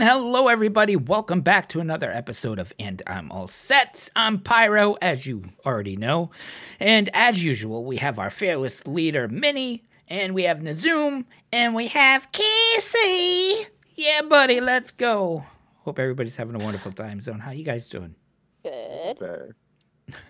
And 0.00 0.08
hello, 0.08 0.48
everybody. 0.48 0.96
Welcome 0.96 1.42
back 1.42 1.68
to 1.68 1.80
another 1.80 2.10
episode 2.10 2.58
of 2.58 2.72
And 2.78 3.02
I'm 3.06 3.30
All 3.30 3.46
Set. 3.46 4.08
I'm 4.16 4.38
Pyro, 4.38 4.94
as 5.02 5.26
you 5.26 5.50
already 5.66 5.94
know. 5.94 6.30
And 6.78 7.10
as 7.12 7.44
usual, 7.44 7.84
we 7.84 7.98
have 7.98 8.18
our 8.18 8.30
fearless 8.30 8.86
leader, 8.86 9.28
Minnie, 9.28 9.84
and 10.08 10.34
we 10.34 10.44
have 10.44 10.60
Nazoom, 10.60 11.26
and 11.52 11.74
we 11.74 11.88
have 11.88 12.32
Casey. 12.32 13.66
Yeah, 13.90 14.22
buddy, 14.22 14.58
let's 14.62 14.90
go. 14.90 15.44
Hope 15.80 15.98
everybody's 15.98 16.36
having 16.36 16.54
a 16.58 16.64
wonderful 16.64 16.92
time 16.92 17.20
zone. 17.20 17.38
How 17.40 17.50
you 17.50 17.64
guys 17.64 17.86
doing? 17.90 18.14
Good. 18.62 19.20
Okay. 19.20 19.52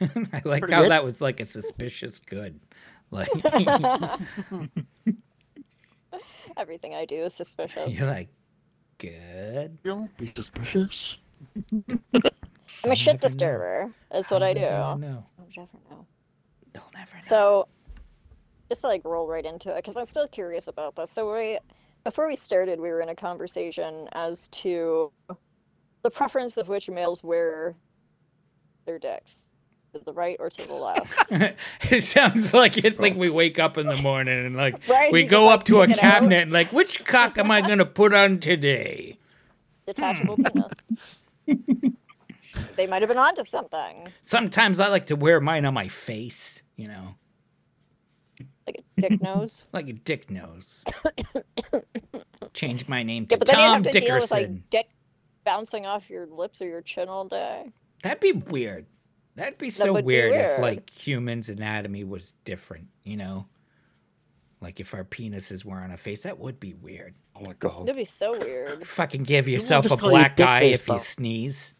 I 0.33 0.42
like 0.45 0.62
Pretty 0.62 0.75
how 0.75 0.83
good. 0.83 0.91
that 0.91 1.05
was 1.05 1.20
like 1.20 1.39
a 1.39 1.47
suspicious 1.47 2.19
good. 2.19 2.59
Like 3.12 3.28
Everything 6.56 6.92
I 6.92 7.05
do 7.05 7.23
is 7.23 7.34
suspicious. 7.34 7.97
you're 7.97 8.09
like 8.09 8.30
good. 9.01 9.83
Don't 9.83 10.15
be 10.17 10.33
suspicious. 10.37 11.19
I'm 12.85 12.91
a 12.91 12.91
I'll 12.91 12.95
shit 12.95 13.07
never 13.07 13.17
know. 13.17 13.19
disturber. 13.29 13.95
Is 14.15 14.31
what 14.31 14.43
How 14.43 14.49
I 14.49 14.55
do. 14.55 14.61
gonna 14.61 15.07
know? 15.07 15.25
I'll 15.39 15.47
never 15.49 15.79
know. 15.91 16.07
They'll 16.73 16.91
never 16.95 17.17
know. 17.17 17.21
So, 17.21 17.69
just 18.69 18.83
to, 18.83 18.87
like 18.89 19.03
roll 19.05 19.27
right 19.27 19.45
into 19.45 19.71
it, 19.71 19.77
because 19.77 19.97
I'm 19.97 20.05
still 20.05 20.29
curious 20.29 20.69
about 20.69 20.95
this. 20.97 21.11
So 21.11 21.33
we, 21.35 21.59
before 22.05 22.29
we 22.29 22.37
started, 22.37 22.79
we 22.81 22.91
were 22.91 23.01
in 23.01 23.09
a 23.09 23.15
conversation 23.15 24.09
as 24.13 24.49
to 24.49 25.11
the 26.03 26.11
preference 26.11 26.57
of 26.57 26.69
which 26.69 26.89
males 26.89 27.23
wear 27.23 27.75
their 28.87 28.98
dicks, 28.98 29.47
to 29.92 29.98
the 29.98 30.12
right 30.12 30.36
or 30.38 30.50
to 30.50 30.66
the 30.69 30.74
left. 30.74 31.14
it 31.91 32.02
sounds 32.02 32.52
like 32.55 32.77
it's 32.84 32.98
like 33.00 33.14
we 33.16 33.28
wake 33.30 33.58
up 33.58 33.77
in 33.78 33.86
the 33.86 33.96
morning 33.96 34.46
and 34.46 34.56
like 34.56 34.86
Right, 34.88 35.12
we 35.12 35.24
go 35.24 35.48
up 35.48 35.64
to 35.64 35.80
a 35.80 35.84
it 35.84 35.91
out. 35.92 35.96
cabinet 35.98 36.42
and 36.42 36.52
like 36.52 36.72
which 36.72 37.05
cock 37.05 37.38
am 37.38 37.50
I 37.50 37.60
gonna 37.60 37.84
put 37.86 38.14
on 38.14 38.38
today? 38.38 39.18
Detachable 39.86 40.36
penis. 40.36 40.72
they 42.77 42.86
might 42.86 43.02
have 43.02 43.08
been 43.08 43.18
onto 43.18 43.44
something, 43.44 44.08
Sometimes 44.22 44.78
I 44.80 44.88
like 44.88 45.06
to 45.06 45.16
wear 45.16 45.41
mine 45.41 45.64
on 45.64 45.74
my 45.74 45.88
face, 45.88 46.62
you 46.77 46.88
know, 46.88 47.14
like 48.66 48.83
a 48.96 49.00
dick 49.00 49.20
nose. 49.22 49.64
like 49.72 49.88
a 49.88 49.92
dick 49.94 50.30
nose. 50.30 50.84
Change 52.55 52.88
my 52.88 53.02
name 53.02 53.27
to 53.27 53.34
Yeah, 53.34 53.38
but 53.38 53.48
then 53.48 53.58
you 53.58 53.64
Tom 53.66 53.84
have 53.84 53.92
to 53.92 54.00
deal 54.00 54.14
with 54.14 54.22
Dickerson. 54.22 54.38
like 54.55 54.70
dick 54.70 54.88
bouncing 55.44 55.86
off 55.86 56.08
your 56.11 56.27
lips 56.27 56.61
or 56.62 56.66
your 56.66 56.83
chin 56.83 57.08
all 57.08 57.24
day. 57.27 57.70
That'd 58.02 58.20
be 58.20 58.33
weird. 58.33 58.86
That'd 59.41 59.56
be 59.56 59.70
so 59.70 59.94
would 59.94 60.05
be 60.05 60.06
weird, 60.06 60.34
if 60.34 60.58
like 60.58 60.91
humans' 60.91 61.48
anatomy 61.48 62.05
was 62.05 62.34
different, 62.44 62.88
you 63.05 63.16
know? 63.16 63.46
Like 64.60 64.80
if 64.80 64.92
our 64.92 65.02
penises 65.02 65.64
were 65.64 65.78
on 65.78 65.91
a 65.91 65.96
face, 65.96 66.24
that 66.24 66.38
would 66.38 66.60
be 66.60 66.74
weird. 66.74 67.14
Oh 67.34 67.46
my 67.46 67.55
god. 67.55 67.86
That'd 67.86 67.96
be 67.96 68.05
so 68.05 68.38
weird. 68.38 68.86
Fucking 68.86 69.22
give 69.22 69.48
yourself 69.48 69.86
a 69.86 69.88
just 69.88 70.00
call 70.00 70.11
you 70.11 70.18
black 70.18 70.38
eye 70.41 70.61
face, 70.61 70.74
if 70.74 70.88
you 70.88 70.98
sneeze. 70.98 71.72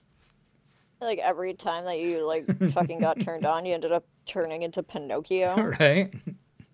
Like 1.03 1.19
every 1.19 1.53
time 1.53 1.85
that 1.85 2.01
you 2.01 2.27
like 2.27 2.47
fucking 2.73 3.01
got 3.01 3.21
turned 3.21 3.45
on, 3.45 3.67
you 3.67 3.75
ended 3.75 3.93
up 3.93 4.07
turning 4.25 4.63
into 4.63 4.83
Pinocchio. 4.83 5.55
right? 5.81 6.15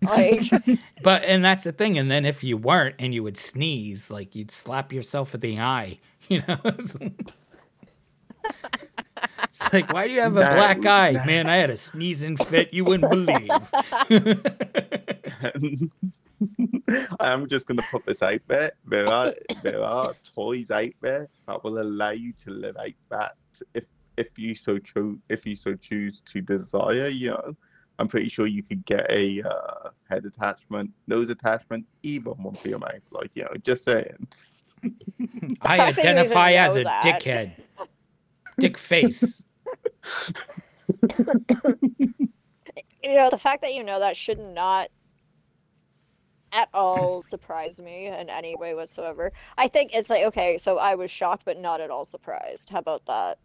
Like 0.01 0.43
But 1.03 1.25
and 1.25 1.43
that's 1.43 1.65
the 1.65 1.73
thing. 1.73 1.97
And 1.97 2.09
then 2.09 2.25
if 2.25 2.45
you 2.45 2.55
weren't 2.55 2.95
and 2.97 3.13
you 3.13 3.23
would 3.23 3.35
sneeze, 3.35 4.09
like 4.09 4.35
you'd 4.35 4.51
slap 4.51 4.93
yourself 4.93 5.35
in 5.35 5.41
the 5.41 5.59
eye. 5.59 5.99
You 6.29 6.43
know. 6.47 6.57
It's 9.43 9.73
like, 9.73 9.91
why 9.91 10.07
do 10.07 10.13
you 10.13 10.21
have 10.21 10.37
a 10.37 10.41
No, 10.41 10.53
black 10.53 10.85
eye, 10.85 11.11
no. 11.11 11.25
man? 11.25 11.47
I 11.47 11.55
had 11.57 11.69
a 11.69 11.77
sneezing 11.77 12.37
fit 12.37 12.73
you 12.73 12.85
wouldn't 12.85 13.09
believe. 13.09 13.49
I'm 17.19 17.47
just 17.47 17.65
gonna 17.67 17.83
put 17.89 18.05
this 18.05 18.21
out 18.21 18.41
there. 18.47 18.71
There 18.85 19.07
are 19.07 19.33
there 19.63 19.83
are 19.83 20.13
toys 20.35 20.69
out 20.71 20.91
there 21.01 21.27
that 21.47 21.63
will 21.63 21.81
allow 21.81 22.11
you 22.11 22.33
to 22.43 22.51
live 22.51 22.77
out 22.77 22.91
that 23.09 23.35
if 23.73 23.85
if 24.17 24.37
you 24.37 24.53
so 24.55 24.77
choose 24.77 25.17
if 25.29 25.45
you 25.45 25.55
so 25.55 25.75
choose 25.75 26.21
to 26.21 26.41
desire. 26.41 27.07
You 27.07 27.31
know, 27.31 27.55
I'm 27.99 28.07
pretty 28.07 28.29
sure 28.29 28.45
you 28.47 28.61
could 28.63 28.85
get 28.85 29.11
a 29.11 29.41
uh, 29.41 29.89
head 30.09 30.25
attachment, 30.25 30.91
nose 31.07 31.29
attachment, 31.29 31.85
even 32.03 32.33
one 32.33 32.53
for 32.53 32.67
your 32.69 32.79
mouth. 32.79 33.01
Like 33.11 33.31
you 33.33 33.43
know, 33.43 33.53
just 33.63 33.83
saying. 33.83 34.27
I 35.63 35.79
I 35.79 35.87
identify 35.87 36.51
as 36.53 36.75
a 36.75 36.83
that. 36.83 37.03
dickhead. 37.03 37.51
Dick 38.59 38.77
face. 38.77 39.43
you 41.17 43.15
know, 43.15 43.29
the 43.29 43.37
fact 43.37 43.61
that 43.61 43.73
you 43.73 43.83
know 43.83 43.99
that 43.99 44.17
should 44.17 44.39
not 44.39 44.89
at 46.51 46.69
all 46.73 47.21
surprise 47.33 47.79
me 47.79 48.07
in 48.07 48.29
any 48.29 48.55
way 48.55 48.73
whatsoever. 48.73 49.31
I 49.57 49.67
think 49.67 49.91
it's 49.93 50.09
like 50.09 50.23
okay, 50.25 50.57
so 50.57 50.77
I 50.77 50.95
was 50.95 51.11
shocked 51.11 51.43
but 51.45 51.59
not 51.59 51.81
at 51.81 51.89
all 51.89 52.05
surprised. 52.05 52.69
How 52.69 52.79
about 52.79 53.05
that? 53.07 53.39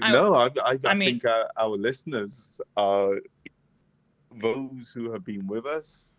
No, 0.00 0.34
I, 0.34 0.46
I, 0.46 0.50
I, 0.64 0.78
I 0.86 0.94
mean- 0.94 1.20
think 1.20 1.24
uh, 1.26 1.44
our 1.58 1.76
listeners 1.76 2.60
are 2.76 3.18
those 4.40 4.90
who 4.94 5.12
have 5.12 5.24
been 5.24 5.46
with 5.46 5.66
us 5.66 6.11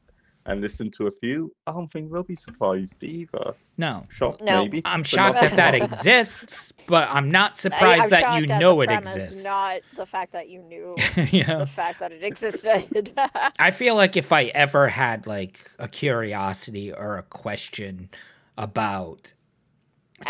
and 0.46 0.62
listen 0.62 0.92
to 0.92 1.08
a 1.08 1.12
few. 1.12 1.54
I 1.68 1.72
don't 1.72 1.92
think 1.92 2.12
they'll 2.12 2.24
be 2.24 2.36
surprised 2.36 3.02
either. 3.04 3.54
No. 3.78 4.06
Shocked, 4.09 4.42
No. 4.42 4.64
maybe. 4.64 4.81
I'm 4.86 5.04
shocked 5.04 5.40
that 5.40 5.56
that 5.56 5.74
exists, 5.74 6.74
but 6.88 7.08
I'm 7.09 7.31
not 7.31 7.58
surprised 7.58 8.06
I'm 8.06 8.09
that 8.12 8.38
you 8.42 8.52
at 8.53 8.59
know 8.59 8.76
the 8.78 8.82
it 8.82 8.88
premise, 8.88 9.16
exists. 9.16 9.46
Not 9.46 9.82
the 9.96 10.06
fact 10.06 10.34
that 10.34 10.50
you 10.50 10.62
knew 10.64 10.96
you 11.32 11.44
the 11.46 11.66
fact 11.66 12.00
that 12.00 12.12
it 12.12 12.24
existed. 12.24 13.14
I 13.59 13.72
feel 13.72 13.96
like 13.96 14.18
if 14.18 14.32
I 14.32 14.46
ever 14.46 14.90
had 14.90 15.28
like 15.28 15.72
a 15.80 15.88
curiosity 15.88 16.92
or 16.92 17.18
a 17.18 17.24
question 17.24 18.09
about 18.58 19.34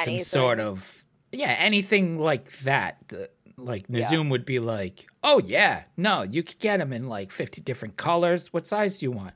some 0.03 0.19
sort 0.19 0.59
of 0.59 1.03
yeah, 1.31 1.55
anything 1.57 2.19
like 2.19 2.51
that, 2.59 3.11
like 3.57 3.85
Yeah. 3.87 4.09
Nazoom 4.09 4.29
would 4.29 4.45
be 4.45 4.59
like, 4.59 5.07
"Oh 5.23 5.39
yeah, 5.39 5.83
no, 5.97 6.23
you 6.23 6.43
could 6.43 6.59
get 6.59 6.77
them 6.77 6.91
in 6.93 7.07
like 7.07 7.31
50 7.31 7.61
different 7.61 7.97
colors. 7.97 8.51
What 8.51 8.65
size 8.67 8.99
do 8.99 9.05
you 9.05 9.11
want? 9.11 9.33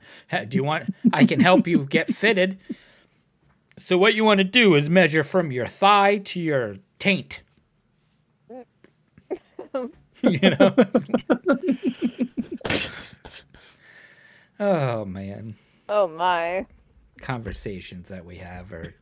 Do 0.48 0.56
you 0.56 0.64
want 0.64 0.94
I 1.12 1.24
can 1.24 1.40
help 1.40 1.66
you 1.66 1.84
get 1.84 2.08
fitted." 2.08 2.58
So 3.78 3.96
what 3.96 4.14
you 4.14 4.24
want 4.24 4.38
to 4.38 4.44
do 4.44 4.74
is 4.74 4.90
measure 4.90 5.22
from 5.22 5.52
your 5.52 5.66
thigh 5.66 6.18
to 6.18 6.40
your 6.40 6.76
taint. 6.98 7.42
you 10.22 10.50
know? 10.58 10.74
oh 14.58 15.04
man 15.04 15.54
oh 15.88 16.08
my. 16.08 16.66
conversations 17.20 18.08
that 18.08 18.24
we 18.24 18.36
have 18.38 18.72
are 18.72 18.94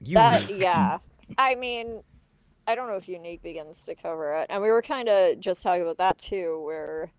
That 0.00 0.50
yeah. 0.50 0.98
I 1.38 1.54
mean, 1.54 2.02
I 2.66 2.74
don't 2.74 2.88
know 2.88 2.96
if 2.96 3.08
unique 3.08 3.42
begins 3.42 3.84
to 3.84 3.94
cover 3.94 4.34
it. 4.36 4.46
And 4.50 4.62
we 4.62 4.70
were 4.70 4.82
kind 4.82 5.08
of 5.08 5.40
just 5.40 5.62
talking 5.62 5.82
about 5.82 5.98
that 5.98 6.18
too, 6.18 6.62
where 6.64 7.10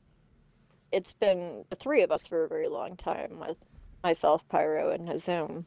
it's 0.91 1.13
been 1.13 1.65
the 1.69 1.75
three 1.75 2.01
of 2.01 2.11
us 2.11 2.25
for 2.25 2.43
a 2.43 2.47
very 2.47 2.67
long 2.69 2.95
time 2.95 3.39
with 3.39 3.57
myself, 4.03 4.47
Pyro, 4.49 4.91
and 4.91 5.07
Nazoom. 5.09 5.65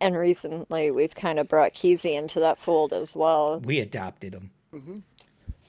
And 0.00 0.16
recently 0.16 0.90
we've 0.90 1.14
kind 1.14 1.38
of 1.38 1.48
brought 1.48 1.72
Keezy 1.72 2.14
into 2.14 2.40
that 2.40 2.58
fold 2.58 2.92
as 2.92 3.14
well. 3.14 3.60
We 3.60 3.80
adopted 3.80 4.34
him. 4.34 4.50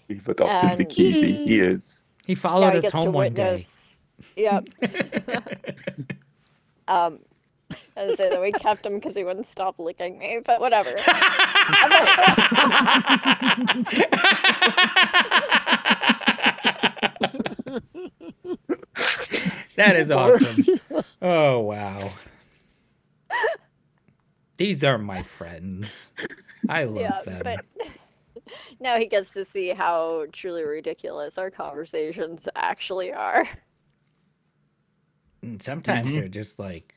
We've 0.07 0.27
adopted 0.27 0.77
the 0.77 0.83
And- 0.83 0.91
Keezy. 0.91 1.45
He 1.47 1.59
is. 1.59 2.03
He 2.25 2.35
followed 2.35 2.71
he 2.71 2.77
us 2.79 2.81
gets 2.83 2.93
home 2.93 3.13
one 3.13 3.33
day. 3.33 3.43
witness. 3.53 3.99
Yep. 4.35 4.69
um, 6.87 7.19
I 7.97 8.05
was 8.05 8.17
say 8.17 8.29
that 8.29 8.41
we 8.41 8.51
kept 8.51 8.85
him 8.85 8.95
because 8.95 9.15
he 9.15 9.23
wouldn't 9.23 9.45
stop 9.45 9.79
licking 9.79 10.17
me, 10.17 10.39
but 10.43 10.59
whatever. 10.59 10.95
That 19.75 19.95
is 19.95 20.11
awesome. 20.11 20.65
Oh 21.21 21.59
wow. 21.59 22.09
These 24.57 24.83
are 24.83 24.97
my 24.97 25.23
friends. 25.23 26.13
I 26.69 26.85
love 26.85 27.01
yeah, 27.01 27.21
them. 27.25 27.41
but 27.43 27.65
now 28.79 28.97
he 28.97 29.07
gets 29.07 29.33
to 29.33 29.43
see 29.43 29.69
how 29.69 30.25
truly 30.31 30.63
ridiculous 30.63 31.37
our 31.37 31.51
conversations 31.51 32.47
actually 32.55 33.11
are. 33.11 33.47
And 35.41 35.61
sometimes 35.61 36.07
Mhm. 36.07 36.15
they're 36.15 36.27
just 36.29 36.57
like 36.57 36.94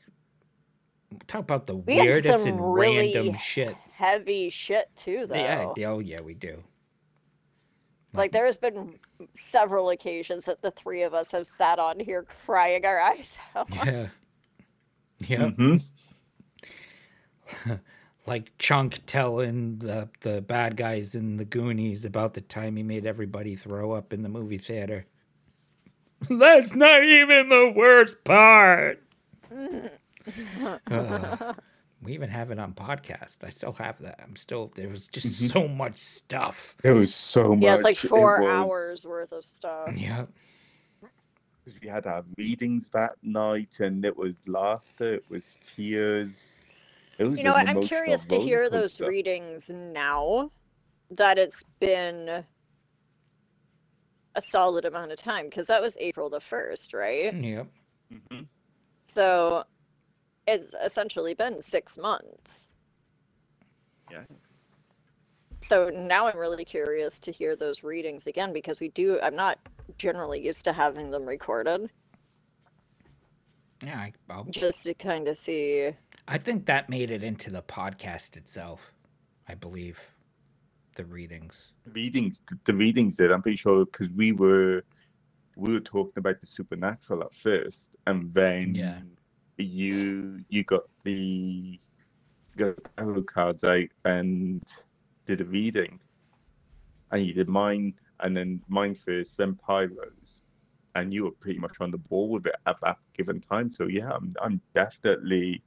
talk 1.27 1.41
about 1.41 1.67
the 1.67 1.75
We 1.75 1.95
weirdest 1.95 2.43
some 2.43 2.47
and 2.53 2.73
really 2.73 3.13
random 3.15 3.37
shit. 3.37 3.75
Heavy 3.93 4.49
shit 4.49 4.89
too, 4.95 5.25
though. 5.27 5.35
Yeah, 5.35 5.73
yeah, 5.75 5.87
oh 5.89 5.99
yeah, 5.99 6.21
we 6.21 6.33
do. 6.33 6.63
Like 8.13 8.31
there 8.31 8.45
has 8.45 8.57
been 8.57 8.97
several 9.33 9.89
occasions 9.91 10.45
that 10.45 10.61
the 10.61 10.71
three 10.71 11.03
of 11.03 11.13
us 11.13 11.31
have 11.31 11.45
sat 11.45 11.77
on 11.79 11.99
here 11.99 12.25
crying 12.45 12.85
our 12.85 12.99
eyes 12.99 13.37
out. 13.55 13.69
Yeah. 13.85 14.07
Yeah. 15.27 15.51
Mhm. 15.51 15.83
like 18.25 18.51
Chunk 18.57 18.99
telling 19.05 19.79
the 19.79 20.09
the 20.21 20.41
bad 20.41 20.75
guys 20.77 21.13
in 21.13 21.37
the 21.37 21.45
Goonies 21.45 22.05
about 22.05 22.33
the 22.33 22.41
time 22.41 22.77
he 22.77 22.83
made 22.83 23.05
everybody 23.05 23.55
throw 23.55 23.91
up 23.91 24.13
in 24.13 24.23
the 24.23 24.29
movie 24.29 24.57
theater. 24.57 25.05
That's 26.29 26.75
not 26.75 27.03
even 27.03 27.49
the 27.49 27.71
worst 27.75 28.23
part. 28.23 29.03
Uh, 30.91 31.53
We 32.01 32.13
even 32.13 32.29
have 32.29 32.49
it 32.49 32.59
on 32.59 32.73
podcast. 32.73 33.43
I 33.43 33.49
still 33.49 33.73
have 33.73 33.99
that. 33.99 34.21
I'm 34.23 34.35
still 34.37 34.71
there 34.75 34.87
was 34.87 35.07
just 35.09 35.27
Mhm. 35.43 35.51
so 35.51 35.67
much 35.67 35.97
stuff. 35.97 36.77
It 36.83 36.91
was 36.91 37.13
so 37.13 37.49
much. 37.55 37.63
Yeah, 37.63 37.73
it's 37.73 37.83
like 37.83 38.01
it 38.03 38.07
four 38.07 38.39
was- 38.41 38.47
hours 38.49 39.05
worth 39.05 39.33
of 39.33 39.43
stuff. 39.43 39.91
Yeah. 39.97 40.25
We 41.81 41.87
had 41.89 42.07
our 42.07 42.23
readings 42.37 42.87
that 42.93 43.15
night, 43.21 43.79
and 43.81 44.03
it 44.05 44.15
was 44.15 44.33
laughter, 44.47 45.15
it 45.15 45.25
was 45.29 45.55
tears. 45.75 46.53
It 47.19 47.25
was 47.25 47.37
You 47.37 47.43
know 47.43 47.51
what? 47.53 47.67
I'm 47.67 47.83
curious 47.83 48.23
to 48.25 48.39
hear 48.39 48.69
those 48.69 48.93
coaster. 48.93 49.09
readings 49.09 49.69
now 49.69 50.51
that 51.11 51.37
it's 51.37 51.63
been 51.79 52.43
a 54.35 54.41
solid 54.41 54.85
amount 54.85 55.11
of 55.11 55.19
time 55.19 55.45
because 55.45 55.67
that 55.67 55.81
was 55.81 55.97
April 55.99 56.29
the 56.29 56.39
1st, 56.39 56.93
right? 56.93 57.33
Yep. 57.33 57.67
Mhm. 58.11 58.47
So 59.05 59.65
it's 60.53 60.73
essentially 60.83 61.33
been 61.33 61.61
six 61.61 61.97
months. 61.97 62.71
Yeah. 64.11 64.23
So 65.61 65.89
now 65.89 66.27
I'm 66.27 66.37
really 66.37 66.65
curious 66.65 67.19
to 67.19 67.31
hear 67.31 67.55
those 67.55 67.83
readings 67.83 68.27
again 68.27 68.53
because 68.53 68.79
we 68.79 68.89
do, 68.89 69.19
I'm 69.21 69.35
not 69.35 69.59
generally 69.97 70.43
used 70.43 70.63
to 70.65 70.73
having 70.73 71.11
them 71.11 71.25
recorded 71.25 71.89
Yeah. 73.85 73.99
I, 73.99 74.13
I'll, 74.29 74.45
just 74.45 74.83
to 74.85 74.93
kind 74.93 75.27
of 75.27 75.37
see. 75.37 75.91
I 76.27 76.37
think 76.37 76.65
that 76.67 76.89
made 76.89 77.11
it 77.11 77.23
into 77.23 77.49
the 77.51 77.61
podcast 77.61 78.37
itself. 78.37 78.93
I 79.47 79.55
believe 79.55 79.99
the 80.95 81.05
readings. 81.05 81.71
readings 81.93 82.41
the 82.65 82.73
readings 82.73 83.15
did 83.15 83.31
i'm 83.31 83.41
pretty 83.41 83.55
sure 83.55 83.85
because 83.85 84.09
we 84.09 84.33
were 84.33 84.83
we 85.55 85.71
were 85.71 85.79
talking 85.79 86.11
about 86.17 86.41
the 86.41 86.47
supernatural 86.47 87.21
at 87.23 87.33
first 87.33 87.91
and 88.07 88.33
then 88.33 88.75
Yeah. 88.75 88.99
You 89.63 90.39
you 90.49 90.63
got 90.63 90.83
the 91.03 91.79
got 92.57 92.75
the 92.77 92.89
tarot 92.97 93.23
cards 93.23 93.63
out 93.63 93.87
and 94.05 94.61
did 95.25 95.41
a 95.41 95.45
reading 95.45 95.99
and 97.11 97.25
you 97.25 97.33
did 97.33 97.47
mine 97.49 97.93
and 98.21 98.35
then 98.35 98.61
mine 98.67 98.95
first 98.95 99.37
then 99.37 99.57
pyros 99.67 100.41
and 100.95 101.13
you 101.13 101.23
were 101.23 101.31
pretty 101.39 101.59
much 101.59 101.77
on 101.79 101.91
the 101.91 101.97
ball 101.97 102.29
with 102.29 102.45
it 102.47 102.55
at 102.65 102.75
that 102.81 102.97
given 103.15 103.39
time 103.41 103.71
so 103.71 103.85
yeah 103.87 104.09
i'm, 104.11 104.35
I'm 104.41 104.61
definitely 104.75 105.63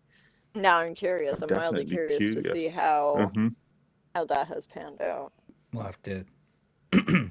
Now 0.55 0.79
I'm 0.81 0.95
curious. 0.95 1.41
I'm 1.41 1.51
I'm 1.51 1.57
mildly 1.57 1.85
definitely 1.85 1.97
curious, 1.97 2.19
to 2.19 2.43
see 2.43 2.51
curious. 2.53 2.75
how 2.75 3.31
Mhm. 3.35 3.55
how 4.15 4.25
that 4.27 4.49
has 4.49 4.67
panned 4.67 5.01
out. 5.01 5.33
We'll 5.73 5.85
have 5.85 6.03
to 6.03 6.25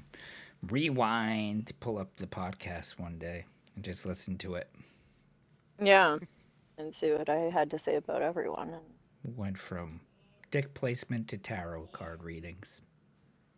rewind, 0.70 1.72
pull 1.80 1.98
up 1.98 2.16
the 2.16 2.28
podcast 2.28 3.00
one 3.00 3.20
day 3.20 3.46
and 3.76 3.84
just 3.86 4.06
listen 4.06 4.38
to 4.40 4.56
it. 4.56 4.70
Yeah, 5.80 6.18
and 6.82 6.94
see 6.96 7.12
what 7.14 7.30
I 7.30 7.38
had 7.52 7.72
to 7.72 7.80
say 7.80 7.96
about 7.96 8.22
everyone. 8.24 8.70
And 8.72 9.38
Went 9.38 9.58
from 9.58 10.02
dick 10.52 10.74
placement 10.76 11.28
to 11.30 11.38
tarot 11.38 11.88
card 11.94 12.24
readings. 12.24 12.82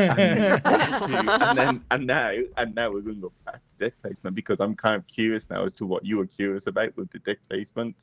and 0.65 1.57
then 1.57 1.85
and 1.91 2.07
now 2.07 2.33
and 2.57 2.75
now 2.75 2.91
we're 2.91 3.01
going 3.01 3.15
to 3.17 3.21
go 3.21 3.33
back 3.45 3.55
to 3.55 3.85
dick 3.85 3.95
placement 4.01 4.35
because 4.35 4.57
I'm 4.59 4.75
kind 4.75 4.95
of 4.95 5.07
curious 5.07 5.49
now 5.49 5.65
as 5.65 5.73
to 5.75 5.85
what 5.85 6.05
you 6.05 6.17
were 6.17 6.25
curious 6.27 6.67
about 6.67 6.97
with 6.97 7.11
the 7.11 7.19
dick 7.19 7.39
placement. 7.49 7.95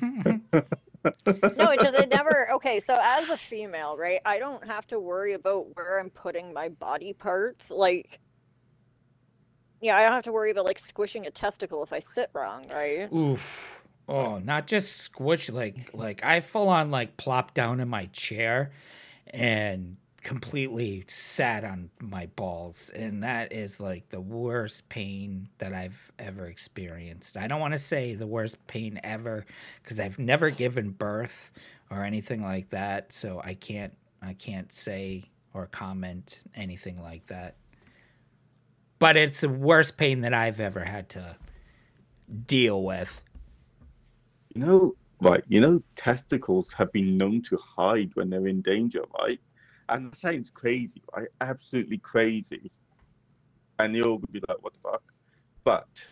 no, 0.02 1.70
it 1.70 1.80
just 1.80 1.96
it 1.96 2.10
never. 2.10 2.52
Okay, 2.52 2.80
so 2.80 2.96
as 3.00 3.30
a 3.30 3.36
female, 3.36 3.96
right, 3.96 4.20
I 4.26 4.38
don't 4.38 4.64
have 4.66 4.86
to 4.88 5.00
worry 5.00 5.34
about 5.34 5.74
where 5.76 5.98
I'm 6.00 6.10
putting 6.10 6.52
my 6.52 6.68
body 6.68 7.12
parts. 7.14 7.70
Like, 7.70 8.20
yeah, 9.82 9.96
I 9.96 10.02
don't 10.02 10.12
have 10.12 10.24
to 10.24 10.32
worry 10.32 10.52
about 10.52 10.64
like 10.64 10.78
squishing 10.78 11.26
a 11.26 11.30
testicle 11.30 11.82
if 11.82 11.92
I 11.92 11.98
sit 11.98 12.30
wrong, 12.32 12.66
right? 12.72 13.12
Oof. 13.12 13.82
Oh, 14.08 14.38
not 14.38 14.66
just 14.66 14.96
squish 14.96 15.50
like 15.50 15.90
like 15.92 16.24
I 16.24 16.40
full 16.40 16.68
on 16.68 16.90
like 16.90 17.16
plop 17.16 17.52
down 17.54 17.80
in 17.80 17.88
my 17.88 18.06
chair 18.06 18.70
and 19.26 19.96
completely 20.22 21.04
sat 21.08 21.64
on 21.64 21.90
my 22.00 22.26
balls 22.36 22.90
and 22.90 23.24
that 23.24 23.52
is 23.52 23.80
like 23.80 24.08
the 24.10 24.20
worst 24.20 24.88
pain 24.88 25.48
that 25.58 25.72
I've 25.72 26.12
ever 26.18 26.46
experienced. 26.46 27.36
I 27.36 27.48
don't 27.48 27.60
want 27.60 27.72
to 27.74 27.78
say 27.78 28.14
the 28.14 28.26
worst 28.26 28.64
pain 28.68 29.00
ever 29.02 29.44
cuz 29.82 29.98
I've 29.98 30.18
never 30.18 30.50
given 30.50 30.90
birth 30.90 31.50
or 31.90 32.04
anything 32.04 32.42
like 32.42 32.70
that, 32.70 33.12
so 33.12 33.40
I 33.44 33.54
can't 33.54 33.96
I 34.20 34.34
can't 34.34 34.72
say 34.72 35.24
or 35.54 35.66
comment 35.66 36.44
anything 36.54 37.02
like 37.02 37.26
that. 37.26 37.56
But 39.02 39.16
it's 39.16 39.40
the 39.40 39.48
worst 39.48 39.96
pain 39.96 40.20
that 40.20 40.32
I've 40.32 40.60
ever 40.60 40.84
had 40.84 41.08
to 41.08 41.36
deal 42.46 42.84
with. 42.84 43.20
You 44.54 44.64
know, 44.64 44.94
right? 45.20 45.42
You 45.48 45.60
know, 45.60 45.82
testicles 45.96 46.72
have 46.74 46.92
been 46.92 47.16
known 47.18 47.42
to 47.48 47.56
hide 47.56 48.12
when 48.14 48.30
they're 48.30 48.46
in 48.46 48.62
danger, 48.62 49.02
right? 49.18 49.40
And 49.88 50.12
that 50.12 50.16
sounds 50.16 50.50
crazy, 50.50 51.02
right? 51.16 51.26
Absolutely 51.40 51.98
crazy. 51.98 52.70
And 53.80 53.96
you're 53.96 54.04
gonna 54.04 54.26
be 54.30 54.40
like, 54.48 54.62
"What 54.62 54.72
the 54.74 54.78
fuck?" 54.88 55.02
But, 55.64 56.06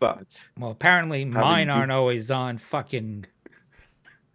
but 0.00 0.42
Well, 0.58 0.72
apparently 0.72 1.24
mine 1.24 1.70
aren't 1.70 1.92
always 1.92 2.32
on 2.32 2.58
fucking 2.58 3.26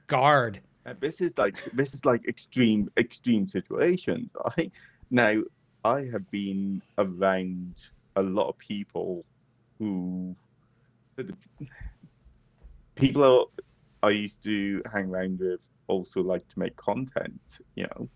guard. 0.07 0.61
And 0.85 0.97
this 1.01 1.19
is 1.19 1.37
like 1.37 1.61
this 1.73 1.93
is 1.93 2.05
like 2.05 2.25
extreme 2.25 2.89
extreme 2.95 3.49
situations, 3.49 4.29
right? 4.57 4.71
Now, 5.11 5.41
I 5.85 6.05
have 6.11 6.29
been 6.31 6.81
around 6.97 7.75
a 8.15 8.23
lot 8.23 8.49
of 8.49 8.57
people 8.57 9.23
who 9.77 10.35
people 12.95 13.51
I 14.01 14.09
used 14.09 14.41
to 14.43 14.81
hang 14.91 15.11
around 15.11 15.39
with 15.39 15.59
also 15.85 16.23
like 16.23 16.47
to 16.49 16.57
make 16.57 16.75
content, 16.75 17.39
you 17.75 17.83
know, 17.83 18.09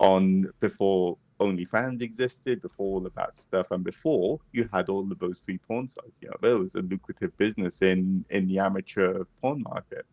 on 0.00 0.50
before 0.58 1.16
OnlyFans 1.38 2.02
existed, 2.02 2.62
before 2.62 2.96
all 2.96 3.06
of 3.06 3.14
that 3.14 3.36
stuff, 3.36 3.68
and 3.70 3.84
before 3.84 4.40
you 4.50 4.68
had 4.72 4.88
all 4.88 5.06
of 5.12 5.20
those 5.20 5.38
free 5.44 5.58
porn 5.58 5.88
sites. 5.88 6.16
You 6.20 6.30
know, 6.30 6.36
there 6.42 6.58
was 6.58 6.74
a 6.74 6.80
lucrative 6.80 7.36
business 7.38 7.80
in 7.80 8.24
in 8.30 8.48
the 8.48 8.58
amateur 8.58 9.22
porn 9.40 9.62
market. 9.62 10.04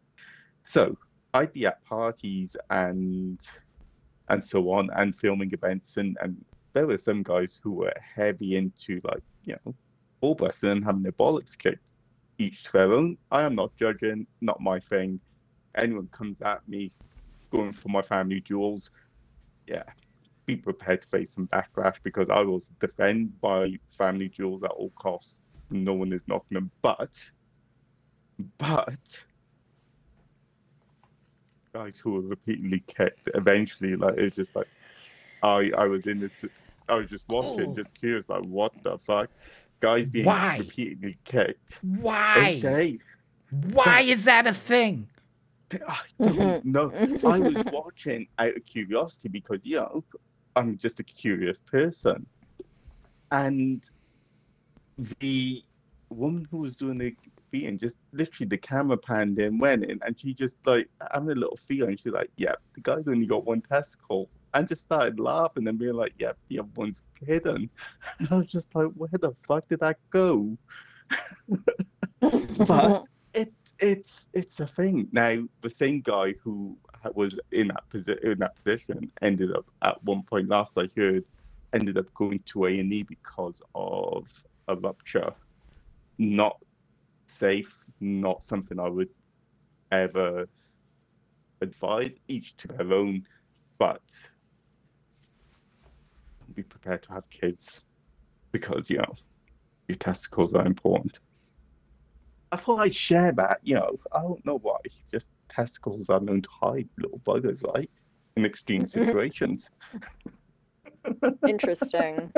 So 0.66 0.96
I'd 1.34 1.52
be 1.52 1.66
at 1.66 1.84
parties 1.84 2.56
and 2.70 3.40
and 4.30 4.46
so 4.46 4.70
on 4.70 4.92
and 4.96 5.16
filming 5.16 5.52
events 5.52 5.98
and 5.98 6.16
and 6.22 6.46
there 6.76 6.86
were 6.86 6.98
some 6.98 7.24
guys 7.24 7.58
who 7.64 7.72
were 7.72 7.94
heavy 8.16 8.58
into 8.58 9.02
like 9.06 9.24
you 9.46 9.56
know 9.66 9.74
ball 10.22 10.36
busting 10.36 10.70
and 10.70 10.86
having 10.86 11.02
their 11.02 11.14
bollocks 11.14 11.58
kicked 11.58 11.80
each 12.38 12.64
to 12.66 12.72
their 12.74 12.92
own. 12.92 13.18
I 13.32 13.44
am 13.44 13.56
not 13.56 13.72
judging 13.80 14.28
not 14.42 14.60
my 14.60 14.80
thing. 14.80 15.20
Anyone 15.76 16.10
comes 16.12 16.40
at 16.42 16.68
me 16.68 16.92
going 17.52 17.74
for 17.74 17.90
my 17.90 18.02
family 18.02 18.42
jewels 18.42 18.92
yeah 19.68 19.84
be 20.46 20.56
prepared 20.56 21.02
to 21.02 21.08
face 21.08 21.34
some 21.34 21.48
backlash 21.48 21.96
because 22.04 22.28
i 22.30 22.42
will 22.42 22.62
defend 22.80 23.32
my 23.42 23.80
family 23.98 24.30
jewels 24.30 24.64
at 24.64 24.72
all 24.72 24.92
costs. 24.96 25.38
No 25.72 25.94
one 25.94 26.14
is 26.14 26.22
knocking 26.28 26.56
them. 26.56 26.72
But 26.82 27.10
but 28.58 29.24
guys 31.74 31.98
who 31.98 32.12
were 32.12 32.22
repeatedly 32.22 32.84
kicked 32.86 33.30
eventually 33.34 33.96
like 33.96 34.18
it's 34.18 34.36
just 34.36 34.56
like 34.56 34.68
i 35.42 35.72
i 35.78 35.86
was 35.86 36.06
in 36.06 36.20
this 36.20 36.44
i 36.90 36.96
was 36.96 37.10
just 37.10 37.24
watching 37.30 37.72
Oh. 37.72 37.76
just 37.76 37.94
curious 37.96 38.28
like 38.30 38.44
what 38.44 38.72
the 38.84 38.98
fuck 39.06 39.30
guys 39.82 40.08
being 40.08 40.26
Why? 40.26 40.58
repeatedly 40.58 41.18
kicked 41.26 41.80
Why? 41.84 42.50
it's 42.50 42.62
safe 42.62 43.02
Why 43.74 44.02
is 44.02 44.26
that 44.26 44.48
a 44.48 44.54
thing? 44.54 45.08
I 45.88 46.00
don't 46.20 46.66
know. 46.66 46.92
I 47.26 47.40
was 47.40 47.56
watching 47.72 48.28
out 48.38 48.56
of 48.56 48.66
curiosity 48.66 49.30
because, 49.30 49.60
you 49.64 49.78
know, 49.78 50.04
I'm 50.56 50.78
just 50.78 51.00
a 51.00 51.04
curious 51.04 51.58
person. 51.66 52.26
And 53.32 53.84
the 55.20 55.62
woman 56.10 56.48
who 56.50 56.58
was 56.60 56.76
doing 56.76 56.98
the 56.98 57.16
feeding 57.52 57.78
just 57.80 57.96
literally 58.14 58.48
the 58.48 58.58
camera 58.58 58.98
panned 58.98 59.40
in, 59.40 59.58
went 59.58 59.84
in, 59.86 60.00
and 60.06 60.18
she 60.20 60.34
just 60.34 60.56
like 60.66 60.88
having 61.12 61.32
a 61.32 61.36
little 61.36 61.58
feel, 61.58 61.88
and 61.88 62.00
she's 62.00 62.14
like, 62.14 62.30
"Yeah, 62.38 62.54
the 62.76 62.82
guy's 62.82 63.08
only 63.08 63.26
got 63.26 63.46
one 63.46 63.62
testicle," 63.62 64.30
and 64.56 64.68
just 64.68 64.84
started 64.84 65.20
laughing 65.20 65.68
and 65.68 65.78
being 65.78 65.94
like, 65.94 66.14
"Yeah, 66.18 66.32
the 66.50 66.60
other 66.60 66.70
one's 66.76 67.04
hidden." 67.20 67.70
And 68.20 68.28
I 68.32 68.38
was 68.38 68.48
just 68.48 68.74
like, 68.74 68.88
"Where 68.96 69.10
the 69.12 69.34
fuck 69.48 69.68
did 69.68 69.82
that 69.82 69.98
go?" 70.12 70.58
but 72.68 73.04
it 73.34 73.54
it's 73.80 74.30
it's 74.34 74.60
a 74.62 74.68
thing 74.68 75.08
now 75.12 75.44
the 75.62 75.70
same 75.70 76.02
guy 76.02 76.34
who 76.44 76.78
was 77.14 77.38
in 77.52 77.68
that 77.68 77.84
posi- 77.94 78.24
in 78.24 78.40
that 78.40 78.56
position 78.64 79.12
ended 79.22 79.54
up 79.54 79.66
at 79.84 80.02
one 80.04 80.24
point 80.24 80.48
last 80.48 80.74
i 80.78 80.88
heard 80.96 81.24
ended 81.74 81.98
up 81.98 82.06
going 82.16 82.42
to 82.46 82.66
a&e 82.66 83.04
because 83.04 83.62
of 83.76 84.26
a 84.70 84.76
rupture 84.78 85.32
not 86.18 86.58
safe 87.28 87.76
not 88.00 88.44
something 88.44 88.80
i 88.80 88.88
would 88.88 89.10
ever 89.92 90.48
advise 91.62 92.16
each 92.30 92.56
to 92.56 92.68
their 92.70 92.94
own 92.94 93.24
but 93.78 94.02
be 96.56 96.64
prepared 96.64 97.04
to 97.04 97.12
have 97.12 97.30
kids 97.30 97.84
because 98.52 98.90
you 98.90 98.98
know 98.98 99.14
your 99.88 99.98
testicles 99.98 100.54
are 100.54 100.66
important 100.66 101.20
I 102.56 102.58
thought 102.58 102.80
I'd 102.80 102.96
share 102.96 103.34
that. 103.34 103.60
You 103.64 103.76
know, 103.76 104.00
I 104.14 104.22
don't 104.22 104.46
know 104.46 104.60
why. 104.60 104.78
Just 105.12 105.30
testicles 105.50 106.10
are 106.10 106.22
known 106.22 106.42
to 106.42 106.50
hide 106.50 106.88
little 106.98 107.20
buggers, 107.20 107.62
right? 107.76 107.90
In 108.38 108.46
extreme 108.46 108.84
mm-hmm. 108.84 109.06
situations. 109.06 109.70
Interesting. 111.48 112.32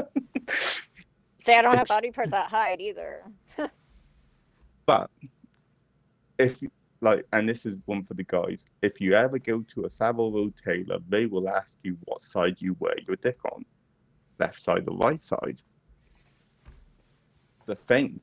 See, 1.38 1.54
I 1.54 1.62
don't 1.62 1.78
have 1.78 1.88
body 1.88 2.12
parts 2.12 2.32
that 2.32 2.50
hide 2.50 2.82
either. 2.82 3.24
But 4.88 5.10
if 6.40 6.64
like, 7.02 7.26
and 7.34 7.48
this 7.48 7.66
is 7.66 7.76
one 7.88 8.04
for 8.04 8.14
the 8.14 8.24
guys, 8.24 8.66
if 8.82 9.02
you 9.02 9.16
ever 9.16 9.38
go 9.38 9.66
to 9.74 9.84
a 9.84 9.90
Savile 9.90 10.32
Row 10.32 10.54
tailor, 10.64 11.00
they 11.10 11.26
will 11.26 11.50
ask 11.50 11.78
you 11.84 11.98
what 12.06 12.22
side 12.22 12.56
you 12.60 12.74
wear 12.80 12.96
your 13.06 13.18
dick 13.18 13.38
on, 13.52 13.66
left 14.40 14.62
side 14.62 14.88
or 14.88 14.98
right 14.98 15.22
side. 15.22 15.62
The 17.66 17.76
thing. 17.76 18.22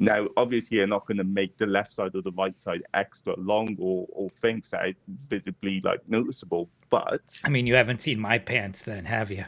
Now, 0.00 0.26
obviously, 0.36 0.78
you're 0.78 0.86
not 0.86 1.06
going 1.06 1.18
to 1.18 1.24
make 1.24 1.56
the 1.56 1.66
left 1.66 1.94
side 1.94 2.14
or 2.14 2.22
the 2.22 2.32
right 2.32 2.58
side 2.58 2.82
extra 2.94 3.34
long 3.38 3.76
or 3.80 4.06
or 4.10 4.28
things 4.42 4.70
that 4.70 4.86
it's 4.86 5.04
visibly 5.28 5.80
like 5.82 6.00
noticeable, 6.08 6.68
but 6.90 7.22
I 7.44 7.48
mean, 7.48 7.66
you 7.66 7.74
haven't 7.74 8.00
seen 8.00 8.18
my 8.18 8.38
pants 8.38 8.82
then, 8.82 9.04
have 9.04 9.30
you? 9.30 9.44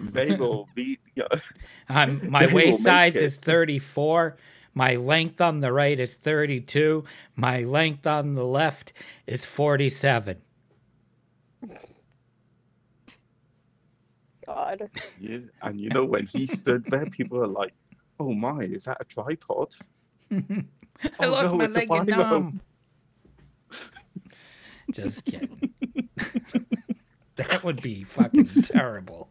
they 0.00 0.34
will 0.36 0.68
be. 0.74 0.98
You 1.14 1.24
know, 1.30 1.40
Um, 1.88 2.20
my 2.28 2.46
waist 2.46 2.82
size 2.82 3.16
is 3.16 3.36
34. 3.36 4.36
My 4.74 4.96
length 4.96 5.40
on 5.40 5.60
the 5.60 5.72
right 5.72 5.98
is 5.98 6.16
32. 6.16 7.04
My 7.34 7.62
length 7.62 8.06
on 8.06 8.34
the 8.34 8.44
left 8.44 8.92
is 9.26 9.46
47. 9.46 10.42
God. 14.46 14.90
Yeah, 15.16 15.38
and 15.62 15.80
you 15.80 15.90
know 15.90 16.04
when 16.04 16.26
he 16.26 16.46
stood 16.46 16.84
there, 16.88 17.06
people 17.06 17.38
are 17.42 17.46
like, 17.46 17.74
"Oh 18.20 18.32
my, 18.34 18.60
is 18.64 18.84
that 18.84 18.98
a 19.00 19.04
tripod?" 19.04 19.74
I 20.30 20.64
Oh, 21.18 21.28
lost 21.28 21.52
no, 21.52 21.54
my 21.54 21.66
leg 21.66 21.94
and 21.94 22.08
Bible. 22.08 22.22
arm. 22.22 22.60
Just 24.90 25.24
kidding. 25.24 25.74
that 27.36 27.64
would 27.64 27.82
be 27.82 28.04
fucking 28.04 28.60
terrible. 28.62 29.30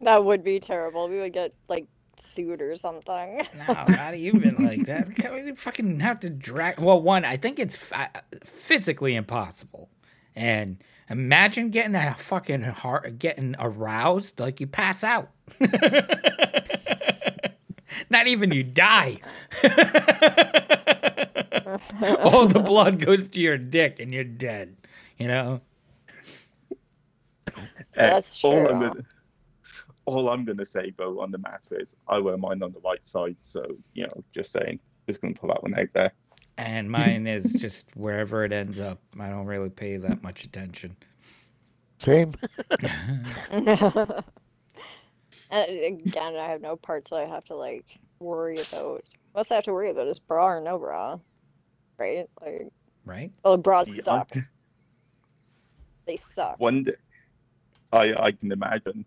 That 0.00 0.24
would 0.24 0.42
be 0.42 0.60
terrible. 0.60 1.08
We 1.08 1.18
would 1.18 1.32
get 1.32 1.52
like 1.68 1.86
sued 2.18 2.62
or 2.62 2.76
something. 2.76 3.46
No, 3.54 3.74
not 3.88 4.14
even 4.14 4.56
like 4.62 4.84
that. 4.86 5.08
You 5.18 5.54
fucking 5.54 6.00
have 6.00 6.20
to 6.20 6.30
drag. 6.30 6.80
Well, 6.80 7.00
one, 7.02 7.24
I 7.24 7.36
think 7.36 7.58
it's 7.58 7.78
uh, 7.92 8.06
physically 8.44 9.14
impossible. 9.14 9.90
And 10.34 10.82
imagine 11.10 11.70
getting 11.70 11.94
a 11.94 12.14
fucking 12.16 12.62
heart, 12.62 13.18
getting 13.18 13.54
aroused, 13.58 14.40
like 14.40 14.60
you 14.60 14.66
pass 14.66 15.04
out. 15.04 15.30
not 18.10 18.26
even 18.26 18.52
you 18.52 18.62
die. 18.64 19.20
All 22.20 22.46
the 22.46 22.62
blood 22.64 22.98
goes 23.04 23.28
to 23.28 23.40
your 23.40 23.58
dick 23.58 24.00
and 24.00 24.12
you're 24.14 24.24
dead. 24.24 24.76
You 25.18 25.28
know? 25.28 25.60
Uh, 27.48 27.62
That's 27.96 28.42
all 28.44 28.68
I'm 28.68 28.78
true. 28.80 28.88
gonna, 28.88 29.04
all 30.06 30.30
I'm 30.30 30.44
gonna 30.44 30.64
say 30.64 30.92
though 30.96 31.20
on 31.20 31.30
the 31.30 31.38
matter 31.38 31.78
is 31.80 31.94
I 32.08 32.18
wear 32.18 32.36
mine 32.36 32.62
on 32.62 32.72
the 32.72 32.80
right 32.80 33.04
side, 33.04 33.36
so 33.42 33.64
you 33.94 34.04
know, 34.04 34.24
just 34.34 34.52
saying, 34.52 34.78
just 35.08 35.20
gonna 35.20 35.34
pull 35.34 35.48
that 35.48 35.62
one 35.62 35.78
out 35.78 35.88
there. 35.92 36.12
And 36.60 36.90
mine 36.90 37.26
is 37.26 37.54
just 37.54 37.86
wherever 37.96 38.44
it 38.44 38.52
ends 38.52 38.78
up. 38.80 39.00
I 39.18 39.30
don't 39.30 39.46
really 39.46 39.70
pay 39.70 39.96
that 39.96 40.22
much 40.22 40.44
attention. 40.44 40.94
Same. 41.98 42.34
Uh, 45.52 45.64
Again, 45.68 46.36
I 46.36 46.46
have 46.46 46.60
no 46.60 46.76
parts 46.76 47.10
that 47.10 47.16
I 47.20 47.26
have 47.26 47.44
to 47.46 47.56
like 47.56 47.84
worry 48.20 48.58
about. 48.72 49.02
Most 49.34 49.50
I 49.50 49.56
have 49.56 49.64
to 49.64 49.72
worry 49.72 49.90
about 49.90 50.06
is 50.06 50.20
bra 50.20 50.46
or 50.46 50.60
no 50.60 50.78
bra, 50.78 51.18
right? 51.98 52.28
Like, 52.40 52.68
Right? 53.04 53.32
well, 53.44 53.56
bras 53.56 53.88
See, 53.88 53.98
I- 53.98 54.02
suck. 54.02 54.30
They 56.06 56.14
suck. 56.16 56.60
One 56.60 56.84
day, 56.84 56.94
I 57.92 58.14
I 58.16 58.30
can 58.32 58.52
imagine 58.52 59.04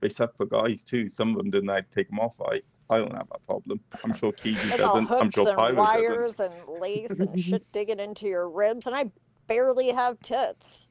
they 0.00 0.08
suck 0.08 0.34
for 0.36 0.46
guys 0.46 0.82
too. 0.82 1.10
Some 1.10 1.30
of 1.32 1.36
them 1.36 1.50
don't 1.50 1.66
like 1.66 1.90
take 1.90 2.08
them 2.08 2.20
off. 2.20 2.40
I 2.40 2.62
I 2.92 2.98
don't 2.98 3.12
have 3.14 3.28
that 3.30 3.46
problem. 3.46 3.80
I'm 4.04 4.12
sure 4.14 4.32
Keegan 4.32 4.68
It's 4.70 4.78
doesn't. 4.78 5.10
I'm 5.10 5.24
hooks 5.24 5.34
sure 5.34 5.48
and 5.48 5.56
Pyro 5.56 5.74
doesn't. 5.74 5.76
wires 5.76 6.40
and 6.40 6.54
lace 6.80 7.20
and 7.20 7.40
shit 7.40 7.70
digging 7.72 7.98
into 8.00 8.26
your 8.26 8.48
ribs, 8.50 8.86
and 8.86 8.94
I 8.94 9.10
barely 9.46 9.90
have 9.90 10.18
tits. 10.20 10.88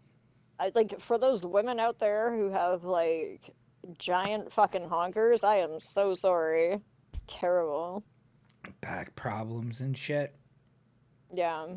I 0.60 0.72
like 0.76 1.00
for 1.00 1.18
those 1.18 1.44
women 1.46 1.80
out 1.80 2.00
there 2.00 2.36
who 2.36 2.50
have 2.52 2.84
like 2.84 3.52
giant 3.98 4.52
fucking 4.54 4.88
honkers. 4.88 5.44
I 5.44 5.58
am 5.58 5.80
so 5.80 6.14
sorry. 6.14 6.80
It's 7.10 7.24
terrible. 7.28 8.04
Back 8.82 9.16
problems 9.16 9.80
and 9.80 9.98
shit. 9.98 10.36
Yeah. 11.34 11.68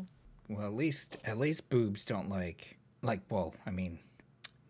Well, 0.49 0.65
at 0.65 0.73
least 0.73 1.17
at 1.25 1.37
least 1.37 1.69
boobs 1.69 2.05
don't 2.05 2.29
like 2.29 2.77
like. 3.01 3.21
Well, 3.29 3.55
I 3.65 3.71
mean, 3.71 3.99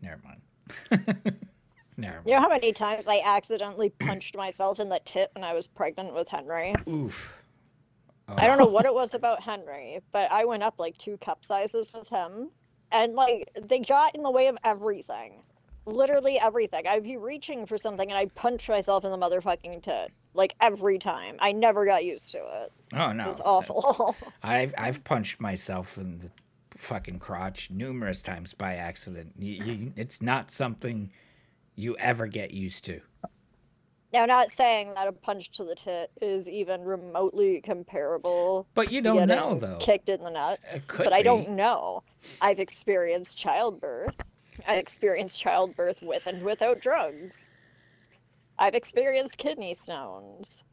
never 0.02 0.22
mind. 0.24 1.36
never 1.98 2.16
mind. 2.16 2.26
You 2.28 2.34
know 2.34 2.42
how 2.42 2.50
many 2.50 2.72
times 2.72 3.08
I 3.08 3.22
accidentally 3.24 3.90
punched 4.00 4.36
myself 4.36 4.80
in 4.80 4.90
the 4.90 5.00
tit 5.06 5.32
when 5.34 5.44
I 5.44 5.54
was 5.54 5.68
pregnant 5.68 6.14
with 6.14 6.28
Henry? 6.28 6.74
Oof. 6.88 7.38
I 8.28 8.48
don't 8.48 8.58
know 8.58 8.68
oh. 8.68 8.72
what 8.72 8.86
it 8.86 8.94
was 8.94 9.14
about 9.14 9.42
Henry, 9.42 10.00
but 10.12 10.32
I 10.32 10.46
went 10.46 10.64
up 10.64 10.76
like 10.80 10.98
two 10.98 11.18
cup 11.18 11.46
sizes 11.46 11.92
with 11.94 12.08
him. 12.08 12.50
And 12.92 13.14
like 13.14 13.50
they 13.62 13.80
got 13.80 14.16
in 14.16 14.24
the 14.24 14.32
way 14.32 14.48
of 14.48 14.58
everything. 14.64 15.44
Literally 15.86 16.40
everything. 16.40 16.88
I'd 16.88 17.04
be 17.04 17.18
reaching 17.18 17.66
for 17.66 17.78
something 17.78 18.10
and 18.10 18.18
I'd 18.18 18.34
punch 18.34 18.68
myself 18.70 19.06
in 19.06 19.12
the 19.12 19.18
motherfucking 19.18 19.84
tit. 19.84 20.12
Like 20.34 20.56
every 20.62 20.98
time. 20.98 21.36
I 21.40 21.52
never 21.52 21.86
got 21.86 22.04
used 22.06 22.32
to 22.32 22.38
it. 22.40 22.72
Oh 22.94 23.10
It 23.10 23.16
no. 23.16 23.28
was 23.28 23.42
awful. 23.44 24.16
I've 24.44 24.74
I've 24.78 25.04
punched 25.04 25.40
myself 25.40 25.98
in 25.98 26.20
the 26.20 26.32
fucking 26.78 27.20
crotch 27.20 27.70
numerous 27.70 28.22
times 28.22 28.54
by 28.54 28.76
accident. 28.76 29.34
You, 29.38 29.64
you, 29.64 29.94
it's 29.96 30.22
not 30.22 30.52
something 30.52 31.12
you 31.76 31.96
ever 31.98 32.28
get 32.28 32.52
used 32.52 32.86
to. 32.86 33.02
now 34.14 34.26
not 34.26 34.50
saying 34.50 34.94
that 34.96 35.08
a 35.08 35.12
punch 35.12 35.52
to 35.52 35.64
the 35.64 35.76
tit 35.76 36.10
is 36.22 36.48
even 36.48 36.82
remotely 36.82 37.62
comparable 37.62 38.68
But 38.74 38.92
you 38.92 39.02
don't 39.02 39.28
know 39.28 39.56
though. 39.56 39.78
kicked 39.80 40.10
in 40.10 40.22
the 40.22 40.30
nuts. 40.30 40.88
but 40.98 41.14
I 41.14 41.22
don't 41.22 41.50
know. 41.52 42.04
I've 42.42 42.60
experienced 42.60 43.38
childbirth. 43.38 44.16
I 44.68 44.76
experienced 44.76 45.40
childbirth 45.40 46.02
with 46.02 46.28
and 46.28 46.42
without 46.44 46.80
drugs. 46.80 47.50
I've 48.58 48.74
experienced 48.76 49.38
kidney 49.38 49.74
stones. 49.74 50.64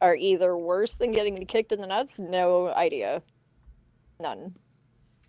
Are 0.00 0.16
either 0.16 0.56
worse 0.56 0.94
than 0.94 1.10
getting 1.10 1.44
kicked 1.44 1.72
in 1.72 1.80
the 1.80 1.86
nuts? 1.86 2.18
No 2.18 2.68
idea. 2.72 3.20
None. 4.20 4.54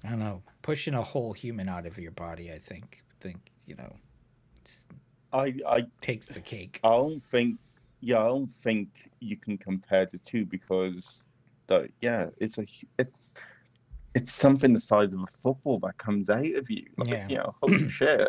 I 0.06 0.10
don't 0.10 0.20
know. 0.20 0.42
Pushing 0.62 0.94
a 0.94 1.02
whole 1.02 1.34
human 1.34 1.68
out 1.68 1.86
of 1.86 1.98
your 1.98 2.12
body, 2.12 2.52
I 2.52 2.60
think, 2.60 3.04
think 3.20 3.38
you 3.66 3.76
know, 3.76 3.94
I 5.34 5.54
I 5.68 5.86
takes 6.02 6.28
the 6.28 6.40
cake. 6.42 6.80
I 6.84 6.90
don't 6.90 7.24
think. 7.26 7.58
Yeah, 8.02 8.20
I 8.20 8.28
don't 8.28 8.54
think 8.54 8.88
you 9.20 9.36
can 9.36 9.58
compare 9.58 10.06
the 10.06 10.18
two 10.20 10.46
because, 10.46 11.22
the 11.68 11.90
yeah, 12.02 12.28
it's 12.38 12.58
a 12.58 12.66
it's 12.98 13.32
it's 14.16 14.32
something 14.34 14.74
the 14.74 14.82
size 14.82 15.14
of 15.14 15.20
a 15.20 15.26
football 15.44 15.80
that 15.80 15.98
comes 15.98 16.30
out 16.30 16.46
of 16.46 16.70
you. 16.70 16.86
Like, 16.98 17.10
Yeah. 17.10 17.28
You 17.30 17.36
know, 17.38 17.56
holy 17.62 17.90
shit. 18.00 18.28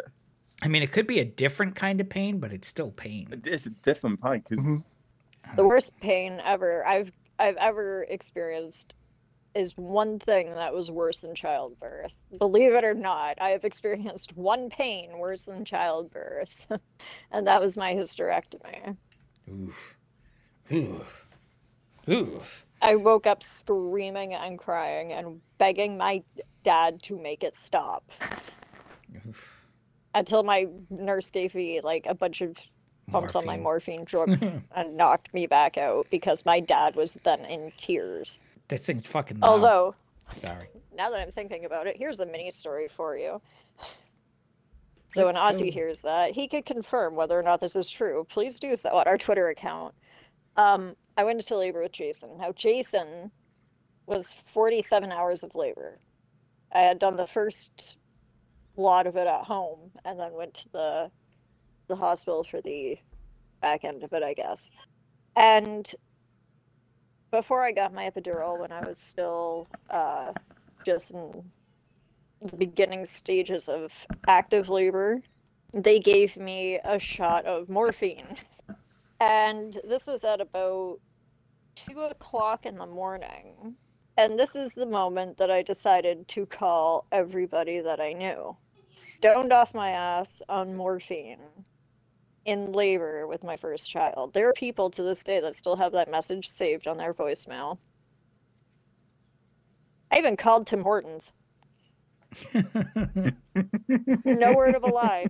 I 0.62 0.69
mean, 0.69 0.83
it 0.83 0.92
could 0.92 1.07
be 1.07 1.21
a 1.21 1.25
different 1.25 1.75
kind 1.75 2.00
of 2.00 2.09
pain, 2.11 2.38
but 2.38 2.52
it's 2.52 2.69
still 2.69 2.90
pain. 2.90 3.40
It's 3.47 3.64
a 3.66 3.71
different 3.71 4.21
pie 4.21 4.38
because 4.47 4.64
Mhm. 4.64 4.85
The 5.57 5.66
worst 5.66 5.92
pain 6.00 6.40
ever 6.45 6.87
I've 6.87 7.12
I've 7.38 7.57
ever 7.57 8.04
experienced 8.11 8.95
is 9.54 9.76
one 9.76 10.19
thing 10.19 10.54
that 10.54 10.73
was 10.73 10.90
worse 10.90 11.21
than 11.21 11.35
childbirth. 11.35 12.14
Believe 12.38 12.73
it 12.73 12.85
or 12.85 12.95
not, 12.95 13.40
I 13.40 13.50
have 13.50 13.64
experienced 13.64 14.37
one 14.37 14.71
pain 14.71 15.19
worse 15.19 15.42
than 15.45 15.64
childbirth, 15.64 16.66
and 17.33 17.47
that 17.47 17.61
was 17.61 17.76
my 17.76 17.95
hysterectomy. 17.95 18.97
Oof. 19.50 19.97
Oof. 20.73 21.26
Oof. 22.09 22.66
I 22.83 22.97
woke 22.97 23.26
up 23.26 23.42
screaming 23.42 24.35
and 24.35 24.59
crying 24.59 25.12
and 25.12 25.40
begging 25.59 25.97
my 25.97 26.23
dad 26.62 27.02
to 27.02 27.19
make 27.19 27.42
it 27.42 27.54
stop 27.54 28.11
Oof. 29.26 29.61
until 30.14 30.42
my 30.42 30.66
nurse 30.88 31.30
gave 31.30 31.54
me 31.54 31.80
like 31.83 32.07
a 32.07 32.14
bunch 32.14 32.40
of 32.40 32.57
pumps 33.11 33.35
on 33.35 33.45
my 33.45 33.57
Morphine. 33.57 33.99
morphine 33.99 34.04
drug 34.04 34.42
and 34.76 34.97
knocked 34.97 35.33
me 35.35 35.47
back 35.47 35.76
out 35.76 36.07
because 36.11 36.47
my 36.47 36.61
dad 36.61 36.97
was 36.97 37.14
then 37.25 37.45
in 37.47 37.73
tears. 37.76 38.40
This 38.70 38.86
thing's 38.86 39.06
fucking. 39.06 39.40
loud. 39.40 39.50
Although 39.50 39.94
sorry. 40.36 40.68
now 40.96 41.10
that 41.10 41.20
I'm 41.20 41.32
thinking 41.32 41.64
about 41.64 41.88
it, 41.88 41.96
here's 41.96 42.16
the 42.16 42.24
mini 42.24 42.52
story 42.52 42.88
for 42.88 43.18
you. 43.18 43.42
So 45.08 45.26
when 45.26 45.34
Let's 45.34 45.58
Ozzy 45.58 45.66
go. 45.66 45.72
hears 45.72 46.02
that, 46.02 46.30
he 46.30 46.46
could 46.46 46.64
confirm 46.64 47.16
whether 47.16 47.36
or 47.36 47.42
not 47.42 47.60
this 47.60 47.74
is 47.74 47.90
true. 47.90 48.24
Please 48.28 48.60
do 48.60 48.76
so 48.76 48.90
on 48.90 49.08
our 49.08 49.18
Twitter 49.18 49.48
account. 49.48 49.92
Um, 50.56 50.94
I 51.16 51.24
went 51.24 51.40
into 51.40 51.56
labor 51.56 51.82
with 51.82 51.90
Jason. 51.90 52.38
Now 52.38 52.52
Jason 52.52 53.32
was 54.06 54.36
47 54.46 55.10
hours 55.10 55.42
of 55.42 55.52
labor. 55.56 55.98
I 56.72 56.78
had 56.78 57.00
done 57.00 57.16
the 57.16 57.26
first 57.26 57.98
lot 58.76 59.08
of 59.08 59.16
it 59.16 59.26
at 59.26 59.42
home 59.42 59.90
and 60.04 60.18
then 60.18 60.32
went 60.32 60.54
to 60.54 60.68
the 60.72 61.10
the 61.88 61.96
hospital 61.96 62.44
for 62.44 62.60
the 62.60 62.96
back 63.60 63.82
end 63.84 64.04
of 64.04 64.12
it, 64.12 64.22
I 64.22 64.32
guess. 64.32 64.70
And 65.34 65.92
before 67.30 67.64
I 67.64 67.72
got 67.72 67.94
my 67.94 68.10
epidural, 68.10 68.58
when 68.58 68.72
I 68.72 68.87
was 68.87 68.99
still 68.99 69.68
uh, 69.90 70.32
just 70.84 71.12
in 71.12 71.44
the 72.42 72.56
beginning 72.56 73.06
stages 73.06 73.68
of 73.68 73.92
active 74.26 74.68
labor, 74.68 75.22
they 75.72 76.00
gave 76.00 76.37
me 76.37 76.80
a 76.84 76.99
shot 76.99 77.44
of 77.46 77.68
morphine. 77.68 78.37
And 79.20 79.78
this 79.84 80.06
was 80.06 80.25
at 80.25 80.40
about 80.40 80.99
two 81.75 82.00
o'clock 82.00 82.66
in 82.66 82.76
the 82.76 82.87
morning. 82.87 83.76
And 84.16 84.38
this 84.38 84.56
is 84.56 84.75
the 84.75 84.87
moment 84.87 85.37
that 85.38 85.50
I 85.50 85.62
decided 85.62 86.26
to 86.28 86.46
call 86.46 87.06
everybody 87.12 87.80
that 87.80 88.00
I 88.00 88.12
knew. 88.12 88.56
Stoned 88.92 89.52
off 89.52 89.75
my 89.75 89.90
ass 89.90 90.42
on 90.49 90.75
morphine 90.76 91.38
in 92.44 92.73
labor 92.73 93.26
with 93.26 93.44
my 93.44 93.56
first 93.56 93.90
child. 93.90 94.32
There 94.32 94.49
are 94.49 94.52
people 94.52 94.90
to 94.90 95.02
this 95.02 95.23
day 95.23 95.40
that 95.40 95.54
still 95.54 95.76
have 95.76 95.92
that 95.92 96.11
message 96.11 96.49
saved 96.49 96.88
on 96.88 96.97
their 96.97 97.14
voicemail. 97.14 97.78
I 100.11 100.18
even 100.18 100.37
called 100.37 100.66
Tim 100.66 100.82
Hortons. 100.82 101.32
no 104.25 104.54
word 104.54 104.75
of 104.75 104.82
a 104.82 104.88
lie. 104.88 105.26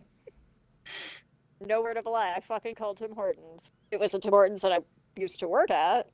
No 1.67 1.83
word 1.83 1.97
of 1.97 2.07
a 2.07 2.11
lie. 2.11 2.35
I 2.37 2.40
fucking 2.40 2.75
called 2.75 2.99
Tim 2.99 3.14
Hortons. 3.14 3.71
It 3.90 4.00
was 4.00 4.14
a 4.14 4.19
Tim 4.19 4.31
Hortons 4.31 4.62
that 4.62 4.73
I 4.73 4.79
used 5.17 5.40
to 5.40 5.49
work 5.49 5.71
at. 5.71 6.09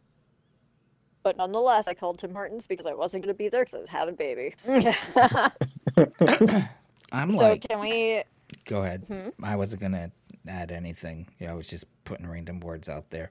But 1.23 1.37
nonetheless, 1.37 1.89
I 1.89 1.95
called 1.95 2.19
Tim 2.19 2.33
Hortons 2.33 2.67
because 2.67 2.87
I 2.87 2.95
wasn't 2.95 3.25
going 3.25 3.35
to 3.35 3.39
be 3.39 3.49
there 3.49 3.63
because 3.63 3.75
I 3.75 3.79
was 3.79 3.89
having 3.89 4.15
baby. 4.15 4.55
I'm 7.13 7.31
like 7.31 7.31
so 7.31 7.49
like, 7.49 7.69
can 7.69 7.81
we? 7.81 8.23
go 8.65 8.83
ahead. 8.83 9.05
Hmm? 9.09 9.29
I 9.43 9.57
wasn't 9.57 9.83
gonna 9.83 10.11
add 10.49 10.73
anything. 10.73 11.29
Yeah, 11.39 11.53
I 11.53 11.55
was 11.55 11.69
just 11.69 11.85
putting 12.05 12.27
random 12.27 12.61
words 12.61 12.89
out 12.89 13.11
there. 13.11 13.31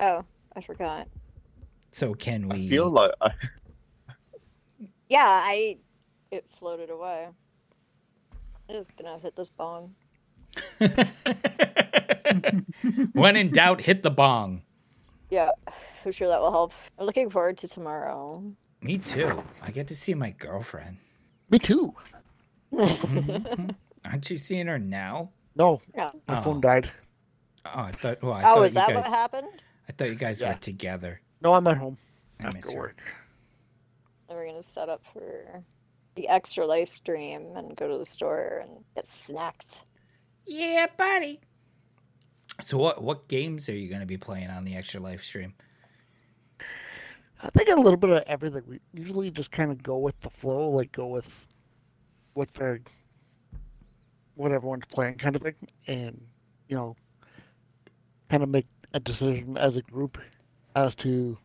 Oh, 0.00 0.24
I 0.54 0.60
forgot. 0.60 1.08
So 1.90 2.14
can 2.14 2.48
we? 2.48 2.66
I 2.66 2.68
feel 2.68 2.90
like 2.90 3.12
I, 3.20 3.30
Yeah, 5.08 5.26
I. 5.26 5.76
It 6.30 6.44
floated 6.58 6.90
away. 6.90 7.28
I'm 8.68 8.74
just 8.74 8.96
gonna 8.96 9.18
hit 9.18 9.36
this 9.36 9.48
bong. 9.48 9.94
when 13.12 13.36
in 13.36 13.52
doubt, 13.52 13.80
hit 13.80 14.02
the 14.02 14.10
bong. 14.10 14.62
Yeah, 15.30 15.50
I'm 16.04 16.12
sure 16.12 16.28
that 16.28 16.40
will 16.40 16.50
help. 16.50 16.72
I'm 16.98 17.06
looking 17.06 17.30
forward 17.30 17.58
to 17.58 17.68
tomorrow. 17.68 18.42
Me 18.82 18.98
too. 18.98 19.42
I 19.62 19.70
get 19.70 19.86
to 19.88 19.96
see 19.96 20.14
my 20.14 20.30
girlfriend. 20.30 20.98
Me 21.50 21.58
too. 21.58 21.94
Mm-hmm. 22.72 23.70
Aren't 24.06 24.30
you 24.30 24.38
seeing 24.38 24.66
her 24.66 24.78
now? 24.78 25.30
No, 25.54 25.80
Yeah. 25.94 26.12
my 26.28 26.38
Oh. 26.38 26.42
phone 26.42 26.60
died. 26.60 26.90
Oh, 27.64 27.70
I 27.80 27.92
thought. 27.92 28.22
Well, 28.22 28.32
I 28.34 28.42
Oh, 28.50 28.54
thought 28.54 28.62
is 28.62 28.74
you 28.74 28.80
that 28.80 28.88
guys. 28.88 28.96
what 28.96 29.06
happened? 29.06 29.62
I 29.88 29.92
thought 29.92 30.08
you 30.08 30.14
guys 30.14 30.40
Yeah. 30.40 30.52
were 30.52 30.58
together. 30.58 31.20
No, 31.40 31.54
I'm 31.54 31.66
at 31.66 31.76
home 31.78 31.98
I 32.40 32.50
miss 32.50 32.66
after 32.66 32.76
work. 32.76 33.02
Then 34.28 34.36
we're 34.36 34.46
gonna 34.46 34.62
set 34.62 34.88
up 34.88 35.04
for 35.12 35.64
the 36.14 36.28
extra 36.28 36.66
live 36.66 36.90
stream 36.90 37.56
and 37.56 37.76
go 37.76 37.88
to 37.88 37.98
the 37.98 38.04
store 38.06 38.60
and 38.64 38.84
get 38.94 39.06
snacks. 39.06 39.82
Yeah, 40.46 40.86
buddy. 40.96 41.40
So 42.62 42.78
what 42.78 43.02
what 43.02 43.28
games 43.28 43.68
are 43.68 43.74
you 43.76 43.88
going 43.88 44.00
to 44.00 44.06
be 44.06 44.16
playing 44.16 44.48
on 44.48 44.64
the 44.64 44.76
extra 44.76 44.98
live 45.00 45.22
stream? 45.22 45.54
I 47.42 47.50
think 47.50 47.68
a 47.68 47.74
little 47.74 47.98
bit 47.98 48.10
of 48.10 48.22
everything. 48.26 48.62
We 48.66 48.80
usually 48.94 49.30
just 49.30 49.50
kind 49.50 49.70
of 49.70 49.82
go 49.82 49.98
with 49.98 50.18
the 50.20 50.30
flow, 50.30 50.70
like 50.70 50.90
go 50.92 51.06
with 51.08 51.46
what 52.32 52.54
the 52.54 52.80
what 54.36 54.52
everyone's 54.52 54.84
playing, 54.86 55.16
kind 55.16 55.34
of 55.34 55.42
thing, 55.42 55.54
and 55.86 56.20
you 56.68 56.76
know, 56.76 56.94
kind 58.30 58.42
of 58.42 58.48
make 58.48 58.66
a 58.94 59.00
decision 59.00 59.56
as 59.56 59.76
a 59.76 59.82
group 59.82 60.18
as 60.74 60.94
to 60.94 61.36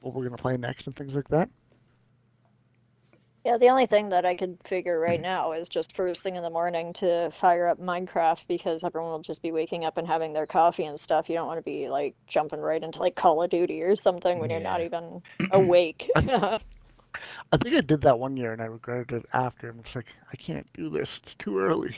what 0.00 0.14
we're 0.14 0.24
gonna 0.24 0.36
play 0.36 0.56
next 0.56 0.86
and 0.86 0.94
things 0.94 1.14
like 1.14 1.28
that. 1.28 1.48
Yeah, 3.44 3.56
the 3.56 3.68
only 3.68 3.86
thing 3.86 4.10
that 4.10 4.26
I 4.26 4.34
could 4.34 4.58
figure 4.64 4.98
right 4.98 5.20
now 5.20 5.52
is 5.52 5.68
just 5.68 5.96
first 5.96 6.22
thing 6.22 6.36
in 6.36 6.42
the 6.42 6.50
morning 6.50 6.92
to 6.94 7.30
fire 7.30 7.68
up 7.68 7.80
Minecraft 7.80 8.46
because 8.46 8.84
everyone 8.84 9.10
will 9.10 9.22
just 9.22 9.40
be 9.40 9.52
waking 9.52 9.84
up 9.84 9.96
and 9.96 10.06
having 10.06 10.32
their 10.32 10.44
coffee 10.44 10.84
and 10.84 10.98
stuff. 10.98 11.30
You 11.30 11.36
don't 11.36 11.46
want 11.46 11.58
to 11.58 11.62
be 11.62 11.88
like 11.88 12.14
jumping 12.26 12.60
right 12.60 12.82
into 12.82 12.98
like 12.98 13.14
Call 13.14 13.42
of 13.42 13.48
Duty 13.48 13.80
or 13.82 13.96
something 13.96 14.38
when 14.38 14.50
you're 14.50 14.60
not 14.60 14.82
even 14.82 15.22
awake. 15.50 16.10
I 16.14 16.58
think 17.56 17.74
I 17.76 17.80
did 17.80 18.02
that 18.02 18.18
one 18.18 18.36
year 18.36 18.52
and 18.52 18.62
I 18.62 18.66
regretted 18.66 19.12
it 19.12 19.26
after. 19.32 19.70
I'm 19.70 19.82
just 19.82 19.96
like, 19.96 20.14
I 20.32 20.36
can't 20.36 20.66
do 20.74 20.88
this. 20.90 21.20
It's 21.22 21.34
too 21.34 21.58
early. 21.58 21.96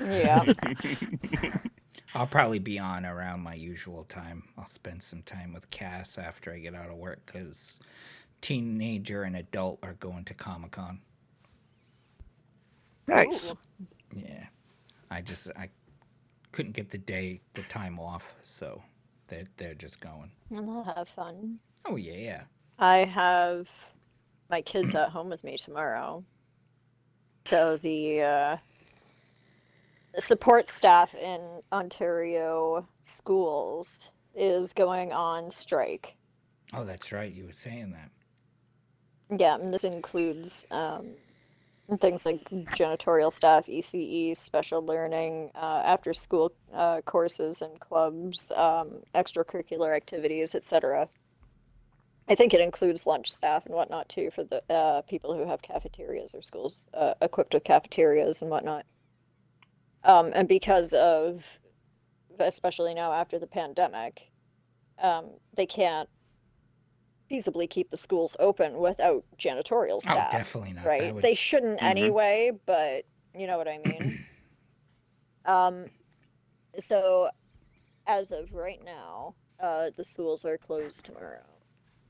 yeah. 0.00 0.52
I'll 2.14 2.26
probably 2.26 2.58
be 2.58 2.78
on 2.78 3.06
around 3.06 3.40
my 3.40 3.54
usual 3.54 4.04
time. 4.04 4.44
I'll 4.58 4.66
spend 4.66 5.02
some 5.02 5.22
time 5.22 5.52
with 5.52 5.70
Cass 5.70 6.18
after 6.18 6.52
I 6.52 6.58
get 6.58 6.74
out 6.74 6.90
of 6.90 6.96
work 6.96 7.20
because 7.24 7.80
teenager 8.40 9.22
and 9.22 9.36
adult 9.36 9.78
are 9.82 9.94
going 9.94 10.24
to 10.24 10.34
Comic 10.34 10.72
Con. 10.72 11.00
Nice. 13.06 13.50
Ooh. 13.50 13.58
Yeah, 14.14 14.46
I 15.10 15.22
just 15.22 15.48
I 15.56 15.70
couldn't 16.52 16.72
get 16.72 16.90
the 16.90 16.98
day 16.98 17.40
the 17.54 17.62
time 17.62 17.98
off, 17.98 18.34
so 18.44 18.82
they're 19.28 19.48
they're 19.56 19.74
just 19.74 20.00
going. 20.00 20.30
And 20.50 20.68
they'll 20.68 20.84
have 20.84 21.08
fun. 21.08 21.58
Oh 21.86 21.96
yeah, 21.96 22.42
I 22.78 22.98
have 22.98 23.68
my 24.52 24.60
kids 24.60 24.94
at 24.94 25.08
home 25.08 25.30
with 25.30 25.42
me 25.42 25.56
tomorrow. 25.56 26.22
So 27.46 27.78
the 27.78 28.22
uh, 28.22 28.56
support 30.18 30.68
staff 30.68 31.12
in 31.14 31.40
Ontario 31.72 32.86
schools 33.02 33.98
is 34.34 34.72
going 34.72 35.10
on 35.10 35.50
strike. 35.50 36.14
oh 36.74 36.84
that's 36.84 37.10
right. 37.10 37.32
You 37.32 37.46
were 37.46 37.52
saying 37.52 37.92
that. 37.92 39.40
Yeah, 39.40 39.54
and 39.56 39.72
this 39.72 39.84
includes 39.84 40.66
um, 40.70 41.06
things 41.98 42.26
like 42.26 42.44
janitorial 42.50 43.32
staff, 43.32 43.66
ECE, 43.66 44.36
special 44.36 44.84
learning, 44.84 45.50
uh, 45.54 45.82
after 45.84 46.12
school 46.12 46.52
uh, 46.74 47.00
courses 47.00 47.62
and 47.62 47.80
clubs, 47.80 48.52
um, 48.54 49.00
extracurricular 49.14 49.96
activities, 49.96 50.54
etc. 50.54 51.08
I 52.28 52.34
think 52.34 52.54
it 52.54 52.60
includes 52.60 53.06
lunch 53.06 53.30
staff 53.30 53.66
and 53.66 53.74
whatnot 53.74 54.08
too 54.08 54.30
for 54.34 54.44
the 54.44 54.62
uh, 54.72 55.02
people 55.02 55.34
who 55.34 55.46
have 55.46 55.60
cafeterias 55.60 56.30
or 56.34 56.42
schools 56.42 56.74
uh, 56.94 57.14
equipped 57.20 57.52
with 57.54 57.64
cafeterias 57.64 58.40
and 58.42 58.50
whatnot. 58.50 58.86
Um, 60.04 60.32
and 60.34 60.48
because 60.48 60.92
of, 60.92 61.44
especially 62.38 62.94
now 62.94 63.12
after 63.12 63.38
the 63.38 63.46
pandemic, 63.46 64.22
um, 65.00 65.30
they 65.56 65.66
can't 65.66 66.08
feasibly 67.30 67.68
keep 67.68 67.90
the 67.90 67.96
schools 67.96 68.36
open 68.38 68.76
without 68.78 69.24
janitorial 69.38 70.00
staff. 70.00 70.10
Oh, 70.10 70.14
staff 70.14 70.30
definitely 70.30 70.74
not. 70.74 70.86
right? 70.86 71.14
Would, 71.14 71.22
They 71.24 71.34
shouldn't 71.34 71.80
Mhm. 71.80 71.84
anyway, 71.84 72.52
but 72.66 73.04
you 73.34 73.46
know 73.46 73.58
what 73.58 73.68
I 73.68 73.78
mean. 73.78 74.24
um, 75.44 75.86
so 76.78 77.30
as 78.06 78.30
of 78.30 78.52
right 78.52 78.82
now, 78.84 79.34
uh, 79.60 79.90
the 79.96 80.04
schools 80.04 80.44
are 80.44 80.58
closed 80.58 81.04
tomorrow. 81.04 81.44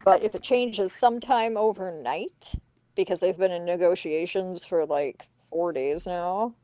But 0.05 0.23
if 0.23 0.35
it 0.35 0.43
changes 0.43 0.93
sometime 0.93 1.57
overnight, 1.57 2.55
because 2.95 3.21
they've 3.21 3.37
been 3.37 3.53
in 3.53 3.65
negotiations 3.65 4.65
for 4.65 4.85
like 4.87 5.27
four 5.51 5.73
days 5.73 6.07
now, 6.07 6.55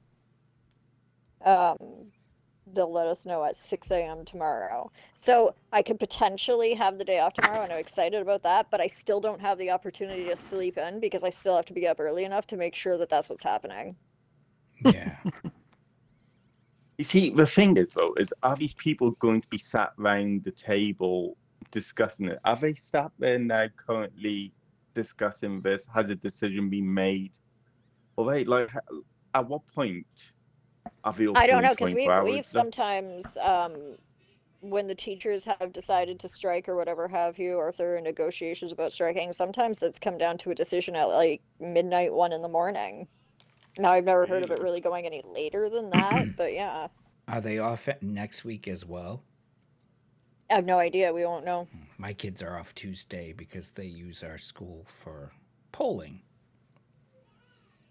um, 1.45 1.79
they'll 2.75 2.93
let 2.93 3.07
us 3.07 3.25
know 3.25 3.45
at 3.45 3.57
6 3.57 3.91
a.m. 3.91 4.25
tomorrow. 4.25 4.91
So 5.15 5.55
I 5.73 5.83
could 5.83 5.99
potentially 5.99 6.75
have 6.75 6.99
the 6.99 7.05
day 7.05 7.21
off 7.21 7.33
tomorrow, 7.35 7.63
and 7.63 7.73
I'm 7.73 7.79
excited 7.79 8.21
about 8.21 8.43
that. 8.43 8.67
But 8.71 8.81
I 8.81 8.87
still 8.89 9.21
don't 9.21 9.41
have 9.41 9.59
the 9.59 9.71
opportunity 9.71 10.25
to 10.27 10.37
sleep 10.37 10.77
in 10.77 11.01
because 11.01 11.25
I 11.25 11.31
still 11.31 11.57
have 11.57 11.67
to 11.67 11.73
be 11.73 11.87
up 11.87 12.01
early 12.01 12.25
enough 12.25 12.47
to 12.49 12.57
make 12.57 12.75
sure 12.75 12.99
that 12.99 13.09
that's 13.09 13.31
what's 13.31 13.43
happening. 13.45 13.97
yeah. 14.81 15.17
You 16.99 17.05
see, 17.05 17.31
the 17.31 17.47
thing 17.47 17.77
is, 17.77 17.87
though, 17.95 18.13
is 18.19 18.35
are 18.43 18.57
these 18.57 18.75
people 18.75 19.13
going 19.13 19.41
to 19.41 19.49
be 19.49 19.59
sat 19.59 19.93
round 19.97 20.43
the 20.43 20.51
table 20.51 21.37
discussing 21.71 22.27
it? 22.27 22.39
Are 22.45 22.57
they 22.57 22.75
sat 22.75 23.11
there 23.19 23.39
now 23.39 23.67
currently 23.77 24.53
discussing 24.95 25.61
this? 25.61 25.87
Has 25.95 26.11
a 26.11 26.15
decision 26.15 26.69
been 26.69 26.93
made? 26.93 27.33
Or 28.17 28.31
they, 28.31 28.45
like, 28.45 28.71
at 29.35 29.49
what 29.49 29.67
point 29.69 30.33
are 31.05 31.13
they 31.13 31.29
I 31.35 31.47
don't 31.47 31.63
know 31.63 31.71
because 31.71 31.95
we 31.95 32.07
24 32.07 32.13
hours 32.13 32.25
we've 32.25 32.47
sometimes 32.47 33.37
um, 33.39 33.97
when 34.61 34.87
the 34.87 34.95
teachers 34.95 35.45
have 35.45 35.73
decided 35.73 36.19
to 36.21 36.29
strike 36.29 36.69
or 36.69 36.77
whatever 36.77 37.07
have 37.07 37.39
you, 37.39 37.55
or 37.55 37.69
if 37.69 37.77
there 37.77 37.97
are 37.97 38.01
negotiations 38.01 38.73
about 38.73 38.93
striking, 38.93 39.33
sometimes 39.33 39.79
that's 39.79 39.99
come 39.99 40.19
down 40.19 40.37
to 40.39 40.51
a 40.51 40.55
decision 40.55 40.97
at 40.97 41.05
like 41.05 41.43
midnight, 41.61 42.13
one 42.13 42.33
in 42.33 42.43
the 42.43 42.49
morning. 42.49 43.07
Now 43.79 43.93
I've 43.93 44.05
never 44.05 44.27
heard 44.27 44.43
of 44.43 44.51
it 44.51 44.61
really 44.61 44.81
going 44.81 45.07
any 45.07 45.23
later 45.33 45.71
than 45.71 45.91
that, 45.91 46.37
but 46.37 46.53
yeah, 46.53 46.89
Are 47.29 47.41
they 47.41 47.59
off 47.59 47.89
next 48.01 48.45
week 48.45 48.67
as 48.67 48.85
well? 48.85 49.23
I 50.51 50.55
have 50.55 50.65
no 50.65 50.79
idea. 50.79 51.13
We 51.13 51.25
won't 51.27 51.45
know. 51.45 51.69
My 51.99 52.13
kids 52.13 52.41
are 52.43 52.59
off 52.59 52.75
Tuesday 52.75 53.33
because 53.33 53.73
they 53.73 53.85
use 53.87 54.23
our 54.23 54.39
school 54.39 54.87
for 54.87 55.33
polling. 55.73 56.23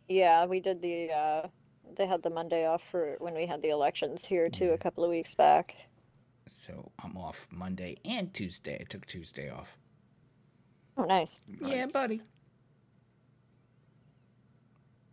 Yeah, 0.08 0.46
we 0.46 0.60
did 0.60 0.82
the 0.82 1.12
uh, 1.12 1.48
they 1.96 2.08
had 2.08 2.24
the 2.24 2.30
Monday 2.30 2.65
off 2.65 2.82
for 2.89 3.15
when 3.20 3.34
we 3.36 3.46
had 3.46 3.62
the 3.62 3.70
elections 3.70 4.26
here 4.26 4.50
too 4.50 4.65
Yeah. 4.65 4.72
a 4.72 4.78
couple 4.78 5.04
of 5.04 5.10
weeks 5.10 5.36
back. 5.36 5.76
So 6.50 6.91
I'm 7.04 7.17
off 7.17 7.48
Monday 7.52 7.98
and 8.06 8.34
Tuesday. 8.34 8.78
I 8.80 8.84
took 8.86 9.06
Tuesday 9.06 9.50
off. 9.50 9.78
Oh, 10.98 11.04
nice. 11.04 11.39
Yeah, 11.62 11.86
buddy. 11.88 12.22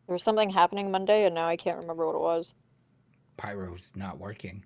There 0.07 0.13
was 0.15 0.23
something 0.23 0.51
happening 0.51 0.91
Monday, 0.91 1.25
and 1.27 1.35
now 1.35 1.47
I 1.49 1.57
can't 1.57 1.79
remember 1.79 2.07
what 2.07 2.15
it 2.15 2.21
was. 2.21 2.55
Pyro's 3.37 3.93
not 3.97 4.19
working. 4.19 4.65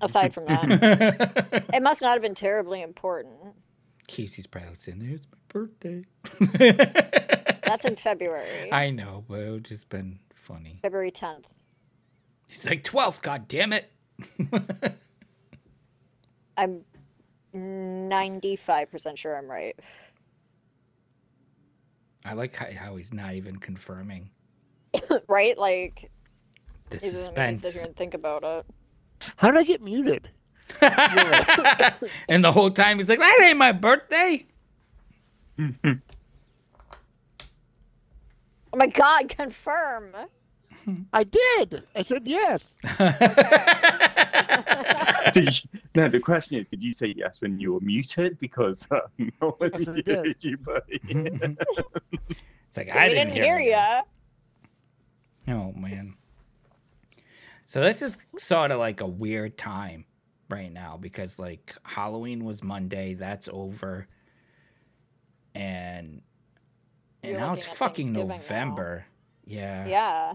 Aside 0.00 0.32
from 0.34 0.46
that, 0.46 1.64
it 1.74 1.82
must 1.82 2.02
not 2.02 2.12
have 2.12 2.22
been 2.22 2.34
terribly 2.34 2.82
important. 2.82 3.34
Casey's 4.06 4.46
probably 4.46 4.74
sitting 4.74 5.00
there. 5.00 5.10
"It's 5.10 5.26
my 5.30 5.38
birthday." 5.48 6.04
That's 7.64 7.84
in 7.84 7.96
February, 7.96 8.72
I 8.72 8.90
know, 8.90 9.24
but 9.28 9.38
it's 9.40 9.68
just 9.68 9.88
been 9.88 10.18
funny. 10.34 10.80
February 10.82 11.12
10th. 11.12 11.44
He's 12.48 12.66
like 12.66 12.82
12th, 12.82 13.22
god 13.22 13.46
damn 13.46 13.72
it. 13.72 13.92
I'm 16.56 16.84
95% 17.54 19.16
sure 19.16 19.36
I'm 19.36 19.48
right. 19.48 19.78
I 22.24 22.32
like 22.32 22.56
how, 22.56 22.66
how 22.72 22.96
he's 22.96 23.12
not 23.14 23.34
even 23.34 23.56
confirming 23.58 24.30
right? 25.28 25.56
Like, 25.56 26.10
the 26.90 26.98
he 26.98 27.10
doesn't 27.10 27.36
make 27.36 27.50
me 27.52 27.56
sit 27.56 27.66
suspense. 27.66 27.74
here 27.74 27.86
and 27.86 27.96
think 27.96 28.14
about 28.14 28.44
it. 28.44 28.66
How 29.36 29.50
did 29.50 29.58
I 29.58 29.64
get 29.64 29.82
muted? 29.82 30.28
and 32.28 32.44
the 32.44 32.52
whole 32.52 32.70
time 32.70 32.98
he's 32.98 33.08
like, 33.08 33.18
that 33.18 33.40
ain't 33.42 33.58
my 33.58 33.72
birthday. 33.72 34.46
Oh 38.72 38.76
my 38.76 38.86
god, 38.86 39.28
confirm! 39.28 40.14
I 41.12 41.24
did. 41.24 41.82
I 41.96 42.02
said 42.02 42.22
yes. 42.24 42.70
Did 45.34 45.62
you, 45.62 45.68
no, 45.94 46.08
the 46.08 46.20
question 46.20 46.58
is, 46.58 46.66
did 46.70 46.82
you 46.82 46.92
say 46.92 47.12
yes 47.16 47.36
when 47.40 47.58
you 47.60 47.74
were 47.74 47.80
muted? 47.80 48.38
Because 48.38 48.86
um, 48.90 49.00
no 49.42 49.50
one 49.58 49.70
Yes, 49.76 49.88
I 49.88 50.02
heard 50.10 50.36
you, 50.40 50.56
buddy. 50.56 51.00
it's 51.04 52.76
like, 52.76 52.88
I 52.90 53.08
didn't, 53.08 53.28
didn't 53.28 53.32
hear 53.32 53.58
this. 53.58 53.66
ya. 53.66 54.02
Oh 55.48 55.72
man. 55.72 56.14
So 57.70 57.80
this 57.80 58.02
is 58.02 58.18
sort 58.36 58.72
of 58.72 58.80
like 58.80 59.00
a 59.00 59.06
weird 59.06 59.56
time 59.56 60.04
right 60.48 60.72
now 60.72 60.98
because 61.00 61.38
like 61.38 61.76
Halloween 61.84 62.44
was 62.44 62.64
Monday, 62.64 63.14
that's 63.14 63.48
over. 63.52 64.08
And 65.54 66.20
and 67.22 67.30
You're 67.30 67.40
now 67.40 67.52
it's 67.52 67.64
fucking 67.64 68.06
Thanksgiving 68.06 68.26
now. 68.28 68.34
November. 68.34 69.06
Yeah. 69.44 69.86
Yeah. 69.86 70.34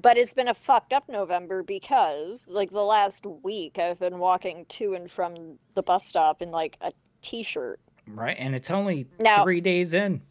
But 0.00 0.16
it's 0.16 0.32
been 0.32 0.48
a 0.48 0.54
fucked 0.54 0.94
up 0.94 1.06
November 1.10 1.62
because, 1.62 2.48
like, 2.48 2.70
the 2.70 2.82
last 2.82 3.26
week 3.42 3.78
I've 3.78 3.98
been 3.98 4.18
walking 4.18 4.64
to 4.70 4.94
and 4.94 5.10
from 5.10 5.58
the 5.74 5.82
bus 5.82 6.06
stop 6.06 6.40
in, 6.40 6.50
like, 6.50 6.78
a 6.80 6.90
t 7.20 7.42
shirt. 7.42 7.80
Right? 8.06 8.36
And 8.38 8.54
it's 8.54 8.70
only 8.70 9.06
Now- 9.20 9.42
3 9.42 9.60
days 9.60 9.92
in. 9.92 10.22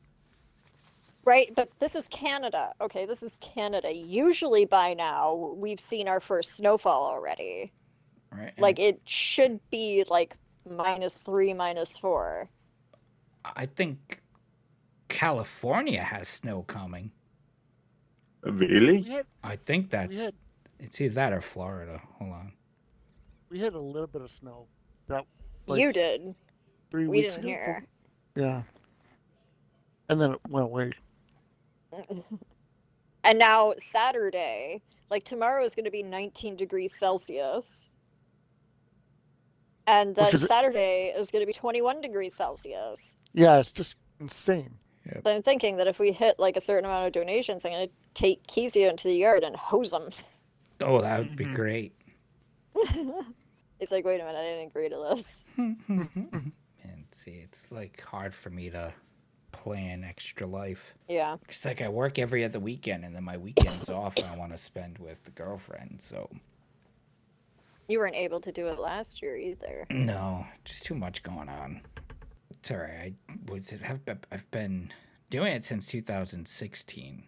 Right? 1.25 1.51
But 1.55 1.69
this 1.79 1.95
is 1.95 2.07
Canada. 2.09 2.71
Okay, 2.79 3.05
this 3.07 3.23
is 3.23 3.35
Canada. 3.41 3.91
Usually 3.91 4.65
by 4.65 4.93
now, 4.93 5.55
we've 5.57 5.79
seen 5.79 6.07
our 6.07 6.19
first 6.19 6.51
snowfall 6.55 7.03
already. 7.03 7.71
Right? 8.31 8.53
Like, 8.59 8.77
it 8.79 9.01
should 9.05 9.59
be, 9.71 10.03
like, 10.07 10.35
minus 10.69 11.17
three, 11.23 11.53
minus 11.53 11.97
four. 11.97 12.47
I 13.43 13.65
think 13.65 14.21
California 15.07 16.01
has 16.01 16.27
snow 16.27 16.63
coming. 16.63 17.11
really? 18.43 19.01
Had 19.01 19.25
I 19.43 19.55
think 19.55 19.89
that's 19.89 20.19
had- 20.19 20.33
it's 20.79 21.01
either 21.01 21.15
that 21.15 21.33
or 21.33 21.41
Florida. 21.41 21.99
Hold 22.19 22.31
on. 22.33 22.53
we 23.49 23.59
had 23.59 23.73
a 23.73 23.79
little 23.79 24.07
bit 24.07 24.21
of 24.21 24.29
snow. 24.29 24.67
That 25.07 25.25
Like- 25.65 25.79
you 25.79 25.93
did. 25.93 26.35
three 26.91 27.07
We 27.07 27.21
weeks 27.21 27.35
didn't 27.35 27.45
ago. 27.45 27.47
hear. 27.55 27.87
Yeah. 28.35 28.63
And 30.09 30.19
then 30.21 30.33
it 30.33 30.39
went 30.49 30.65
away. 30.65 30.91
And 33.23 33.39
now 33.39 33.73
Saturday, 33.79 34.81
like 35.09 35.23
tomorrow 35.25 35.63
is 35.63 35.73
going 35.73 35.85
to 35.85 35.91
be 35.91 36.03
19 36.03 36.55
degrees 36.55 36.93
Celsius. 36.95 37.91
And 39.87 40.15
then 40.15 40.33
is- 40.33 40.45
Saturday 40.47 41.13
is 41.15 41.31
going 41.31 41.41
to 41.41 41.47
be 41.47 41.53
21 41.53 42.01
degrees 42.01 42.35
Celsius. 42.35 43.17
Yeah, 43.33 43.57
it's 43.59 43.71
just 43.71 43.95
insane. 44.19 44.77
So 45.23 45.29
I'm 45.31 45.43
thinking 45.43 45.77
that 45.77 45.85
if 45.87 45.99
we 45.99 46.11
hit 46.11 46.39
like 46.39 46.57
a 46.57 46.61
certain 46.61 46.85
amount 46.85 47.05
of 47.05 47.13
donations, 47.13 47.63
I'm 47.63 47.71
going 47.71 47.87
to 47.87 47.93
take 48.15 48.45
Keezy 48.47 48.89
into 48.89 49.07
the 49.07 49.13
yard 49.15 49.43
and 49.43 49.55
hose 49.55 49.93
him. 49.93 50.09
Oh, 50.81 50.99
that 51.01 51.19
would 51.19 51.35
be 51.35 51.45
Mhm. 51.45 51.53
great. 51.53 51.93
He's 53.79 53.91
like, 53.91 54.03
wait 54.05 54.19
a 54.19 54.25
minute, 54.25 54.39
I 54.39 54.43
didn't 54.43 54.67
agree 54.67 54.89
to 54.89 55.15
this. 55.15 55.43
And 56.87 57.05
see, 57.11 57.31
it's 57.43 57.71
like 57.71 58.01
hard 58.01 58.33
for 58.33 58.49
me 58.51 58.69
to 58.69 58.93
plan 59.55 60.03
extra 60.03 60.45
life. 60.47 60.93
Yeah. 61.07 61.37
It's 61.47 61.65
like 61.65 61.81
I 61.81 61.89
work 61.89 62.19
every 62.19 62.43
other 62.43 62.59
weekend, 62.59 63.03
and 63.05 63.15
then 63.15 63.23
my 63.23 63.37
weekends 63.37 63.89
off 63.89 64.17
I 64.17 64.35
want 64.37 64.51
to 64.51 64.57
spend 64.57 64.97
with 64.99 65.23
the 65.23 65.31
girlfriend. 65.31 66.01
So 66.01 66.29
You 67.87 67.99
weren't 67.99 68.15
able 68.15 68.41
to 68.41 68.51
do 68.51 68.67
it 68.67 68.79
last 68.79 69.21
year 69.21 69.37
either. 69.37 69.85
no, 69.89 70.45
just 70.63 70.85
too 70.85 70.95
much 70.95 71.23
going 71.23 71.49
on. 71.49 71.81
Sorry. 72.63 72.91
I 72.91 73.13
was 73.51 73.69
have 73.69 74.01
I've 74.31 74.49
been 74.51 74.91
doing 75.29 75.53
it 75.53 75.63
since 75.63 75.85
2016, 75.87 77.23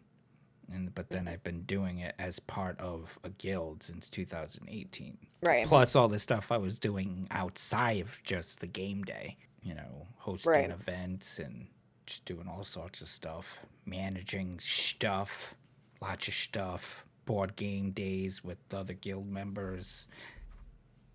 and 0.74 0.94
but 0.96 1.10
then 1.10 1.28
I've 1.28 1.44
been 1.44 1.62
doing 1.64 2.00
it 2.00 2.16
as 2.20 2.40
part 2.40 2.80
of 2.80 3.18
a 3.24 3.30
guild 3.30 3.84
since 3.84 4.10
2018. 4.10 5.18
Right. 5.44 5.66
Plus 5.68 5.96
all 5.96 6.08
the 6.08 6.20
stuff 6.20 6.52
I 6.52 6.58
was 6.58 6.80
doing 6.80 7.28
outside 7.32 8.02
of 8.02 8.20
just 8.24 8.60
the 8.60 8.68
game 8.68 9.04
day. 9.04 9.38
You 9.62 9.76
know, 9.76 10.08
hosting 10.18 10.54
Right. 10.54 10.70
events 10.72 11.40
and 11.40 11.68
just 12.08 12.26
doing 12.26 12.48
all 12.48 12.64
sorts 12.64 13.02
of 13.02 13.08
stuff, 13.08 13.60
managing 13.86 14.58
stuff, 14.60 15.54
lots 16.02 16.28
of 16.28 16.34
stuff, 16.34 17.06
board 17.26 17.56
game 17.56 17.92
days 17.92 18.44
with 18.44 18.58
other 18.74 18.94
guild 18.94 19.28
members, 19.28 20.08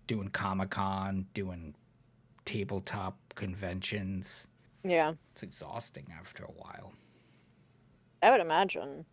doing 0.07 0.29
Comic 0.29 0.69
Con, 0.69 1.25
doing 1.33 1.73
tabletop 2.45 3.17
conventions. 3.35 4.47
Yeah. 4.83 5.13
It's 5.31 5.43
exhausting 5.43 6.05
after 6.17 6.43
a 6.43 6.51
while. 6.51 6.93
I 8.21 8.29
would 8.29 8.41
imagine. 8.41 9.05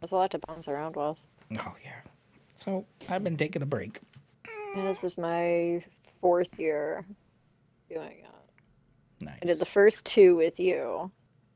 There's 0.00 0.12
a 0.12 0.16
lot 0.16 0.32
to 0.32 0.40
bounce 0.40 0.66
around 0.66 0.96
with. 0.96 1.18
Oh 1.58 1.74
yeah. 1.84 2.00
So 2.56 2.84
I've 3.08 3.22
been 3.24 3.36
taking 3.36 3.62
a 3.62 3.66
break. 3.66 4.00
And 4.76 4.86
this 4.86 5.04
is 5.04 5.16
my 5.16 5.82
fourth 6.20 6.58
year 6.58 7.04
doing 7.88 8.18
it. 8.24 8.39
Nice. 9.20 9.38
I 9.42 9.46
did 9.46 9.58
the 9.58 9.66
first 9.66 10.06
two 10.06 10.36
with 10.36 10.58
you. 10.58 11.10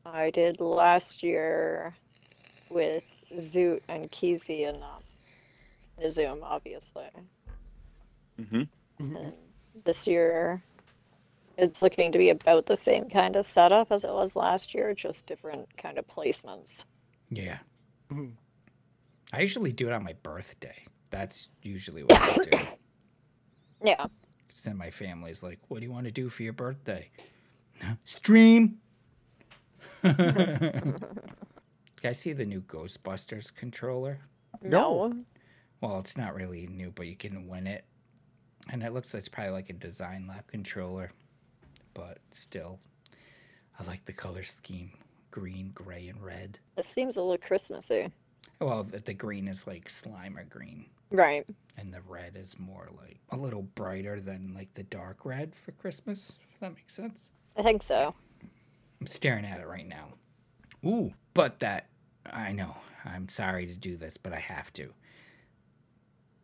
I 0.04 0.30
did 0.30 0.60
last 0.60 1.22
year 1.22 1.94
with 2.70 3.04
Zoot 3.36 3.80
and 3.88 4.10
Keezy 4.10 4.68
and 4.68 4.82
um, 4.82 6.10
Zoom, 6.10 6.40
obviously. 6.42 7.06
hmm 8.50 8.62
And 8.98 9.32
this 9.84 10.06
year, 10.06 10.62
it's 11.56 11.82
looking 11.82 12.12
to 12.12 12.18
be 12.18 12.30
about 12.30 12.66
the 12.66 12.76
same 12.76 13.08
kind 13.08 13.36
of 13.36 13.46
setup 13.46 13.90
as 13.90 14.04
it 14.04 14.10
was 14.12 14.36
last 14.36 14.74
year, 14.74 14.94
just 14.94 15.26
different 15.26 15.74
kind 15.76 15.98
of 15.98 16.06
placements. 16.06 16.84
Yeah. 17.30 17.58
Mhm. 18.10 18.32
I 19.32 19.40
usually 19.40 19.72
do 19.72 19.88
it 19.88 19.92
on 19.92 20.04
my 20.04 20.14
birthday. 20.22 20.76
That's 21.10 21.48
usually 21.62 22.02
what 22.04 22.20
I 22.20 22.36
do. 22.38 22.58
Yeah. 23.82 24.06
then 24.64 24.78
my 24.78 24.90
family's 24.90 25.42
like, 25.42 25.58
"What 25.68 25.80
do 25.80 25.86
you 25.86 25.92
want 25.92 26.06
to 26.06 26.12
do 26.12 26.28
for 26.30 26.42
your 26.42 26.54
birthday?" 26.54 27.10
Stream. 28.04 28.78
Can 30.02 31.00
I 32.04 32.12
see 32.12 32.32
the 32.32 32.44
new 32.44 32.60
Ghostbusters 32.60 33.54
controller? 33.54 34.18
No. 34.62 35.08
No. 35.08 35.24
Well, 35.80 35.98
it's 35.98 36.16
not 36.16 36.34
really 36.34 36.66
new, 36.66 36.90
but 36.94 37.06
you 37.06 37.16
can 37.16 37.46
win 37.48 37.66
it, 37.66 37.84
and 38.70 38.82
it 38.82 38.92
looks 38.94 39.12
like 39.12 39.18
it's 39.18 39.28
probably 39.28 39.52
like 39.52 39.68
a 39.70 39.74
design 39.74 40.26
lab 40.26 40.46
controller, 40.46 41.10
but 41.92 42.18
still, 42.30 42.78
I 43.78 43.84
like 43.84 44.04
the 44.06 44.12
color 44.14 44.44
scheme: 44.44 44.92
green, 45.30 45.72
gray, 45.74 46.08
and 46.08 46.22
red. 46.24 46.58
It 46.78 46.84
seems 46.86 47.16
a 47.16 47.22
little 47.22 47.36
Christmassy. 47.36 48.10
Well, 48.60 48.84
the, 48.84 49.00
the 49.00 49.12
green 49.14 49.46
is 49.46 49.66
like 49.66 49.86
Slimer 49.88 50.48
green. 50.48 50.86
Right. 51.10 51.46
and 51.76 51.92
the 51.92 52.00
red 52.08 52.34
is 52.34 52.58
more 52.58 52.88
like 53.00 53.18
a 53.30 53.36
little 53.36 53.62
brighter 53.62 54.20
than 54.20 54.52
like 54.54 54.72
the 54.74 54.82
dark 54.82 55.24
red 55.24 55.54
for 55.54 55.72
Christmas. 55.72 56.38
If 56.54 56.60
that 56.60 56.74
makes 56.74 56.94
sense. 56.94 57.30
I 57.56 57.62
think 57.62 57.82
so. 57.82 58.14
I'm 59.00 59.06
staring 59.06 59.44
at 59.44 59.60
it 59.60 59.66
right 59.66 59.86
now. 59.86 60.14
Ooh, 60.84 61.12
but 61.34 61.60
that 61.60 61.88
I 62.30 62.52
know. 62.52 62.76
I'm 63.04 63.28
sorry 63.28 63.66
to 63.66 63.74
do 63.76 63.96
this, 63.96 64.16
but 64.16 64.32
I 64.32 64.38
have 64.38 64.72
to. 64.74 64.92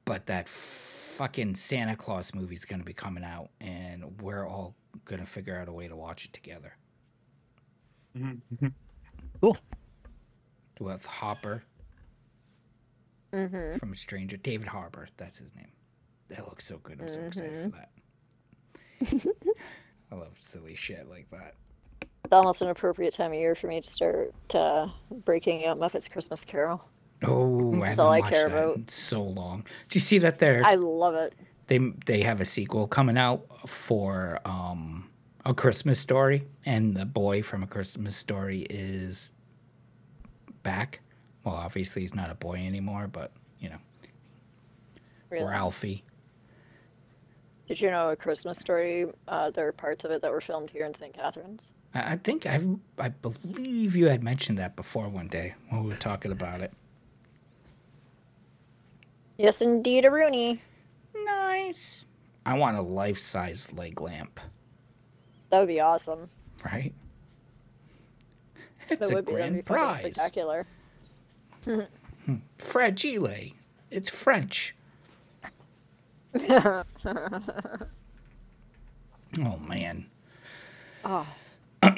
But 0.05 0.27
that 0.27 0.49
fucking 0.49 1.55
Santa 1.55 1.96
Claus 1.96 2.35
movie's 2.35 2.64
gonna 2.64 2.85
be 2.85 2.92
coming 2.92 3.25
out, 3.25 3.49
and 3.61 4.20
we're 4.20 4.46
all 4.46 4.75
gonna 5.05 5.27
figure 5.27 5.57
out 5.57 5.68
a 5.68 5.73
way 5.73 5.88
to 5.88 5.96
watch 5.96 6.25
it 6.27 6.33
together 6.33 6.77
Mm-hmm. 8.16 8.66
Cool. 9.40 9.57
with 10.81 11.05
Hopper 11.07 11.62
Mm-hmm. 13.33 13.77
from 13.79 13.94
Stranger 13.94 14.37
David 14.37 14.66
Harbour. 14.66 15.07
That's 15.16 15.38
his 15.38 15.55
name. 15.55 15.70
That 16.29 16.46
looks 16.49 16.66
so 16.66 16.79
good. 16.79 17.01
I'm 17.01 17.09
so 17.09 17.20
excited 17.20 17.73
for 17.73 17.79
that. 17.79 19.37
I 20.12 20.16
love 20.16 20.33
silly 20.38 20.75
shit 20.75 21.09
like 21.09 21.31
that. 21.31 21.55
It's 22.25 22.33
almost 22.33 22.62
an 22.62 22.68
appropriate 22.68 23.14
time 23.14 23.33
of 23.33 23.38
year 23.38 23.55
for 23.55 23.66
me 23.66 23.81
to 23.81 23.90
start 23.90 24.35
uh, 24.55 24.88
breaking 25.25 25.66
out 25.66 25.79
Muppets 25.79 26.11
Christmas 26.11 26.44
Carol. 26.44 26.85
Oh, 27.23 27.83
I 27.83 27.88
haven't 27.88 28.01
all 28.05 28.12
I 28.12 28.20
watched 28.20 28.33
care 28.33 28.49
that 28.49 28.57
about. 28.57 28.77
in 28.77 28.88
so 28.88 29.23
long. 29.23 29.62
Do 29.88 29.96
you 29.96 30.01
see 30.01 30.18
that 30.18 30.38
they're 30.38 30.64
I 30.64 30.75
love 30.77 31.14
it. 31.14 31.35
they 31.66 31.79
they 32.07 32.23
have 32.23 32.40
a 32.40 32.44
sequel 32.44 32.87
coming 32.87 33.18
out 33.18 33.68
for 33.68 34.40
um 34.44 35.11
a 35.44 35.53
Christmas 35.55 35.99
story 35.99 36.46
and 36.64 36.94
the 36.94 37.05
boy 37.07 37.42
from 37.42 37.62
a 37.62 37.66
Christmas 37.66 38.16
story 38.16 38.61
is 38.70 39.33
back. 40.62 41.01
Well, 41.44 41.55
obviously 41.55 42.03
he's 42.03 42.14
not 42.14 42.31
a 42.31 42.35
boy 42.35 42.57
anymore, 42.57 43.07
but 43.09 43.33
you 43.59 43.70
know, 43.70 43.79
Really. 45.31 45.44
Ralphie. 45.46 46.05
Did 47.70 47.80
you 47.80 47.92
know 47.92 48.11
a 48.11 48.16
Christmas 48.16 48.59
story? 48.59 49.06
Uh, 49.28 49.52
there 49.52 49.68
are 49.68 49.72
parts 49.72 50.04
of 50.04 50.11
it 50.11 50.22
that 50.22 50.33
were 50.33 50.40
filmed 50.40 50.70
here 50.70 50.85
in 50.85 50.92
St. 50.92 51.14
Catharines. 51.14 51.70
I, 51.94 52.16
think 52.16 52.44
I 52.44 52.61
I 52.98 53.11
believe 53.11 53.94
you 53.94 54.09
had 54.09 54.24
mentioned 54.24 54.59
that 54.59 54.74
before 54.74 55.09
one 55.09 55.28
day 55.28 55.54
when 55.68 55.85
we 55.85 55.90
were 55.90 55.94
talking 55.96 56.33
about 56.33 56.62
it. 56.62 56.72
Yes, 59.38 59.62
indeed, 59.62 60.04
a 60.04 60.11
Rooney. 60.11 60.61
Nice. 61.14 62.06
I 62.44 62.59
want 62.59 62.76
a 62.76 62.83
life-size 62.83 63.72
leg 63.72 64.00
lamp, 64.00 64.40
That 65.50 65.61
would 65.61 65.68
be 65.68 65.78
awesome. 65.78 66.28
right? 66.64 66.92
It's 68.88 68.98
That 69.11 69.16
a 69.16 69.22
be, 69.22 69.30
be 69.30 69.33
grand 69.33 69.54
fucking 69.59 69.62
prize. 69.62 69.96
spectacular. 69.98 70.66
Fragile. 72.59 73.52
It's 73.92 74.09
French. 74.09 74.74
oh 79.38 79.57
man. 79.66 80.07
Oh. 81.05 81.27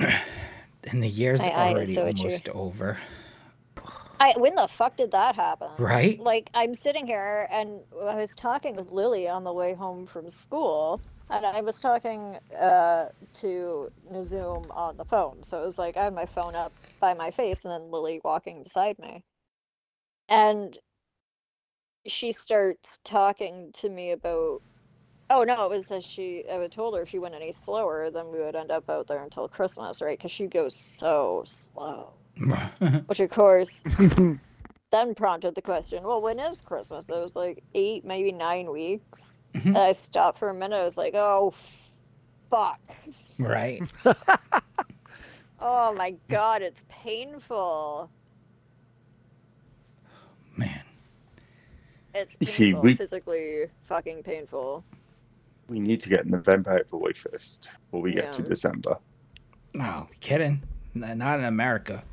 And 0.91 1.01
the 1.01 1.09
year's 1.09 1.41
I- 1.41 1.49
I 1.51 1.71
already 1.71 1.95
so 1.95 2.07
itchy. 2.09 2.23
almost 2.25 2.49
over, 2.49 2.99
I, 4.19 4.35
when 4.37 4.57
the 4.57 4.67
fuck 4.67 4.97
did 4.97 5.13
that 5.13 5.37
happen? 5.37 5.69
right? 5.79 6.19
Like, 6.19 6.51
I'm 6.55 6.75
sitting 6.75 7.07
here 7.07 7.47
and 7.53 7.81
I 8.05 8.17
was 8.17 8.35
talking 8.35 8.75
with 8.75 8.91
Lily 8.91 9.29
on 9.29 9.45
the 9.45 9.53
way 9.53 9.75
home 9.75 10.07
from 10.07 10.29
school, 10.29 11.01
and 11.31 11.47
I 11.47 11.61
was 11.61 11.79
talking 11.79 12.37
uh, 12.61 13.07
to 13.35 13.93
Nazoom 14.13 14.77
on 14.77 14.97
the 14.97 15.05
phone. 15.05 15.45
So 15.45 15.63
it 15.63 15.65
was 15.67 15.79
like 15.79 15.97
I 15.97 16.03
had 16.03 16.15
my 16.15 16.27
phone 16.27 16.57
up 16.57 16.73
by 16.99 17.15
my 17.15 17.31
face, 17.31 17.65
and 17.65 17.73
then 17.73 17.91
Lily 17.93 18.21
walking 18.25 18.65
beside 18.65 18.99
me. 18.99 19.23
And 20.29 20.77
she 22.07 22.33
starts 22.33 22.99
talking 23.05 23.71
to 23.75 23.89
me 23.89 24.13
about. 24.13 24.63
Oh 25.31 25.43
no! 25.43 25.65
It 25.65 25.71
was 25.71 25.89
that 25.89 26.05
she. 26.05 26.45
I 26.51 26.55
had 26.55 26.73
told 26.73 26.95
her 26.95 27.03
if 27.03 27.09
she 27.09 27.19
went 27.19 27.35
any 27.35 27.53
slower, 27.53 28.11
then 28.11 28.31
we 28.31 28.39
would 28.39 28.57
end 28.57 28.71
up 28.71 28.89
out 28.91 29.07
there 29.07 29.23
until 29.23 29.49
Christmas, 29.49 30.03
right? 30.03 30.19
Because 30.19 30.31
she 30.31 30.47
goes 30.47 30.75
so 30.99 31.45
slow. 31.47 32.13
Which 33.07 33.21
of 33.21 33.31
course 33.31 33.83
then 34.91 35.15
prompted 35.15 35.55
the 35.55 35.63
question, 35.63 36.03
well, 36.03 36.21
when 36.21 36.39
is 36.39 36.61
Christmas? 36.61 37.09
It 37.09 37.13
was 37.13 37.37
like 37.37 37.63
eight, 37.75 38.05
maybe 38.05 38.33
nine 38.33 38.71
weeks. 38.71 39.41
Mm-hmm. 39.55 39.69
And 39.69 39.79
I 39.79 39.93
stopped 39.93 40.39
for 40.39 40.49
a 40.49 40.55
minute. 40.55 40.77
I 40.77 40.85
was 40.85 40.97
like, 40.97 41.15
oh, 41.15 41.53
fuck. 42.51 42.81
right. 43.39 43.83
Oh 45.65 45.95
my 45.95 46.17
god, 46.29 46.61
it's 46.61 46.85
painful. 46.89 48.11
Man. 50.57 50.83
It's 52.15 52.37
painful, 52.37 52.47
see, 52.55 52.75
we- 52.75 52.95
physically 52.95 53.65
fucking 53.85 54.23
painful. 54.23 54.85
We 55.69 55.81
need 55.81 56.01
to 56.03 56.09
get 56.09 56.27
November 56.27 56.73
out 56.75 56.81
of 56.83 56.91
the 56.91 56.97
way 56.99 57.13
first 57.13 57.71
before 57.87 58.03
we 58.03 58.13
get 58.13 58.33
to 58.35 58.43
December. 58.43 58.97
Oh, 59.81 60.07
kidding? 60.21 60.63
N- 60.95 61.19
Not 61.19 61.39
in 61.39 61.47
America. 61.47 62.05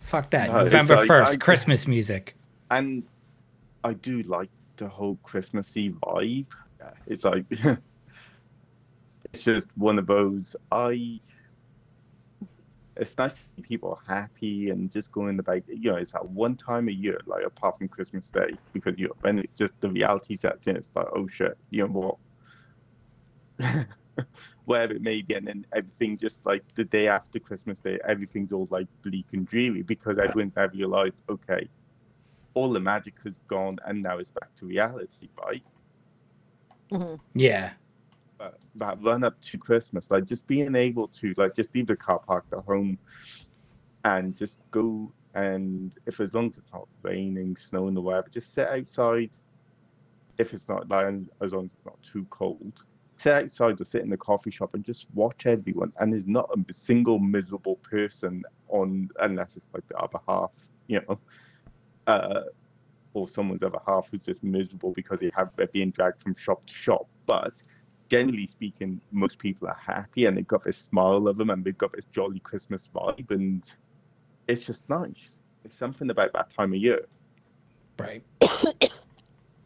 Fuck 0.00 0.30
that. 0.30 0.48
No, 0.50 0.64
November 0.64 0.96
like- 0.96 1.08
1st, 1.08 1.26
I- 1.26 1.36
Christmas 1.36 1.86
music. 1.86 2.34
And 2.70 3.02
I 3.84 3.92
do 3.94 4.22
like 4.22 4.48
the 4.76 4.88
whole 4.88 5.16
Christmassy 5.22 5.90
vibe. 5.90 6.46
It's 7.06 7.24
like 7.24 7.44
it's 9.24 9.42
just 9.42 9.66
one 9.76 9.98
of 9.98 10.06
those. 10.06 10.56
I. 10.72 11.20
It's 12.96 13.16
nice 13.16 13.34
to 13.34 13.40
see 13.56 13.62
people 13.62 14.00
happy 14.06 14.70
and 14.70 14.90
just 14.90 15.10
going 15.12 15.38
about. 15.38 15.62
You 15.68 15.92
know, 15.92 15.96
it's 15.96 16.12
that 16.12 16.28
one 16.28 16.56
time 16.56 16.88
a 16.88 16.92
year, 16.92 17.18
like 17.26 17.44
apart 17.44 17.78
from 17.78 17.88
Christmas 17.88 18.30
Day, 18.30 18.50
because 18.72 18.94
you 18.98 19.08
know, 19.08 19.14
when 19.20 19.38
it 19.38 19.50
just 19.56 19.74
the 19.80 19.88
reality 19.88 20.36
sets 20.36 20.66
in, 20.66 20.76
it's 20.76 20.90
like, 20.94 21.06
oh 21.14 21.26
shit, 21.28 21.56
you 21.70 21.86
know 21.86 22.18
what? 23.58 23.86
Wherever 24.64 24.94
it 24.94 25.02
may 25.02 25.22
be, 25.22 25.34
and 25.34 25.46
then 25.46 25.64
everything 25.74 26.18
just 26.18 26.44
like 26.44 26.62
the 26.74 26.84
day 26.84 27.08
after 27.08 27.38
Christmas 27.38 27.78
Day, 27.78 27.98
everything's 28.06 28.52
all 28.52 28.68
like 28.70 28.88
bleak 29.02 29.26
and 29.32 29.46
dreary 29.46 29.82
because 29.82 30.18
everyone's 30.18 30.56
now 30.56 30.66
realized, 30.66 31.14
okay, 31.28 31.68
all 32.54 32.72
the 32.72 32.80
magic 32.80 33.14
has 33.24 33.34
gone 33.48 33.78
and 33.86 34.02
now 34.02 34.18
it's 34.18 34.30
back 34.30 34.54
to 34.56 34.66
reality, 34.66 35.28
right? 35.42 35.62
Mm-hmm. 36.92 37.14
Yeah. 37.34 37.72
But 38.40 38.58
that 38.76 39.02
run 39.02 39.22
up 39.22 39.38
to 39.42 39.58
Christmas, 39.58 40.10
like 40.10 40.24
just 40.24 40.46
being 40.46 40.74
able 40.74 41.08
to 41.08 41.34
like 41.36 41.54
just 41.54 41.74
leave 41.74 41.86
the 41.86 41.94
car 41.94 42.20
parked 42.20 42.54
at 42.54 42.64
home 42.64 42.98
and 44.06 44.34
just 44.34 44.56
go 44.70 45.12
and 45.34 45.92
if 46.06 46.20
as 46.20 46.32
long 46.32 46.48
as 46.48 46.56
it's 46.56 46.72
not 46.72 46.88
raining, 47.02 47.54
snowing 47.56 47.98
or 47.98 48.02
whatever, 48.02 48.28
just 48.30 48.54
sit 48.54 48.66
outside. 48.66 49.30
If 50.38 50.54
it's 50.54 50.66
not 50.70 50.88
like 50.88 51.06
as 51.42 51.52
long 51.52 51.66
as 51.66 51.70
it's 51.76 51.84
not 51.84 51.98
too 52.02 52.26
cold, 52.30 52.72
sit 53.18 53.34
outside 53.34 53.78
or 53.78 53.84
sit 53.84 54.00
in 54.00 54.08
the 54.08 54.16
coffee 54.16 54.50
shop 54.50 54.72
and 54.72 54.82
just 54.82 55.06
watch 55.12 55.44
everyone. 55.44 55.92
And 56.00 56.10
there's 56.10 56.26
not 56.26 56.48
a 56.50 56.72
single 56.72 57.18
miserable 57.18 57.76
person 57.76 58.42
on 58.68 59.10
unless 59.20 59.58
it's 59.58 59.68
like 59.74 59.86
the 59.88 59.98
other 59.98 60.18
half, 60.26 60.52
you 60.86 61.02
know. 61.06 61.18
Uh, 62.06 62.44
or 63.12 63.28
someone's 63.28 63.62
other 63.62 63.80
half 63.86 64.08
who's 64.10 64.24
just 64.24 64.42
miserable 64.42 64.92
because 64.92 65.20
they 65.20 65.30
have 65.34 65.50
they're 65.56 65.66
being 65.66 65.90
dragged 65.90 66.22
from 66.22 66.34
shop 66.36 66.64
to 66.64 66.72
shop. 66.72 67.06
But 67.26 67.62
generally 68.10 68.46
speaking, 68.46 69.00
most 69.12 69.38
people 69.38 69.68
are 69.68 69.78
happy 69.80 70.26
and 70.26 70.36
they've 70.36 70.46
got 70.46 70.64
this 70.64 70.76
smile 70.76 71.28
of 71.28 71.38
them 71.38 71.50
and 71.50 71.64
they've 71.64 71.78
got 71.78 71.92
this 71.92 72.04
jolly 72.06 72.40
Christmas 72.40 72.88
vibe, 72.94 73.30
and 73.30 73.72
it's 74.48 74.66
just 74.66 74.88
nice. 74.88 75.42
It's 75.64 75.76
something 75.76 76.10
about 76.10 76.32
that 76.32 76.50
time 76.54 76.72
of 76.72 76.78
year. 76.78 77.06
Right. 77.98 78.22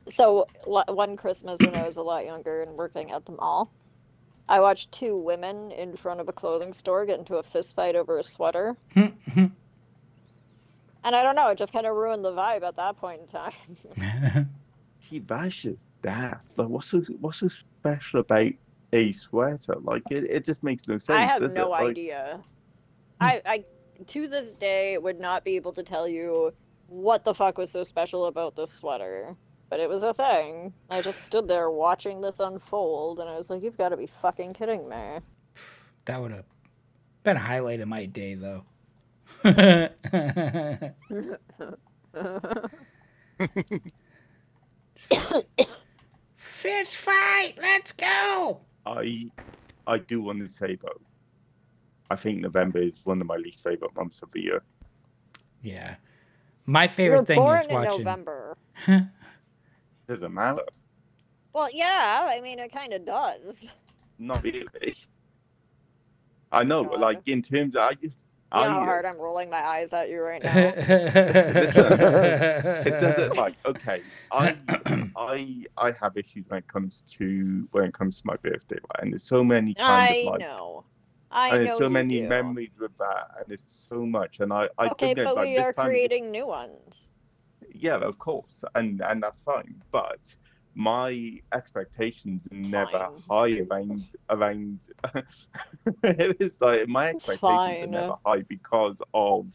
So 0.07 0.47
one 0.67 1.17
Christmas 1.17 1.59
when 1.61 1.75
I 1.75 1.87
was 1.87 1.97
a 1.97 2.03
lot 2.03 2.27
younger 2.27 2.61
and 2.61 2.73
working 2.73 3.11
at 3.11 3.25
the 3.25 3.33
mall, 3.33 3.71
I 4.51 4.61
watched 4.61 4.93
two 4.93 5.17
women 5.17 5.71
in 5.73 5.97
front 5.97 6.21
of 6.21 6.29
a 6.29 6.33
clothing 6.33 6.75
store 6.75 7.07
get 7.07 7.19
into 7.19 7.37
a 7.37 7.43
fist 7.43 7.75
fight 7.75 7.97
over 7.97 8.19
a 8.19 8.23
sweater. 8.23 8.77
And 11.07 11.15
I 11.15 11.23
don't 11.23 11.37
know, 11.37 11.49
it 11.49 11.59
just 11.59 11.73
kind 11.73 11.87
of 11.87 11.95
ruined 11.95 12.25
the 12.25 12.33
vibe 12.33 12.63
at 12.63 12.77
that 12.77 12.97
point 12.97 13.21
in 13.21 13.27
time. 13.27 14.49
See, 15.05 15.19
that's 15.19 15.55
just 15.55 15.87
daft. 16.03 16.47
Like, 16.57 16.69
what's 16.69 16.87
so 16.87 17.03
what's 17.21 17.41
so 17.41 17.49
special 17.49 18.21
about 18.21 18.53
a 18.95 19.13
sweater? 19.13 19.75
Like, 19.83 20.03
it, 20.11 20.25
it 20.31 20.47
just 20.47 20.65
makes 20.65 20.89
no 20.89 20.97
sense. 20.97 21.11
I 21.11 21.27
have 21.27 21.43
does 21.43 21.55
no 21.55 21.67
it? 21.67 21.71
Like, 21.71 21.91
idea. 21.91 22.41
I, 23.21 23.43
I, 23.45 23.65
to 24.07 24.29
this 24.29 24.55
day, 24.55 24.97
would 24.97 25.21
not 25.21 25.45
be 25.45 25.57
able 25.57 25.73
to 25.73 25.83
tell 25.83 26.09
you 26.09 26.55
what 26.87 27.23
the 27.23 27.35
fuck 27.35 27.59
was 27.59 27.71
so 27.71 27.85
special 27.85 28.25
about 28.25 28.57
this 28.57 28.73
sweater. 28.73 29.37
But 29.69 29.81
it 29.81 29.91
was 29.91 30.03
a 30.03 30.15
thing. 30.15 30.73
I 30.89 31.03
just 31.03 31.23
stood 31.23 31.49
there 31.49 31.71
watching 31.71 32.23
this 32.23 32.41
unfold, 32.41 33.19
and 33.19 33.29
I 33.29 33.37
was 33.37 33.51
like, 33.51 33.63
you've 33.63 33.77
got 33.77 33.91
to 33.91 33.99
be 33.99 34.07
fucking 34.07 34.55
kidding 34.55 34.89
me. 34.89 35.19
That 36.07 36.23
would 36.23 36.33
have 36.33 36.47
been 37.25 37.37
a 37.37 37.41
highlight 37.41 37.81
of 37.81 37.89
my 37.89 38.07
day, 38.07 38.37
though. 38.37 38.65
Fist 46.37 46.97
fight! 46.97 47.55
Let's 47.61 47.93
go! 47.93 48.61
I 48.87 49.31
I 49.87 49.99
do 49.99 50.23
want 50.23 50.39
to 50.41 50.49
say 50.49 50.77
though, 50.77 51.01
I 52.11 52.17
think 52.17 52.41
November 52.41 52.79
is 52.81 52.93
one 53.05 53.21
of 53.21 53.27
my 53.27 53.37
least 53.37 53.63
favorite 53.63 53.95
months 53.97 54.21
of 54.23 54.31
the 54.33 54.41
year. 54.41 54.63
Yeah. 55.63 55.97
My 56.67 56.89
favorite 56.89 57.21
You 57.21 57.27
favorite 57.27 57.27
were 57.27 57.27
thing 57.27 57.37
born 57.45 57.59
is 57.59 57.67
in 57.67 57.73
watching. 57.75 58.05
November. 58.05 58.57
doesn't 60.09 60.35
matter. 60.35 60.63
Well, 61.53 61.69
yeah, 61.73 62.27
I 62.29 62.41
mean, 62.41 62.59
it 62.59 62.73
kind 62.73 62.93
of 62.93 63.05
does. 63.05 63.67
Not 64.19 64.43
really. 64.43 64.95
I 66.53 66.65
know, 66.65 66.85
but 66.85 67.01
like 67.01 67.27
in 67.29 67.43
terms 67.43 67.77
of, 67.77 67.83
I 67.83 67.95
just 67.95 68.17
You 68.53 68.61
know 68.61 68.67
I, 68.67 68.69
how 68.69 68.85
hard 68.85 69.05
I'm 69.05 69.17
rolling 69.19 69.51
my 69.51 69.65
eyes 69.65 69.93
at 69.93 70.09
you 70.11 70.21
right 70.21 70.43
now. 70.43 70.77
it 70.85 71.75
doesn't 73.01 73.35
like 73.37 73.55
okay. 73.67 74.05
I 74.31 74.57
I 75.17 75.65
I 75.77 75.93
have 76.01 76.17
issues 76.17 76.45
when 76.49 76.59
it 76.59 76.69
comes 76.69 77.03
to 77.19 77.69
when 77.73 77.85
it 77.85 77.95
comes 77.95 78.21
to 78.21 78.27
my 78.27 78.37
birthday, 78.37 78.77
right? 78.77 79.03
And 79.03 79.13
there's 79.13 79.25
so 79.25 79.43
many 79.45 79.75
kind 79.75 80.11
I 80.11 80.11
of 80.11 80.23
like 80.23 80.41
know. 80.41 80.85
I 81.31 81.51
and 81.51 81.61
know 81.61 81.67
there's 81.67 81.77
so 81.79 81.89
many 81.89 82.21
do. 82.21 82.29
memories 82.29 82.73
with 82.79 82.97
that, 82.99 83.29
and 83.39 83.45
there's 83.49 83.65
so 83.67 84.05
much. 84.07 84.41
And 84.41 84.53
I 84.53 84.69
I 84.79 84.89
Okay, 84.89 85.15
don't 85.15 85.17
know, 85.17 85.25
but 85.25 85.37
like, 85.37 85.49
we 85.49 85.57
this 85.57 85.67
are 85.67 85.73
time- 85.73 85.91
creating 85.91 86.31
new 86.31 86.47
ones. 86.47 87.09
yeah, 87.75 87.97
of 87.97 88.19
course, 88.19 88.65
and 88.75 89.01
and 89.03 89.23
that's 89.23 89.39
fine. 89.45 89.83
But 89.91 90.21
my 90.75 91.41
expectations 91.53 92.47
are 92.51 92.57
never 92.57 92.91
Fine. 92.91 93.23
high 93.31 93.61
around 93.71 94.05
around. 94.31 94.81
it 96.03 96.37
is 96.41 96.57
like 96.61 96.89
my 96.89 97.11
expectations 97.11 97.85
are 97.85 97.87
never 97.87 98.17
high 98.25 98.43
because 98.43 99.01
of 99.13 99.47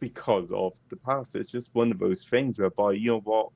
because 0.00 0.48
of 0.52 0.72
the 0.88 0.96
past. 0.96 1.34
It's 1.34 1.50
just 1.50 1.68
one 1.72 1.90
of 1.90 1.98
those 1.98 2.24
things 2.24 2.58
whereby 2.58 2.92
you 2.92 3.12
know 3.12 3.20
what. 3.20 3.50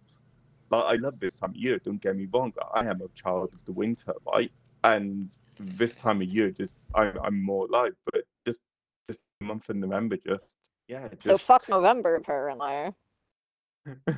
Like 0.71 0.85
I 0.85 0.95
love 0.97 1.19
this 1.19 1.35
time 1.35 1.51
of 1.51 1.57
year. 1.57 1.79
Don't 1.79 2.01
get 2.01 2.17
me 2.17 2.29
wrong. 2.33 2.53
I 2.75 2.87
am 2.87 3.01
a 3.03 3.09
child 3.09 3.51
of 3.53 3.65
the 3.65 3.73
winter, 3.73 4.15
right? 4.27 4.53
And 4.85 5.31
this 5.59 5.95
time 5.97 6.23
of 6.23 6.29
year, 6.29 6.51
just 6.51 6.75
I, 6.95 7.13
I'm 7.25 7.43
more 7.43 7.67
alive. 7.67 7.95
But 8.13 8.23
just 8.47 8.61
this 9.09 9.17
month 9.41 9.69
of 9.69 9.77
November, 9.77 10.17
just 10.17 10.59
yeah. 10.89 11.09
Just, 11.09 11.23
So 11.23 11.39
fuck 11.39 11.69
November, 11.69 12.17
apparently. 12.17 12.93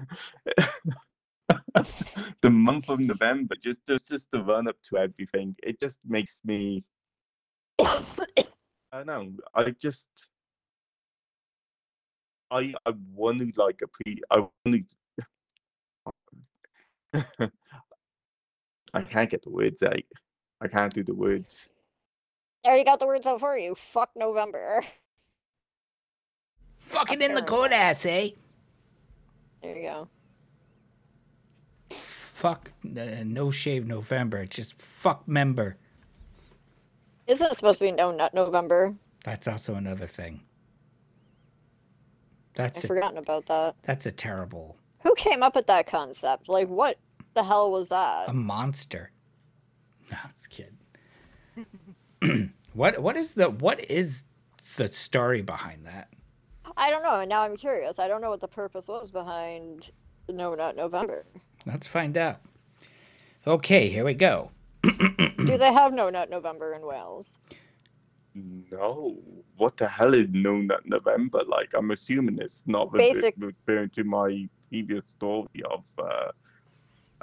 the 2.41 2.51
month 2.51 2.89
of 2.89 3.01
November, 3.01 3.55
just 3.63 3.87
just 3.87 4.09
just 4.09 4.31
the 4.31 4.43
run 4.43 4.69
up 4.69 4.77
to 4.85 4.99
everything, 4.99 5.55
it 5.63 5.81
just 5.81 5.99
makes 6.07 6.41
me. 6.45 6.85
I 7.81 8.03
don't 8.93 9.07
know. 9.07 9.33
I 9.55 9.71
just. 9.71 10.09
I 12.51 12.75
I 12.87 12.93
want 13.15 13.39
to 13.41 13.61
like 13.61 13.81
a 13.83 13.89
pre. 13.89 14.21
I 14.31 14.39
want 14.41 14.85
to. 17.15 17.51
I 18.95 19.03
can't 19.03 19.31
get 19.31 19.43
the 19.43 19.51
words 19.51 19.83
out. 19.83 20.01
I 20.61 20.69
can't 20.69 20.93
do 20.93 21.03
the 21.03 21.15
words. 21.15 21.69
I 22.65 22.69
already 22.69 22.85
got 22.85 23.01
the 23.01 23.07
words 23.07 23.27
out 23.27 23.41
for 23.41 23.57
you. 23.59 23.75
Fuck 23.75 24.11
November. 24.15 24.85
Fucking 26.77 27.23
in 27.23 27.35
the 27.35 27.41
Terrible. 27.41 27.47
court 27.47 27.73
ass, 27.73 28.07
eh? 28.07 28.31
There 29.63 29.77
you 29.77 29.83
go. 29.83 30.09
Fuck 32.43 32.73
uh, 32.85 33.23
no 33.25 33.53
shave 33.53 33.87
November. 33.87 34.45
Just 34.47 34.83
fuck 34.83 35.29
member. 35.29 35.77
Isn't 37.29 37.47
it 37.47 37.55
supposed 37.55 37.79
to 37.79 37.85
be 37.85 37.93
No 37.93 38.11
Nut 38.11 38.35
November? 38.35 38.97
That's 39.25 39.47
also 39.47 39.77
another 39.77 40.09
thing. 40.09 40.41
I've 42.51 42.55
That's 42.55 42.83
a, 42.83 42.89
forgotten 42.89 43.19
about 43.19 43.47
that. 43.47 43.77
that's 43.85 44.07
a 44.07 44.11
terrible 44.11 44.77
Who 45.05 45.15
came 45.15 45.45
up 45.45 45.55
with 45.55 45.69
that 45.69 45.87
concept? 45.87 46.49
Like, 46.49 46.67
what 46.67 46.99
the 47.35 47.45
hell 47.45 47.71
was 47.71 47.91
that? 47.91 48.29
a 48.29 48.33
monster. 48.33 49.13
No, 50.11 50.19
it's 50.29 50.49
kid. 50.49 50.75
what 52.75 52.99
what 52.99 53.17
is 53.17 53.35
the 53.35 53.51
what 53.51 53.89
is 53.89 54.25
the 54.77 54.89
story 54.89 55.43
behind 55.43 55.87
that? 55.87 56.09
I 56.77 56.91
don't 56.91 57.05
know, 57.05 57.21
and 57.21 57.29
now 57.29 57.43
I'm 57.43 57.57
curious. 57.57 58.01
I 58.01 58.09
don't 58.09 58.21
know 58.21 58.31
what 58.31 58.41
the 58.41 58.49
purpose 58.49 58.89
was 58.89 59.13
behind 59.13 59.93
No 60.29 60.57
Nut 60.57 60.75
November. 60.75 61.25
Let's 61.67 61.87
find 61.87 62.17
out. 62.17 62.41
Okay, 63.47 63.89
here 63.89 64.05
we 64.05 64.15
go. 64.15 64.51
Do 64.83 65.59
they 65.59 65.73
have 65.73 65.93
No 65.93 66.11
Nut 66.11 66.31
November 66.31 66.75
in 66.75 66.83
Wales? 66.83 67.37
No, 68.35 69.17
what 69.57 69.77
the 69.77 69.87
hell 69.87 70.15
is 70.15 70.27
No 70.31 70.57
Nut 70.57 70.81
November? 70.87 71.43
Like, 71.47 71.71
I'm 71.75 71.91
assuming 71.91 72.39
it's 72.41 72.65
not 72.67 72.93
refer- 72.93 73.13
Basic- 73.15 73.35
referring 73.39 73.91
to 73.91 74.05
my 74.05 74.49
previous 74.69 75.05
story 75.17 75.63
of 75.71 75.85
uh, 75.99 76.31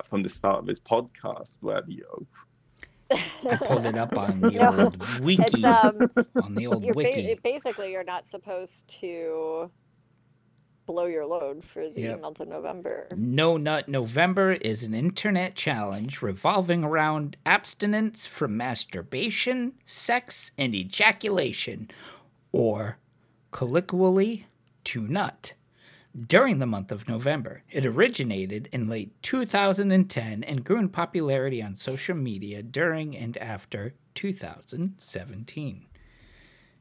from 0.10 0.24
the 0.24 0.30
start 0.30 0.60
of 0.60 0.66
this 0.68 0.80
podcast, 0.80 1.58
where 1.62 1.82
you 1.88 2.04
know, 2.04 3.18
I 3.52 3.56
pulled 3.58 3.86
it 3.88 3.98
up 3.98 4.16
on 4.18 4.40
the 4.42 4.52
No, 4.52 4.84
old 4.84 5.20
wiki. 5.22 5.66
Um, 5.66 6.12
on 6.44 6.54
the 6.54 6.68
old 6.68 6.84
you're 6.84 6.94
ba- 6.94 6.98
wiki. 6.98 7.40
basically 7.44 7.92
you're 7.92 8.04
not 8.04 8.28
supposed 8.28 8.88
to 9.02 9.72
blow 10.90 11.06
your 11.06 11.28
load 11.28 11.64
for 11.64 11.88
the 11.88 12.02
Yep. 12.02 12.22
month 12.22 12.40
of 12.40 12.48
November. 12.48 13.08
No 13.16 13.58
Nut 13.58 13.88
November 13.88 14.54
is 14.54 14.84
an 14.84 14.96
internet 14.96 15.54
challenge 15.54 16.24
revolving 16.24 16.84
around 16.84 17.38
abstinence 17.46 18.26
from 18.26 18.58
masturbation, 18.58 19.74
sex, 19.86 20.52
and 20.58 20.74
ejaculation, 20.74 21.92
or 22.52 22.98
colloquially, 23.52 24.48
to 24.86 25.02
nut. 25.08 25.54
During 26.20 26.58
the 26.58 26.66
month 26.66 26.92
of 26.92 27.08
November, 27.08 27.62
it 27.70 27.86
originated 27.86 28.68
in 28.72 28.90
late 28.90 29.12
2010 29.22 30.44
and 30.44 30.64
grew 30.64 30.80
in 30.80 30.90
popularity 30.90 31.62
on 31.62 31.76
social 31.76 32.16
media 32.16 32.64
during 32.64 33.16
and 33.16 33.38
after 33.38 33.94
2017. 34.16 35.86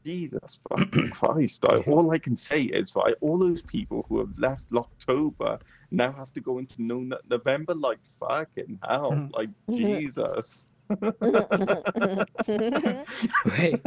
Jesus 0.04 0.58
fucking 0.68 1.10
Christ! 1.10 1.64
Like, 1.64 1.86
all 1.88 2.10
I 2.10 2.18
can 2.18 2.36
say 2.36 2.62
is, 2.62 2.94
right, 2.96 3.14
all 3.20 3.38
those 3.38 3.62
people 3.62 4.04
who 4.08 4.18
have 4.18 4.36
left 4.38 4.62
Locktober 4.70 5.60
now 5.90 6.12
have 6.12 6.32
to 6.34 6.40
go 6.40 6.58
into 6.58 6.82
No 6.82 7.00
Nut 7.00 7.22
November. 7.28 7.74
Like, 7.74 7.98
fucking 8.20 8.78
hell! 8.88 9.12
Mhm. 9.12 9.32
Like, 9.32 9.50
Jesus. 9.70 10.68
Wait. 13.58 13.82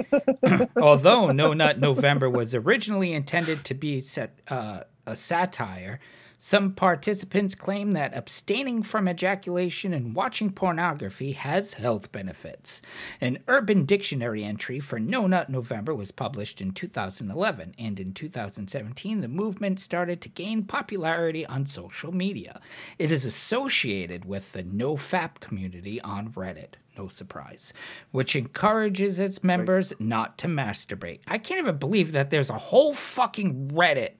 Although 0.77 1.31
No 1.31 1.53
Nut 1.53 1.79
November 1.79 2.29
was 2.29 2.53
originally 2.53 3.13
intended 3.13 3.63
to 3.65 3.73
be 3.73 3.99
set, 3.99 4.39
uh, 4.47 4.81
a 5.07 5.15
satire, 5.15 5.99
some 6.43 6.71
participants 6.71 7.53
claim 7.53 7.91
that 7.91 8.17
abstaining 8.17 8.81
from 8.81 9.07
ejaculation 9.07 9.93
and 9.93 10.15
watching 10.15 10.49
pornography 10.49 11.33
has 11.33 11.73
health 11.73 12.11
benefits. 12.11 12.81
An 13.21 13.43
Urban 13.47 13.85
Dictionary 13.85 14.43
entry 14.43 14.79
for 14.79 14.99
No 14.99 15.27
Nut 15.27 15.51
November 15.51 15.93
was 15.93 16.11
published 16.11 16.59
in 16.59 16.71
2011, 16.71 17.75
and 17.77 17.99
in 17.99 18.11
2017, 18.11 19.21
the 19.21 19.27
movement 19.27 19.79
started 19.79 20.19
to 20.21 20.29
gain 20.29 20.63
popularity 20.63 21.45
on 21.45 21.67
social 21.67 22.11
media. 22.11 22.59
It 22.97 23.11
is 23.11 23.23
associated 23.23 24.25
with 24.25 24.53
the 24.53 24.63
NoFap 24.63 25.41
community 25.41 26.01
on 26.01 26.31
Reddit. 26.31 26.73
No 26.97 27.07
surprise, 27.07 27.71
which 28.09 28.35
encourages 28.35 29.19
its 29.19 29.43
members 29.43 29.93
not 29.99 30.39
to 30.39 30.47
masturbate. 30.47 31.19
I 31.27 31.37
can't 31.37 31.59
even 31.59 31.77
believe 31.77 32.13
that 32.13 32.31
there's 32.31 32.49
a 32.49 32.57
whole 32.57 32.95
fucking 32.95 33.67
Reddit 33.67 34.13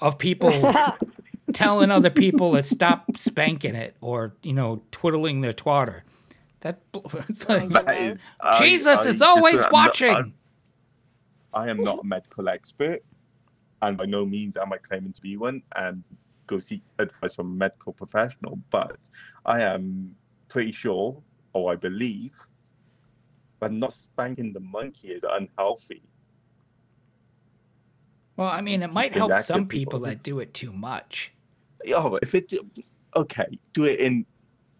of 0.00 0.18
people 0.18 0.50
telling 1.52 1.90
other 1.90 2.10
people 2.10 2.54
to 2.54 2.62
stop 2.62 3.16
spanking 3.16 3.74
it 3.74 3.96
or 4.00 4.34
you 4.42 4.52
know 4.52 4.82
twiddling 4.90 5.40
their 5.40 5.52
twatter. 5.52 6.02
That 6.60 6.80
it's 7.28 7.44
oh, 7.48 7.54
like 7.54 7.68
That 7.70 7.96
is, 7.98 8.20
uh, 8.40 8.58
Jesus 8.58 8.98
I 9.00 9.08
is 9.08 9.18
just- 9.18 9.22
always 9.22 9.56
I'm 9.56 9.60
not- 9.62 9.72
watching. 9.72 10.14
I'm- 10.14 10.34
I 11.54 11.70
am 11.70 11.80
not 11.80 12.00
a 12.00 12.04
medical 12.04 12.50
expert, 12.50 13.02
and 13.80 13.96
by 13.96 14.04
no 14.04 14.26
means 14.26 14.58
am 14.58 14.74
I 14.74 14.76
claiming 14.76 15.14
to 15.14 15.20
be 15.22 15.38
one. 15.38 15.62
And 15.74 16.04
go 16.46 16.58
seek 16.58 16.82
advice 16.98 17.34
from 17.34 17.46
a 17.46 17.54
medical 17.54 17.94
professional. 17.94 18.58
But 18.70 18.98
I 19.46 19.62
am 19.62 20.14
pretty 20.48 20.72
sure, 20.72 21.16
or 21.54 21.72
I 21.72 21.76
believe, 21.76 22.32
that 23.60 23.72
not 23.72 23.94
spanking 23.94 24.52
the 24.52 24.60
monkey 24.60 25.08
is 25.08 25.22
unhealthy. 25.26 26.02
well, 28.36 28.48
I 28.48 28.60
mean, 28.60 28.82
it 28.82 28.92
might 28.92 29.14
help 29.14 29.32
some 29.36 29.66
people 29.66 29.92
people. 29.92 30.00
that 30.00 30.22
do 30.22 30.40
it 30.40 30.52
too 30.52 30.72
much. 30.72 31.32
Oh, 31.94 32.18
if 32.22 32.34
it 32.34 32.52
okay, 33.14 33.46
do 33.74 33.84
it 33.84 34.00
in 34.00 34.26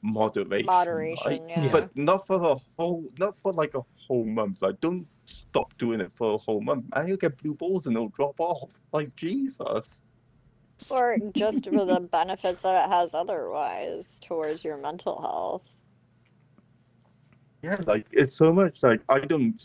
moderation. 0.02 0.66
Moderation, 0.66 1.32
right? 1.32 1.42
yeah. 1.48 1.70
But 1.70 1.96
not 1.96 2.26
for 2.26 2.36
a 2.36 2.56
whole, 2.78 3.04
not 3.18 3.38
for 3.38 3.52
like 3.52 3.74
a 3.74 3.82
whole 4.06 4.24
month. 4.24 4.62
Like, 4.62 4.80
don't 4.80 5.06
stop 5.26 5.76
doing 5.78 6.00
it 6.00 6.12
for 6.14 6.34
a 6.34 6.38
whole 6.38 6.60
month, 6.60 6.86
and 6.94 7.08
you'll 7.08 7.16
get 7.18 7.36
blue 7.38 7.54
balls 7.54 7.86
and 7.86 7.96
it'll 7.96 8.08
drop 8.10 8.38
off. 8.40 8.70
Like 8.92 9.14
Jesus. 9.16 10.02
or 10.90 11.18
just 11.34 11.64
for 11.64 11.84
the 11.84 12.00
benefits 12.00 12.62
that 12.62 12.84
it 12.86 12.90
has 12.92 13.14
otherwise 13.14 14.18
towards 14.20 14.64
your 14.64 14.76
mental 14.76 15.20
health. 15.20 15.62
Yeah, 17.62 17.80
like 17.86 18.06
it's 18.12 18.36
so 18.36 18.52
much. 18.52 18.82
Like 18.82 19.00
I 19.08 19.20
don't, 19.20 19.60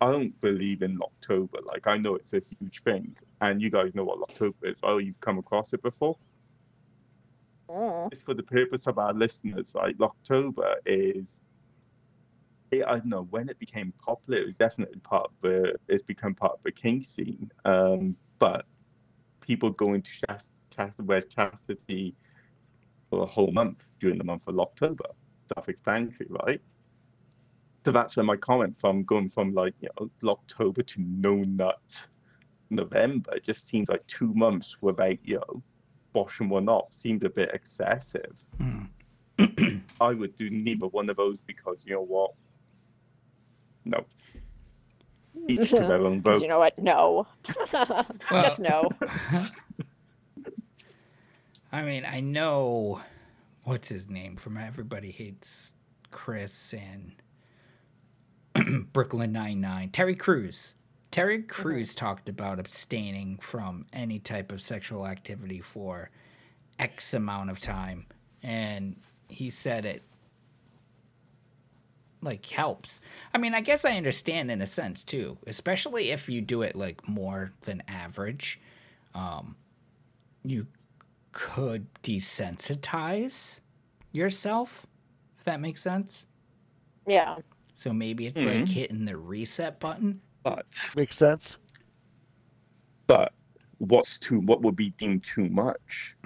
I 0.00 0.12
don't 0.12 0.40
believe 0.40 0.82
in 0.82 0.98
Locktober. 0.98 1.64
Like 1.64 1.86
I 1.86 1.98
know 1.98 2.14
it's 2.14 2.32
a 2.32 2.40
huge 2.60 2.82
thing, 2.84 3.16
and 3.40 3.60
you 3.60 3.70
guys 3.70 3.94
know 3.94 4.04
what 4.04 4.18
Locktober 4.20 4.54
is. 4.62 4.76
Oh, 4.82 4.98
you've 4.98 5.20
come 5.20 5.38
across 5.38 5.72
it 5.72 5.82
before. 5.82 6.16
It's 8.12 8.22
for 8.22 8.34
the 8.34 8.42
purpose 8.42 8.86
of 8.86 8.98
our 8.98 9.12
listeners, 9.12 9.68
right? 9.74 9.96
Locktober 9.98 10.76
is. 10.86 11.40
It, 12.70 12.84
I 12.84 12.92
don't 12.92 13.06
know 13.06 13.26
when 13.30 13.48
it 13.48 13.58
became 13.58 13.92
popular. 14.04 14.40
It 14.40 14.46
was 14.46 14.56
definitely 14.56 15.00
part 15.00 15.26
of 15.26 15.32
the. 15.42 15.74
It's 15.88 16.02
become 16.02 16.34
part 16.34 16.52
of 16.52 16.62
the 16.62 16.72
kink 16.72 17.04
scene. 17.04 17.50
Um, 17.64 18.16
but 18.38 18.66
people 19.40 19.70
go 19.70 19.94
into 19.94 20.10
chast, 20.28 20.52
chast, 20.76 20.98
wear 21.00 21.22
chastity 21.22 22.14
for 23.10 23.22
a 23.22 23.26
whole 23.26 23.52
month 23.52 23.84
during 24.00 24.18
the 24.18 24.24
month 24.24 24.42
of 24.46 24.58
October. 24.58 25.06
Self-explanatory, 25.54 26.28
right? 26.44 26.60
So 27.84 27.92
that's 27.92 28.16
where 28.16 28.24
my 28.24 28.36
comment 28.36 28.76
from 28.78 29.04
going 29.04 29.30
from 29.30 29.54
like 29.54 29.74
you 29.80 29.88
know 29.98 30.10
Locktober 30.22 30.86
to 30.86 31.00
no 31.00 31.36
nut 31.36 32.06
November 32.70 33.38
just 33.40 33.66
seems 33.66 33.88
like 33.88 34.06
two 34.06 34.34
months 34.34 34.76
without 34.82 35.16
you 35.24 35.36
know 35.36 35.62
washing 36.18 36.48
one 36.48 36.68
off 36.68 36.92
seemed 36.94 37.24
a 37.24 37.30
bit 37.30 37.50
excessive. 37.52 38.36
Hmm. 38.56 38.84
I 40.00 40.14
would 40.14 40.36
do 40.36 40.50
neither 40.50 40.86
one 40.86 41.08
of 41.10 41.16
those 41.16 41.38
because 41.46 41.84
you 41.86 41.94
know 41.94 42.02
what? 42.02 42.32
No. 43.84 44.04
Each 45.46 45.70
to 45.70 45.76
their 45.76 46.04
own 46.04 46.20
'Cause 46.22 46.34
vote. 46.34 46.42
you 46.42 46.48
know 46.48 46.58
what? 46.58 46.76
No. 46.78 47.26
Just 48.30 48.58
no. 48.60 48.88
I 51.72 51.82
mean, 51.82 52.04
I 52.10 52.20
know 52.20 53.00
what's 53.64 53.88
his 53.88 54.08
name 54.08 54.36
from 54.36 54.56
Everybody 54.56 55.10
Hates 55.10 55.74
Chris 56.10 56.74
and 56.74 57.12
Brooklyn 58.92 59.32
Nine 59.32 59.60
Nine, 59.60 59.90
Terry 59.90 60.14
Crews. 60.16 60.74
Terry 61.10 61.42
Crews 61.42 61.94
talked 61.94 62.28
about 62.28 62.58
abstaining 62.58 63.38
from 63.38 63.86
any 63.92 64.18
type 64.18 64.52
of 64.52 64.60
sexual 64.60 65.06
activity 65.06 65.60
for 65.60 66.10
X 66.78 67.14
amount 67.14 67.50
of 67.50 67.60
time, 67.60 68.06
and 68.42 68.96
he 69.28 69.50
said 69.50 69.84
it 69.84 70.02
like 72.20 72.44
helps. 72.46 73.00
I 73.32 73.38
mean, 73.38 73.54
I 73.54 73.60
guess 73.60 73.84
I 73.84 73.96
understand 73.96 74.50
in 74.50 74.60
a 74.60 74.66
sense 74.66 75.04
too, 75.04 75.38
especially 75.46 76.10
if 76.10 76.28
you 76.28 76.40
do 76.40 76.62
it 76.62 76.76
like 76.76 77.08
more 77.08 77.52
than 77.62 77.82
average. 77.88 78.60
Um, 79.14 79.56
you 80.42 80.66
could 81.32 81.86
desensitize 82.02 83.60
yourself, 84.12 84.86
if 85.38 85.44
that 85.44 85.60
makes 85.60 85.80
sense. 85.80 86.26
Yeah. 87.06 87.36
So 87.74 87.92
maybe 87.92 88.26
it's 88.26 88.40
like 88.40 88.68
hitting 88.68 89.04
the 89.04 89.16
reset 89.16 89.78
button. 89.78 90.20
But 90.54 90.66
Makes 90.96 91.16
sense. 91.16 91.56
but 93.06 93.32
what's 93.78 94.18
too 94.18 94.40
what 94.40 94.62
would 94.62 94.76
be 94.76 94.90
deemed 94.90 95.24
too 95.24 95.48
much? 95.48 96.16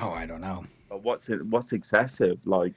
Oh, 0.00 0.10
I 0.10 0.26
don't 0.26 0.40
know. 0.40 0.64
Or 0.90 0.98
what's 0.98 1.28
it 1.28 1.44
what's 1.46 1.72
excessive? 1.72 2.38
Like 2.44 2.74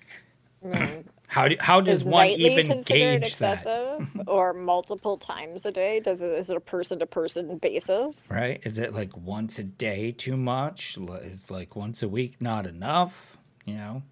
Mm. 0.63 1.05
How 1.27 1.47
do, 1.47 1.55
how 1.59 1.79
does 1.79 1.99
Is 2.01 2.05
one 2.07 2.25
even 2.27 2.65
considered 2.67 3.21
gauge 3.21 3.37
that? 3.37 3.53
excessive 3.53 4.09
or 4.27 4.51
multiple 4.51 5.15
times 5.15 5.63
a 5.63 5.71
day? 5.71 5.99
Does 5.99 6.23
it 6.23 6.31
is 6.31 6.49
it 6.49 6.57
a 6.57 6.59
person 6.59 6.97
to 6.99 7.05
person 7.05 7.59
basis? 7.59 8.29
Right? 8.31 8.59
Is 8.65 8.79
it 8.79 8.95
like 8.95 9.15
once 9.15 9.59
a 9.59 9.63
day 9.63 10.11
too 10.11 10.35
much? 10.35 10.97
L- 10.97 11.13
Is 11.13 11.51
like 11.51 11.75
once 11.75 12.01
a 12.01 12.09
week 12.09 12.41
not 12.41 12.65
enough? 12.65 13.37
You 13.65 13.75
know? 13.75 14.03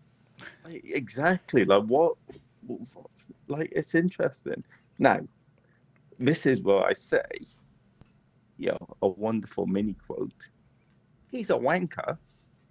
exactly 0.68 1.66
like 1.66 1.84
what 1.86 2.14
like 3.48 3.72
it's 3.76 3.96
interesting. 3.96 4.64
Now, 5.00 5.20
this 6.20 6.46
is 6.46 6.62
where 6.62 6.84
I 6.84 6.94
say, 6.94 7.24
you 8.58 8.70
know, 8.70 8.96
a 9.02 9.08
wonderful 9.08 9.66
mini 9.66 9.96
quote. 10.06 10.32
He's 11.30 11.50
a 11.50 11.54
wanker, 11.54 12.18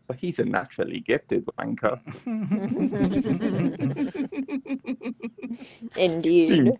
but 0.06 0.16
he's 0.16 0.38
a 0.38 0.44
naturally 0.44 1.00
gifted 1.00 1.46
wanker. 1.58 2.00
Indeed. 5.96 6.72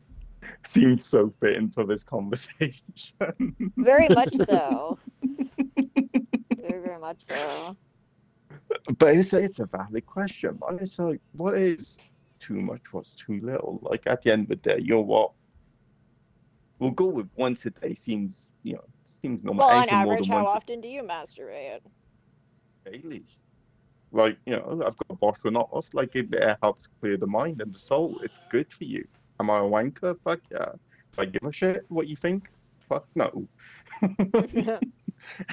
Seems, 0.65 1.05
so 1.05 1.33
fitting 1.41 1.71
for 1.71 1.85
this 1.85 2.03
conversation. 2.03 2.83
Very 3.77 4.09
much 4.09 4.35
so. 4.37 4.99
very, 6.57 6.83
very 6.83 6.99
much 6.99 7.23
so. 7.23 7.77
but 8.99 9.15
it's 9.15 9.33
a, 9.33 9.39
it's 9.39 9.59
a 9.59 9.67
valid 9.67 10.07
question. 10.07 10.59
But 10.61 10.83
it's 10.83 10.99
like, 10.99 11.21
what 11.33 11.55
is 11.55 11.99
too 12.39 12.61
much? 12.61 12.81
What's 12.93 13.11
too 13.11 13.41
little? 13.43 13.81
Like 13.83 14.03
at 14.07 14.23
the 14.23 14.33
end 14.33 14.45
of 14.45 14.49
the 14.49 14.57
day, 14.57 14.81
you're 14.83 15.01
what? 15.01 15.33
We'll 16.79 16.91
go 16.91 17.07
with 17.07 17.29
once 17.37 17.65
a 17.67 17.71
day. 17.71 17.95
Seems 17.95 18.51
you 18.63 18.75
know 18.75 18.85
seems 19.23 19.43
normal. 19.43 19.67
Well, 19.67 19.77
on 19.77 19.83
Anything 19.83 19.99
more 20.01 20.13
average, 20.15 20.29
than 20.29 20.37
how 20.37 20.45
once 20.45 20.57
often 20.57 20.81
do 20.81 20.89
you 20.89 21.03
masturbate? 21.03 21.81
a 22.87 22.91
daily. 22.91 23.25
Like 24.13 24.39
you 24.47 24.57
know, 24.57 24.83
I've 24.87 24.97
got 24.97 25.07
a 25.11 25.17
bottle 25.17 25.57
off. 25.59 25.89
Like 25.93 26.15
it, 26.15 26.33
it 26.35 26.59
helps 26.63 26.87
clear 27.01 27.17
the 27.17 27.27
mind 27.27 27.61
and 27.61 27.75
the 27.75 27.79
soul. 27.79 28.19
It's 28.23 28.39
good 28.51 28.71
for 28.73 28.85
you. 28.85 29.07
Am 29.41 29.51
I 29.51 29.59
a 29.59 29.63
wanker? 29.63 30.17
Fuck 30.25 30.41
yeah. 30.51 30.73
Do 31.13 31.23
I 31.23 31.25
give 31.27 31.43
a 31.43 31.53
shit 31.53 31.85
what 31.89 32.07
you 32.09 32.17
think? 32.17 32.51
Fuck 32.89 33.07
no. 33.15 33.49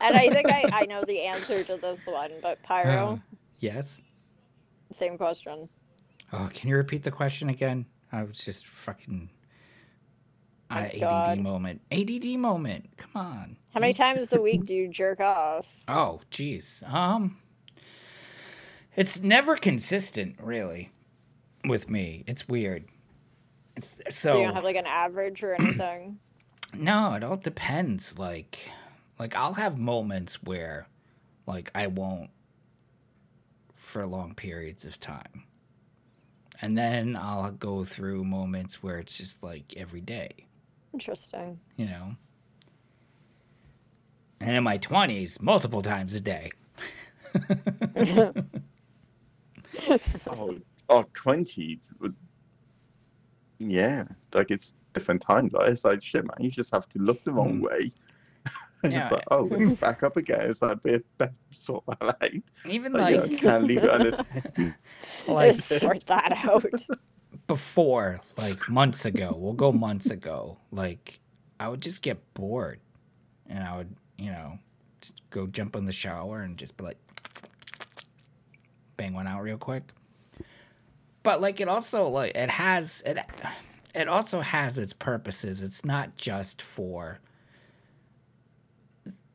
and 0.00 0.16
I 0.16 0.28
think 0.30 0.50
I, 0.50 0.64
I 0.72 0.86
know 0.86 1.02
the 1.04 1.20
answer 1.22 1.62
to 1.64 1.76
this 1.76 2.06
one, 2.06 2.32
but 2.42 2.62
Pyro, 2.62 3.14
Uh, 3.14 3.36
yes. 3.60 4.02
Same 4.90 5.16
question. 5.18 5.68
Oh, 6.32 6.48
can 6.52 6.68
you 6.68 6.76
repeat 6.76 7.04
the 7.04 7.10
question 7.10 7.48
again? 7.48 7.86
I 8.12 8.22
was 8.22 8.38
just 8.38 8.66
fucking. 8.66 9.30
Oh, 10.70 10.74
Uh, 10.76 10.78
ADD 10.80 11.00
God. 11.00 11.38
moment. 11.40 11.80
ADD 11.90 12.36
moment. 12.38 12.90
Come 12.98 13.10
on. 13.14 13.56
How 13.72 13.80
many 13.80 13.92
times 13.94 14.32
a 14.32 14.40
week 14.40 14.66
do 14.66 14.74
you 14.74 14.88
jerk 14.88 15.20
off? 15.20 15.66
Oh, 15.86 16.20
jeez. 16.30 16.82
Um, 16.92 17.38
it's 18.96 19.22
never 19.22 19.56
consistent, 19.56 20.36
really, 20.42 20.90
with 21.64 21.88
me. 21.88 22.24
It's 22.26 22.48
weird. 22.48 22.84
It's 23.76 24.00
so, 24.08 24.10
So, 24.32 24.38
you 24.38 24.44
don't 24.46 24.54
have 24.56 24.64
like 24.64 24.76
an 24.76 24.86
average 24.86 25.42
or 25.42 25.54
anything? 25.54 26.18
no. 26.74 27.14
It 27.14 27.22
all 27.22 27.36
depends. 27.36 28.18
Like, 28.18 28.58
like 29.18 29.34
I'll 29.36 29.54
have 29.54 29.78
moments 29.78 30.42
where, 30.42 30.88
like, 31.46 31.70
I 31.74 31.86
won't 31.86 32.30
for 33.88 34.06
long 34.06 34.34
periods 34.34 34.84
of 34.84 35.00
time, 35.00 35.44
and 36.60 36.76
then 36.76 37.16
I'll 37.16 37.50
go 37.50 37.84
through 37.84 38.24
moments 38.24 38.82
where 38.82 38.98
it's 38.98 39.16
just 39.18 39.42
like 39.42 39.74
every 39.76 40.00
day. 40.02 40.46
Interesting. 40.92 41.60
you 41.76 41.86
know. 41.86 42.16
And 44.40 44.56
in 44.56 44.62
my 44.64 44.78
20s, 44.78 45.42
multiple 45.42 45.82
times 45.82 46.14
a 46.14 46.20
day. 46.20 46.50
oh, 50.30 50.56
oh, 50.88 51.04
20 51.14 51.80
would, 52.00 52.14
yeah, 53.58 54.04
like 54.34 54.50
it's 54.50 54.74
different 54.94 55.20
times. 55.22 55.52
Like, 55.52 55.70
it's 55.70 55.84
like, 55.84 56.02
shit, 56.02 56.24
man, 56.24 56.36
you 56.38 56.50
just 56.50 56.72
have 56.72 56.88
to 56.90 56.98
look 57.00 57.22
the 57.24 57.32
wrong 57.32 57.58
Mm. 57.58 57.62
way. 57.62 57.92
And 58.84 58.92
Yeah. 58.92 59.02
it's 59.02 59.12
like, 59.12 59.24
oh, 59.32 59.48
it's 59.50 59.80
back 59.80 60.04
up 60.04 60.16
again. 60.16 60.42
It's 60.42 60.62
like, 60.62 60.80
bit, 60.84 61.04
bit, 61.18 61.32
sort 61.68 61.84
of 61.88 62.14
like, 62.20 62.42
Even 62.66 62.92
like, 62.92 63.16
like, 63.16 63.30
you 63.30 63.36
know, 63.36 63.42
can't 63.42 63.64
leave 63.64 63.84
it 63.84 63.90
unattended. 63.90 64.74
like 65.28 65.54
sort 65.54 66.06
that 66.06 66.32
out. 66.44 66.64
before, 67.46 68.20
like 68.36 68.68
months 68.68 69.04
ago, 69.04 69.34
we'll 69.36 69.52
go 69.52 69.70
months 69.70 70.10
ago, 70.10 70.58
like 70.70 71.20
I 71.60 71.68
would 71.68 71.82
just 71.82 72.02
get 72.02 72.34
bored 72.34 72.80
and 73.46 73.62
I 73.62 73.76
would, 73.76 73.94
you 74.16 74.30
know, 74.30 74.58
just 75.00 75.20
go 75.30 75.46
jump 75.46 75.76
in 75.76 75.84
the 75.84 75.92
shower 75.92 76.40
and 76.40 76.56
just 76.56 76.76
be 76.76 76.84
like, 76.84 76.98
bang 78.96 79.12
one 79.12 79.26
out 79.26 79.42
real 79.42 79.58
quick. 79.58 79.92
But 81.22 81.40
like 81.42 81.60
it 81.60 81.68
also 81.68 82.08
like 82.08 82.32
it 82.34 82.48
has 82.48 83.02
it 83.04 83.18
it 83.94 84.08
also 84.08 84.40
has 84.40 84.78
its 84.78 84.94
purposes. 84.94 85.60
It's 85.60 85.84
not 85.84 86.16
just 86.16 86.62
for 86.62 87.20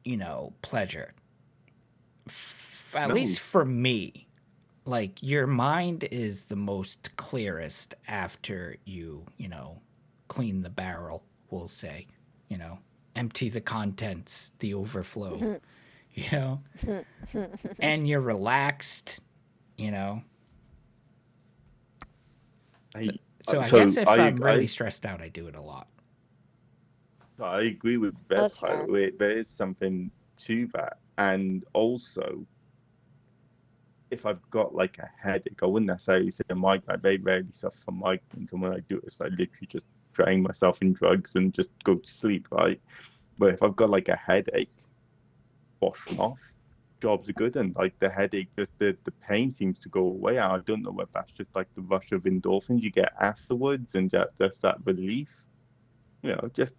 you 0.04 0.18
know, 0.18 0.54
pleasure. 0.62 1.14
F- 2.28 2.93
at 2.95 3.09
No. 3.09 3.15
least 3.15 3.39
for 3.39 3.65
me, 3.65 4.28
like 4.86 5.21
your 5.24 5.47
mind 5.47 6.03
is 6.05 6.45
the 6.45 6.55
most 6.55 7.15
clearest 7.15 7.95
after 8.07 8.76
you, 8.86 9.26
you 9.38 9.47
know, 9.49 9.82
clean 10.28 10.61
the 10.61 10.69
barrel, 10.69 11.24
we'll 11.49 11.67
say, 11.67 12.07
you 12.49 12.57
know, 12.57 12.80
empty 13.15 13.49
the 13.49 13.61
contents, 13.61 14.51
the 14.59 14.74
overflow, 14.74 15.36
mm-hmm. 15.38 15.53
you 16.13 16.32
know, 16.32 16.61
and 17.80 18.07
you're 18.07 18.21
relaxed, 18.21 19.21
you 19.78 19.91
know. 19.91 20.21
I, 22.95 23.07
So 23.41 23.59
I 23.59 23.67
So 23.67 23.80
guess 23.80 23.97
if 23.97 24.07
I- 24.07 24.15
I, 24.17 24.28
am 24.28 24.38
really 24.38 24.63
I- 24.63 24.67
stressed 24.67 25.05
out, 25.05 25.21
I 25.21 25.30
do 25.30 25.47
it 25.47 25.55
a 25.55 25.61
lot. 25.61 25.89
I 27.41 27.61
agree 27.63 27.97
with 27.97 28.13
Beth. 28.28 28.39
That's 28.39 28.57
by 28.59 28.76
the 28.86 28.91
way. 28.91 29.09
There 29.09 29.32
is 29.32 29.47
something 29.49 30.11
to 30.45 30.67
that. 30.76 30.97
And 31.18 31.64
also, 31.74 32.45
if 34.11 34.26
I've 34.26 34.47
got 34.51 34.76
like 34.76 34.97
a 34.99 35.09
headache, 35.22 35.59
I 35.61 35.66
wouldn't 35.66 35.88
necessarily 35.88 36.32
say 36.32 36.43
a 36.49 36.55
migraine. 36.55 36.95
I 36.95 37.01
very 37.01 37.18
rarely 37.18 37.51
suffer 37.51 37.78
from 37.84 38.01
migraines. 38.01 38.51
And 38.51 38.61
when 38.61 38.74
I 38.74 38.80
do 38.89 39.01
it's 39.03 39.20
like 39.20 39.32
literally 39.32 39.68
just 39.68 39.86
drain 40.14 40.43
myself 40.43 40.82
in 40.82 40.93
drugs 40.93 41.36
and 41.36 41.53
just 41.53 41.72
go 41.84 41.95
to 41.95 42.09
sleep, 42.09 42.47
right? 42.51 42.80
But 43.38 43.53
if 43.53 43.64
I've 43.64 43.76
got 43.76 43.89
like 43.89 44.09
a 44.09 44.16
headache, 44.16 44.74
wash 45.82 46.03
them 46.05 46.20
off. 46.20 46.39
Jobs 47.01 47.28
are 47.28 47.34
good. 47.34 47.55
And 47.55 47.76
like 47.76 47.95
the 47.99 48.09
headache, 48.09 48.49
just 48.57 48.72
the, 48.80 48.95
the 49.03 49.11
pain 49.28 49.51
seems 49.51 49.80
to 49.80 49.89
go 49.89 50.01
away. 50.01 50.38
I 50.38 50.59
don't 50.59 50.84
know 50.84 50.91
whether 50.91 51.09
that's 51.14 51.34
just 51.34 51.55
like 51.55 51.68
the 51.76 51.82
rush 51.82 52.11
of 52.11 52.24
endorphins 52.24 52.82
you 52.82 52.91
get 52.91 53.14
afterwards 53.20 53.95
and 53.95 54.09
just, 54.09 54.30
just 54.39 54.61
that 54.61 54.78
relief. 54.86 55.30
You 56.22 56.32
know, 56.32 56.49
just 56.55 56.72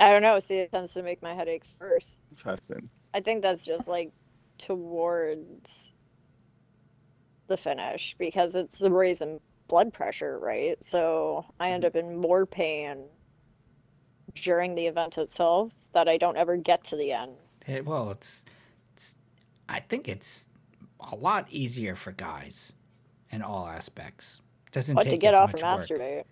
I 0.00 0.10
don't 0.10 0.22
know. 0.22 0.38
See, 0.40 0.58
it 0.58 0.72
tends 0.72 0.92
to 0.94 1.02
make 1.02 1.22
my 1.22 1.34
headaches 1.34 1.74
worse. 1.80 2.18
interesting. 2.30 2.88
I 3.18 3.20
think 3.20 3.42
that's 3.42 3.66
just 3.66 3.88
like 3.88 4.12
towards 4.58 5.92
the 7.48 7.56
finish 7.56 8.14
because 8.16 8.54
it's 8.54 8.78
the 8.78 8.92
raising 8.92 9.40
blood 9.66 9.92
pressure, 9.92 10.38
right? 10.38 10.76
So 10.84 11.44
I 11.58 11.72
end 11.72 11.82
mm-hmm. 11.82 11.98
up 11.98 12.04
in 12.04 12.16
more 12.16 12.46
pain 12.46 13.06
during 14.36 14.76
the 14.76 14.86
event 14.86 15.18
itself 15.18 15.72
that 15.94 16.06
I 16.06 16.16
don't 16.16 16.36
ever 16.36 16.56
get 16.56 16.84
to 16.84 16.96
the 16.96 17.10
end. 17.10 17.32
It, 17.66 17.84
well, 17.84 18.10
it's, 18.10 18.44
it's, 18.92 19.16
I 19.68 19.80
think 19.80 20.08
it's 20.08 20.46
a 21.00 21.16
lot 21.16 21.48
easier 21.50 21.96
for 21.96 22.12
guys 22.12 22.72
in 23.32 23.42
all 23.42 23.66
aspects. 23.66 24.40
Doesn't 24.70 24.94
But 24.94 25.02
take 25.02 25.10
to 25.10 25.16
get 25.16 25.34
as 25.34 25.40
off 25.40 25.54
and 25.54 25.62
much 25.62 25.90
work. 25.90 26.24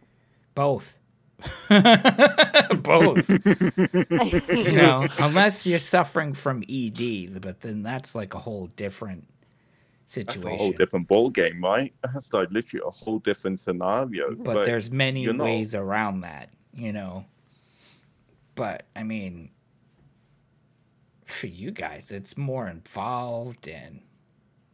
Both, 0.54 1.00
Both. 2.82 3.28
you 3.28 4.72
know, 4.72 5.06
unless 5.18 5.66
you're 5.66 5.78
suffering 5.78 6.32
from 6.32 6.62
ED, 6.68 7.40
but 7.40 7.60
then 7.60 7.82
that's 7.82 8.14
like 8.14 8.34
a 8.34 8.38
whole 8.38 8.68
different 8.68 9.28
That's 10.02 10.14
situation. 10.14 10.52
a 10.52 10.56
whole 10.56 10.72
different 10.72 11.08
ball 11.08 11.30
game, 11.30 11.62
right? 11.62 11.92
That's 12.02 12.32
like 12.32 12.50
literally 12.50 12.84
a 12.86 12.90
whole 12.90 13.18
different 13.18 13.60
scenario. 13.60 14.34
but, 14.34 14.64
there's 14.64 14.90
many 14.90 15.22
you're 15.22 15.34
not- 15.34 15.44
ways 15.44 15.74
around 15.74 16.22
that, 16.22 16.50
you 16.74 16.92
know. 16.92 17.26
But 18.54 18.86
I 18.96 19.02
mean, 19.02 19.50
for 21.26 21.46
you 21.48 21.70
guys, 21.70 22.10
it's 22.10 22.38
more 22.38 22.68
involved 22.68 23.68
and 23.68 24.00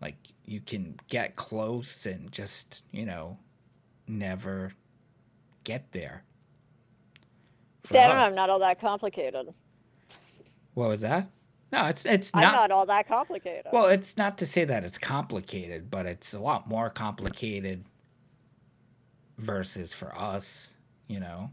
like 0.01 0.17
you 0.45 0.61
can 0.61 1.01
get 1.09 1.35
close 1.35 2.07
and 2.07 2.31
just, 2.31 2.85
you 2.93 3.05
know, 3.05 3.39
never 4.07 4.73
get 5.65 5.91
there. 5.93 6.23
See, 7.85 7.99
I 7.99 8.07
don't 8.07 8.17
know. 8.17 8.25
I'm 8.25 8.35
not 8.35 8.51
all 8.51 8.61
that 8.61 8.81
complicated. 8.81 9.49
What 10.75 10.89
was 10.89 11.01
that? 11.03 11.29
No, 11.73 11.87
it's 11.87 12.05
it's 12.05 12.31
I'm 12.35 12.43
not. 12.43 12.53
not 12.53 12.71
all 12.71 12.87
that 12.87 13.09
complicated. 13.09 13.67
Well, 13.73 13.87
it's 13.87 14.17
not 14.17 14.39
to 14.39 14.47
say 14.47 14.65
that 14.65 14.85
it's 14.85 14.99
complicated, 14.99 15.91
but 15.91 16.07
it's 16.07 16.35
a 16.35 16.39
lot 16.39 16.69
more 16.69 16.91
complicated 16.91 17.85
versus 19.39 19.93
for 19.93 20.17
us, 20.17 20.77
you 21.09 21.19
know. 21.19 21.51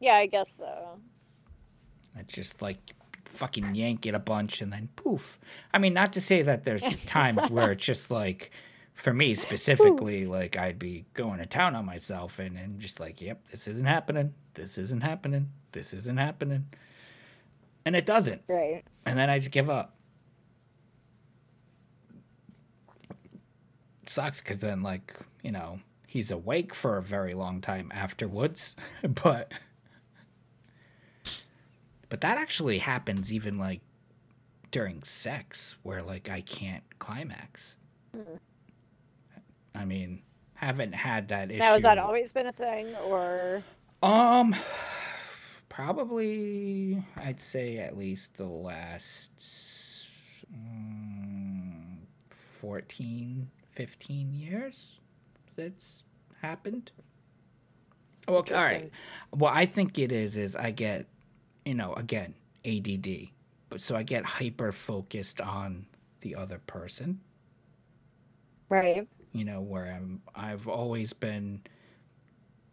yeah, 0.00 0.14
I 0.14 0.26
guess 0.26 0.56
so. 0.56 0.98
It's 2.18 2.32
just 2.32 2.62
like 2.62 2.78
fucking 3.26 3.74
yank 3.74 4.06
it 4.06 4.14
a 4.14 4.18
bunch 4.18 4.60
and 4.60 4.72
then 4.72 4.88
poof. 4.96 5.38
I 5.72 5.78
mean, 5.78 5.92
not 5.94 6.12
to 6.14 6.20
say 6.20 6.42
that 6.42 6.64
there's 6.64 6.82
times 7.04 7.48
where 7.50 7.72
it's 7.72 7.84
just 7.84 8.10
like, 8.10 8.50
for 8.94 9.12
me 9.12 9.34
specifically, 9.34 10.26
like 10.26 10.56
I'd 10.56 10.78
be 10.78 11.04
going 11.14 11.38
to 11.38 11.46
town 11.46 11.76
on 11.76 11.84
myself 11.84 12.38
and, 12.38 12.56
and 12.58 12.80
just 12.80 12.98
like, 12.98 13.20
yep, 13.20 13.46
this 13.50 13.68
isn't 13.68 13.86
happening. 13.86 14.34
This 14.54 14.78
isn't 14.78 15.02
happening. 15.02 15.50
This 15.72 15.92
isn't 15.94 16.16
happening. 16.16 16.66
And 17.84 17.96
it 17.96 18.06
doesn't. 18.06 18.42
Right. 18.48 18.84
And 19.06 19.18
then 19.18 19.30
I 19.30 19.38
just 19.38 19.50
give 19.50 19.70
up. 19.70 19.94
It 24.02 24.08
sucks 24.10 24.40
because 24.40 24.60
then, 24.60 24.82
like, 24.82 25.14
you 25.42 25.52
know, 25.52 25.80
he's 26.06 26.30
awake 26.30 26.74
for 26.74 26.96
a 26.96 27.02
very 27.02 27.34
long 27.34 27.60
time 27.60 27.90
afterwards. 27.94 28.76
but. 29.02 29.52
But 32.10 32.22
that 32.22 32.38
actually 32.38 32.78
happens 32.78 33.32
even, 33.32 33.58
like, 33.58 33.80
during 34.70 35.02
sex, 35.02 35.76
where, 35.82 36.02
like, 36.02 36.30
I 36.30 36.40
can't 36.40 36.84
climax. 36.98 37.76
I 39.74 39.84
mean, 39.84 40.22
haven't 40.54 40.94
had 40.94 41.28
that 41.28 41.50
issue. 41.50 41.60
Now, 41.60 41.74
has 41.74 41.82
that 41.82 41.98
always 41.98 42.32
been 42.32 42.46
a 42.46 42.52
thing, 42.52 42.94
or 42.96 43.62
Um, 44.02 44.56
probably 45.78 47.00
I'd 47.16 47.40
say 47.40 47.78
at 47.78 47.96
least 47.96 48.36
the 48.36 48.46
last 48.46 49.30
mm, 50.52 51.98
14, 52.30 53.48
15 53.70 54.34
years 54.34 54.98
that's 55.54 56.02
happened. 56.42 56.90
Well, 58.26 58.44
all 58.50 58.56
right. 58.56 58.90
What 59.30 59.54
I 59.54 59.66
think 59.66 59.98
it 59.98 60.10
is 60.10 60.36
is 60.36 60.56
I 60.56 60.72
get, 60.72 61.06
you 61.64 61.74
know, 61.74 61.94
again 61.94 62.34
ADD, 62.66 63.28
but 63.70 63.80
so 63.80 63.94
I 63.94 64.02
get 64.02 64.24
hyper 64.24 64.72
focused 64.72 65.40
on 65.40 65.86
the 66.22 66.34
other 66.34 66.58
person 66.58 67.20
right? 68.68 69.06
you 69.32 69.44
know 69.44 69.60
where 69.60 69.86
i'm 69.86 70.20
i've 70.34 70.66
always 70.66 71.12
been 71.12 71.62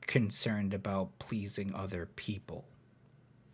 concerned 0.01 0.73
about 0.73 1.19
pleasing 1.19 1.73
other 1.75 2.07
people 2.15 2.65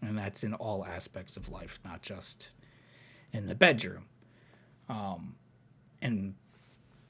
and 0.01 0.17
that's 0.17 0.43
in 0.43 0.53
all 0.55 0.85
aspects 0.85 1.37
of 1.37 1.49
life 1.49 1.79
not 1.85 2.01
just 2.01 2.49
in 3.31 3.47
the 3.47 3.55
bedroom. 3.55 4.05
Um 4.89 5.35
and 6.01 6.35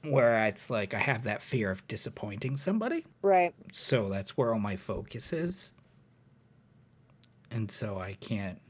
where 0.02 0.46
it's 0.46 0.68
like 0.68 0.94
i 0.94 0.98
have 0.98 1.22
that 1.22 1.40
fear 1.40 1.70
of 1.70 1.86
disappointing 1.88 2.56
somebody. 2.56 3.04
Right. 3.22 3.54
so 3.72 4.08
that's 4.08 4.36
where 4.36 4.52
all 4.52 4.58
my 4.60 4.76
focus 4.76 5.32
is. 5.32 5.72
And 7.50 7.70
so 7.70 7.98
i 7.98 8.14
can't 8.14 8.60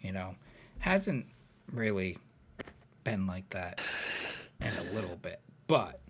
you 0.00 0.12
know 0.12 0.36
hasn't 0.78 1.26
really 1.72 2.16
been 3.04 3.26
like 3.26 3.48
that 3.50 3.80
in 4.60 4.72
a 4.76 4.82
little 4.94 5.16
bit 5.16 5.40
but 5.66 6.00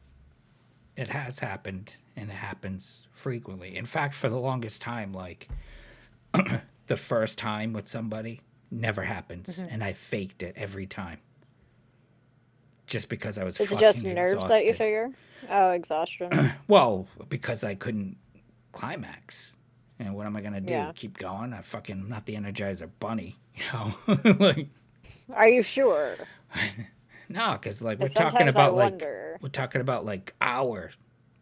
it 0.97 1.09
has 1.09 1.39
happened 1.39 1.95
and 2.17 2.29
it 2.31 2.35
happens 2.35 3.07
frequently. 3.13 3.77
In 3.77 3.85
fact 3.85 4.15
for 4.15 4.29
the 4.29 4.39
longest 4.39 4.83
time 4.83 5.13
like 5.13 5.49
the 6.89 6.97
first 6.97 7.39
time 7.39 7.73
with 7.73 7.87
somebody 7.87 8.41
never 8.71 9.03
happens 9.03 9.59
mm-hmm. 9.61 9.69
and 9.73 9.85
i 9.85 9.93
faked 9.93 10.43
it 10.43 10.55
every 10.57 10.87
time 10.87 11.19
just 12.87 13.09
because 13.09 13.39
i 13.39 13.45
was 13.45 13.61
Is 13.61 13.71
it 13.73 13.79
just 13.79 14.05
nerves 14.05 14.47
that 14.49 14.65
you 14.65 14.71
exhausted. 14.71 14.77
figure? 14.77 15.11
Oh, 15.51 15.71
exhaustion. 15.71 16.53
Well, 16.69 17.07
because 17.29 17.65
I 17.65 17.75
couldn't 17.75 18.17
climax. 18.73 19.57
And 19.99 20.15
what 20.15 20.27
am 20.27 20.37
I 20.37 20.41
gonna 20.41 20.61
do? 20.61 20.73
Yeah. 20.73 20.93
Keep 20.95 21.19
going? 21.19 21.53
I 21.53 21.63
fucking 21.63 22.01
I'm 22.03 22.09
not 22.09 22.27
the 22.27 22.35
Energizer 22.35 22.89
Bunny, 23.01 23.37
you 23.55 23.63
know. 23.73 24.35
like 24.39 24.69
Are 25.35 25.49
you 25.49 25.63
sure? 25.63 26.17
no, 27.29 27.53
because 27.53 27.83
like 27.83 27.99
we're 27.99 28.09
talking 28.09 28.49
about 28.49 28.75
like 28.75 29.03
we're 29.41 29.49
talking 29.49 29.81
about 29.81 30.05
like 30.05 30.35
hour, 30.41 30.93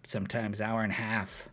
sometimes 0.04 0.60
hour 0.60 0.82
and 0.82 0.92
a 0.92 0.96
half. 0.96 1.48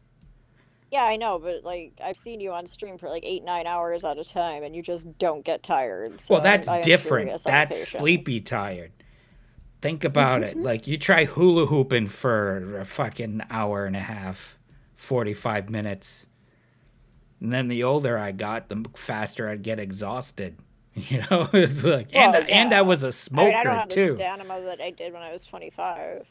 Yeah, 0.93 1.05
I 1.05 1.15
know, 1.15 1.39
but 1.39 1.63
like 1.63 1.93
I've 2.03 2.17
seen 2.17 2.39
you 2.39 2.51
on 2.51 2.67
stream 2.67 2.99
for 2.99 3.09
like 3.09 3.23
eight, 3.25 3.43
nine 3.43 3.65
hours 3.65 4.03
at 4.03 4.19
a 4.19 4.23
time, 4.23 4.61
and 4.61 4.75
you 4.75 4.83
just 4.83 5.17
don't 5.17 5.43
get 5.43 5.63
tired. 5.63 6.21
So 6.21 6.35
well, 6.35 6.43
that's 6.43 6.67
I 6.67 6.75
am 6.75 6.81
different. 6.83 7.43
That's 7.43 7.87
sleepy 7.87 8.39
tired. 8.39 8.91
Think 9.81 10.03
about 10.03 10.43
it. 10.43 10.55
Like 10.63 10.85
you 10.85 10.99
try 10.99 11.25
hula 11.25 11.65
hooping 11.65 12.09
for 12.09 12.77
a 12.79 12.85
fucking 12.85 13.41
hour 13.49 13.85
and 13.85 13.95
a 13.95 14.01
half, 14.01 14.59
forty 14.95 15.33
five 15.33 15.67
minutes. 15.67 16.27
And 17.41 17.51
then 17.51 17.69
the 17.69 17.83
older 17.83 18.15
I 18.15 18.31
got, 18.31 18.69
the 18.69 18.85
faster 18.95 19.49
I'd 19.49 19.63
get 19.63 19.79
exhausted. 19.79 20.57
You 20.95 21.23
know, 21.31 21.49
it's 21.53 21.83
like, 21.83 22.09
and 22.13 22.33
Well, 22.33 22.45
and 22.47 22.71
I 22.71 22.83
was 22.83 23.01
a 23.01 23.11
smoker 23.11 23.47
mean, 23.47 23.57
I 23.57 23.63
don't 23.63 23.79
have 23.79 23.89
too. 23.89 24.11
the 24.11 24.17
stamina 24.17 24.61
that 24.61 24.79
I 24.79 24.91
did 24.91 25.11
when 25.11 25.23
I 25.23 25.31
was 25.31 25.43
25, 25.43 26.27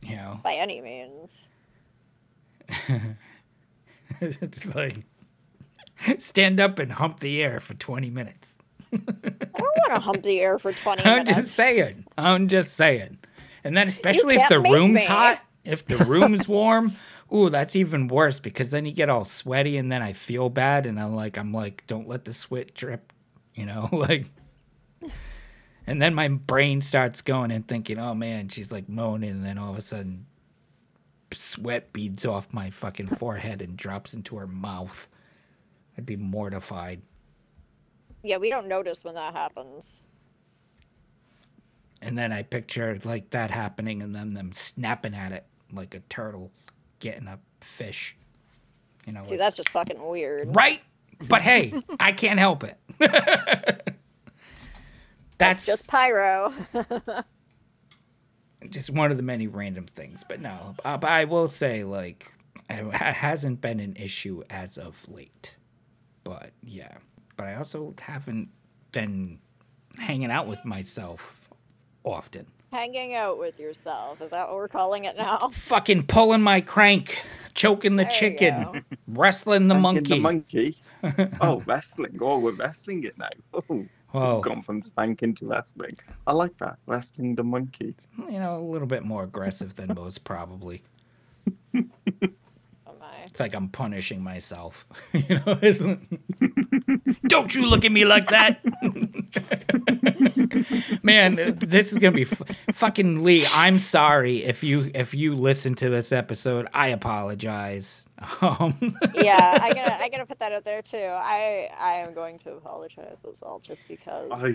You 0.00 0.16
know, 0.16 0.40
by 0.42 0.54
any 0.54 0.80
means. 0.80 1.46
it's 4.40 4.74
like 4.74 5.04
stand 6.18 6.60
up 6.60 6.78
and 6.78 6.92
hump 6.92 7.20
the 7.20 7.42
air 7.42 7.60
for 7.60 7.74
twenty 7.74 8.10
minutes. 8.10 8.56
I 8.92 8.96
don't 8.98 9.58
want 9.58 9.94
to 9.94 10.00
hump 10.00 10.22
the 10.22 10.40
air 10.40 10.58
for 10.58 10.72
20 10.72 11.02
I'm 11.04 11.18
minutes. 11.20 11.38
just 11.38 11.54
saying. 11.54 12.04
I'm 12.18 12.48
just 12.48 12.74
saying. 12.74 13.18
And 13.64 13.74
then 13.74 13.88
especially 13.88 14.36
if 14.36 14.48
the 14.50 14.60
room's 14.60 14.96
me. 14.96 15.04
hot, 15.06 15.40
if 15.64 15.86
the 15.86 15.96
room's 16.04 16.46
warm, 16.46 16.96
ooh, 17.32 17.48
that's 17.48 17.74
even 17.74 18.08
worse 18.08 18.38
because 18.38 18.70
then 18.70 18.84
you 18.84 18.92
get 18.92 19.08
all 19.08 19.24
sweaty 19.24 19.78
and 19.78 19.90
then 19.90 20.02
I 20.02 20.12
feel 20.12 20.50
bad 20.50 20.84
and 20.84 21.00
I'm 21.00 21.14
like 21.14 21.38
I'm 21.38 21.52
like 21.52 21.86
don't 21.86 22.06
let 22.08 22.24
the 22.26 22.32
sweat 22.32 22.74
drip, 22.74 23.12
you 23.54 23.64
know, 23.64 23.88
like 23.92 24.26
and 25.86 26.00
then 26.00 26.14
my 26.14 26.28
brain 26.28 26.80
starts 26.80 27.22
going 27.22 27.50
and 27.50 27.66
thinking, 27.66 27.98
"Oh 27.98 28.14
man, 28.14 28.48
she's 28.48 28.70
like 28.70 28.88
moaning." 28.88 29.30
And 29.30 29.44
then 29.44 29.58
all 29.58 29.72
of 29.72 29.78
a 29.78 29.82
sudden 29.82 30.26
sweat 31.32 31.92
beads 31.92 32.24
off 32.24 32.52
my 32.52 32.70
fucking 32.70 33.08
forehead 33.08 33.60
and 33.62 33.76
drops 33.76 34.14
into 34.14 34.36
her 34.36 34.46
mouth. 34.46 35.08
I'd 35.96 36.06
be 36.06 36.16
mortified. 36.16 37.02
Yeah, 38.22 38.36
we 38.38 38.48
don't 38.50 38.68
notice 38.68 39.04
when 39.04 39.14
that 39.16 39.34
happens. 39.34 40.00
And 42.00 42.16
then 42.16 42.32
I 42.32 42.42
picture 42.42 42.98
like 43.04 43.30
that 43.30 43.50
happening 43.50 44.02
and 44.02 44.14
then 44.14 44.34
them 44.34 44.52
snapping 44.52 45.14
at 45.14 45.32
it 45.32 45.44
like 45.72 45.94
a 45.94 46.00
turtle 46.08 46.50
getting 46.98 47.28
a 47.28 47.38
fish. 47.60 48.16
You 49.06 49.12
know, 49.12 49.22
See, 49.22 49.30
like- 49.30 49.38
that's 49.40 49.56
just 49.56 49.68
fucking 49.70 50.00
weird. 50.04 50.54
right? 50.54 50.80
But 51.28 51.42
hey, 51.42 51.72
I 52.00 52.12
can't 52.12 52.38
help 52.40 52.64
it. 52.64 52.76
that's 52.98 53.84
That's 55.38 55.66
just 55.66 55.88
pyro. 55.88 56.52
just 58.70 58.90
one 58.90 59.10
of 59.10 59.16
the 59.16 59.22
many 59.22 59.46
random 59.46 59.86
things. 59.86 60.24
But 60.28 60.40
no, 60.40 60.74
uh, 60.84 60.96
but 60.96 61.10
I 61.10 61.24
will 61.24 61.48
say 61.48 61.84
like 61.84 62.32
it 62.70 62.92
hasn't 62.92 63.60
been 63.60 63.80
an 63.80 63.96
issue 63.96 64.42
as 64.50 64.78
of 64.78 65.08
late. 65.08 65.56
But 66.24 66.52
yeah, 66.62 66.98
but 67.36 67.46
I 67.46 67.54
also 67.54 67.94
haven't 68.00 68.48
been 68.92 69.38
hanging 69.98 70.30
out 70.30 70.46
with 70.46 70.64
myself 70.64 71.50
often. 72.04 72.46
Hanging 72.72 73.14
out 73.14 73.38
with 73.38 73.60
yourself. 73.60 74.22
Is 74.22 74.30
that 74.30 74.48
what 74.48 74.56
we're 74.56 74.68
calling 74.68 75.04
it 75.04 75.16
now? 75.16 75.36
Fucking 75.52 76.06
pulling 76.06 76.40
my 76.40 76.62
crank, 76.62 77.18
choking 77.52 77.96
the 77.96 78.04
There 78.04 78.12
chicken, 78.12 78.84
wrestling 79.06 79.68
the 79.68 79.78
Spanking 79.78 80.22
monkey. 80.22 80.76
The 81.02 81.08
monkey. 81.08 81.36
oh, 81.42 81.62
wrestling. 81.66 82.18
Oh, 82.20 82.38
we're 82.38 82.52
wrestling 82.52 83.04
it 83.04 83.18
now. 83.18 83.28
Oh, 83.52 83.86
Whoa, 84.12 84.40
gone 84.40 84.62
from 84.62 84.82
spanking 84.82 85.34
to 85.36 85.46
wrestling. 85.46 85.96
I 86.26 86.32
like 86.34 86.56
that. 86.58 86.78
Wrestling 86.86 87.34
the 87.34 87.44
monkey. 87.44 87.94
you 88.18 88.38
know, 88.38 88.58
a 88.58 88.62
little 88.70 88.86
bit 88.86 89.04
more 89.04 89.24
aggressive 89.24 89.74
than 89.76 89.94
most 89.94 90.24
probably. 90.24 90.82
Oh 91.74 92.94
my. 93.00 93.06
It's 93.26 93.40
like 93.40 93.54
I'm 93.54 93.68
punishing 93.68 94.22
myself. 94.22 94.84
you 95.12 95.36
know, 95.40 95.58
it's- 95.62 95.96
don't 97.26 97.54
you 97.54 97.68
look 97.68 97.84
at 97.84 97.92
me 97.92 98.04
like 98.04 98.28
that. 98.28 98.60
Man, 101.02 101.56
this 101.58 101.92
is 101.92 101.98
gonna 101.98 102.12
be 102.16 102.22
f- 102.22 102.42
fucking 102.72 103.22
Lee. 103.22 103.44
I'm 103.54 103.78
sorry 103.78 104.44
if 104.44 104.62
you 104.62 104.90
if 104.94 105.14
you 105.14 105.34
listen 105.34 105.74
to 105.76 105.88
this 105.90 106.12
episode. 106.12 106.68
I 106.74 106.88
apologize. 106.88 108.06
Um, 108.40 108.96
yeah, 109.16 109.58
I 109.60 109.72
gotta 109.74 109.94
I 110.00 110.08
gotta 110.08 110.26
put 110.26 110.38
that 110.38 110.52
out 110.52 110.64
there 110.64 110.80
too. 110.80 110.96
I 110.96 111.68
I 111.76 111.94
am 111.94 112.14
going 112.14 112.38
to 112.40 112.52
apologize 112.52 113.24
as 113.28 113.40
well, 113.42 113.60
just 113.64 113.88
because 113.88 114.30
I, 114.30 114.52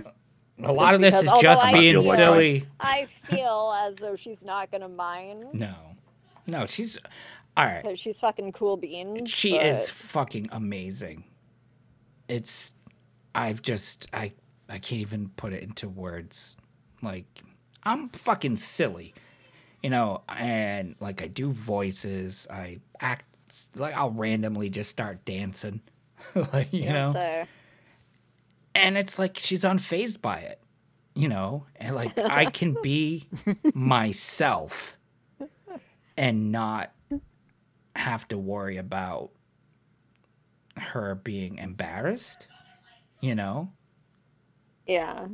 a 0.63 0.71
lot 0.71 0.95
of 0.95 1.01
this 1.01 1.15
because 1.15 1.25
is 1.25 1.29
although 1.29 1.41
just 1.41 1.65
I 1.65 1.73
being 1.73 2.01
feel 2.01 2.01
silly. 2.01 2.67
I 2.79 3.07
feel 3.29 3.75
as 3.77 3.97
though 3.97 4.15
she's 4.15 4.45
not 4.45 4.71
gonna 4.71 4.87
mind 4.87 5.47
No, 5.53 5.75
no, 6.45 6.65
she's 6.65 6.97
all 7.57 7.65
right. 7.65 7.83
because 7.83 7.99
she's 7.99 8.17
fucking 8.19 8.53
cool 8.53 8.77
beans. 8.77 9.29
She 9.29 9.57
is 9.57 9.89
fucking 9.89 10.47
amazing. 10.53 11.25
It's 12.29 12.73
I've 13.35 13.61
just 13.61 14.07
I 14.13 14.31
I 14.69 14.79
can't 14.79 15.01
even 15.01 15.29
put 15.29 15.53
it 15.53 15.63
into 15.63 15.87
words. 15.89 16.57
Like 17.01 17.43
I'm 17.83 18.09
fucking 18.09 18.57
silly. 18.57 19.13
You 19.83 19.89
know, 19.91 20.23
and 20.27 20.95
like 20.99 21.21
I 21.21 21.27
do 21.27 21.51
voices, 21.51 22.47
I 22.49 22.79
act 22.99 23.25
like 23.75 23.95
I'll 23.95 24.11
randomly 24.11 24.69
just 24.69 24.89
start 24.89 25.23
dancing. 25.23 25.81
like, 26.53 26.73
you 26.73 26.91
know. 26.91 27.13
so- 27.13 27.45
and 28.75 28.97
it's 28.97 29.17
like 29.17 29.39
she's 29.39 29.63
unfazed 29.63 30.21
by 30.21 30.37
it 30.37 30.61
you 31.15 31.27
know 31.27 31.65
and 31.77 31.95
like 31.95 32.15
i 32.19 32.45
can 32.45 32.77
be 32.83 33.27
myself 33.73 34.95
and 36.15 36.51
not 36.51 36.91
have 37.95 38.27
to 38.27 38.37
worry 38.37 38.77
about 38.77 39.31
her 40.77 41.15
being 41.15 41.57
embarrassed 41.57 42.45
you 43.19 43.33
know 43.33 43.71
Yeah. 44.87 45.27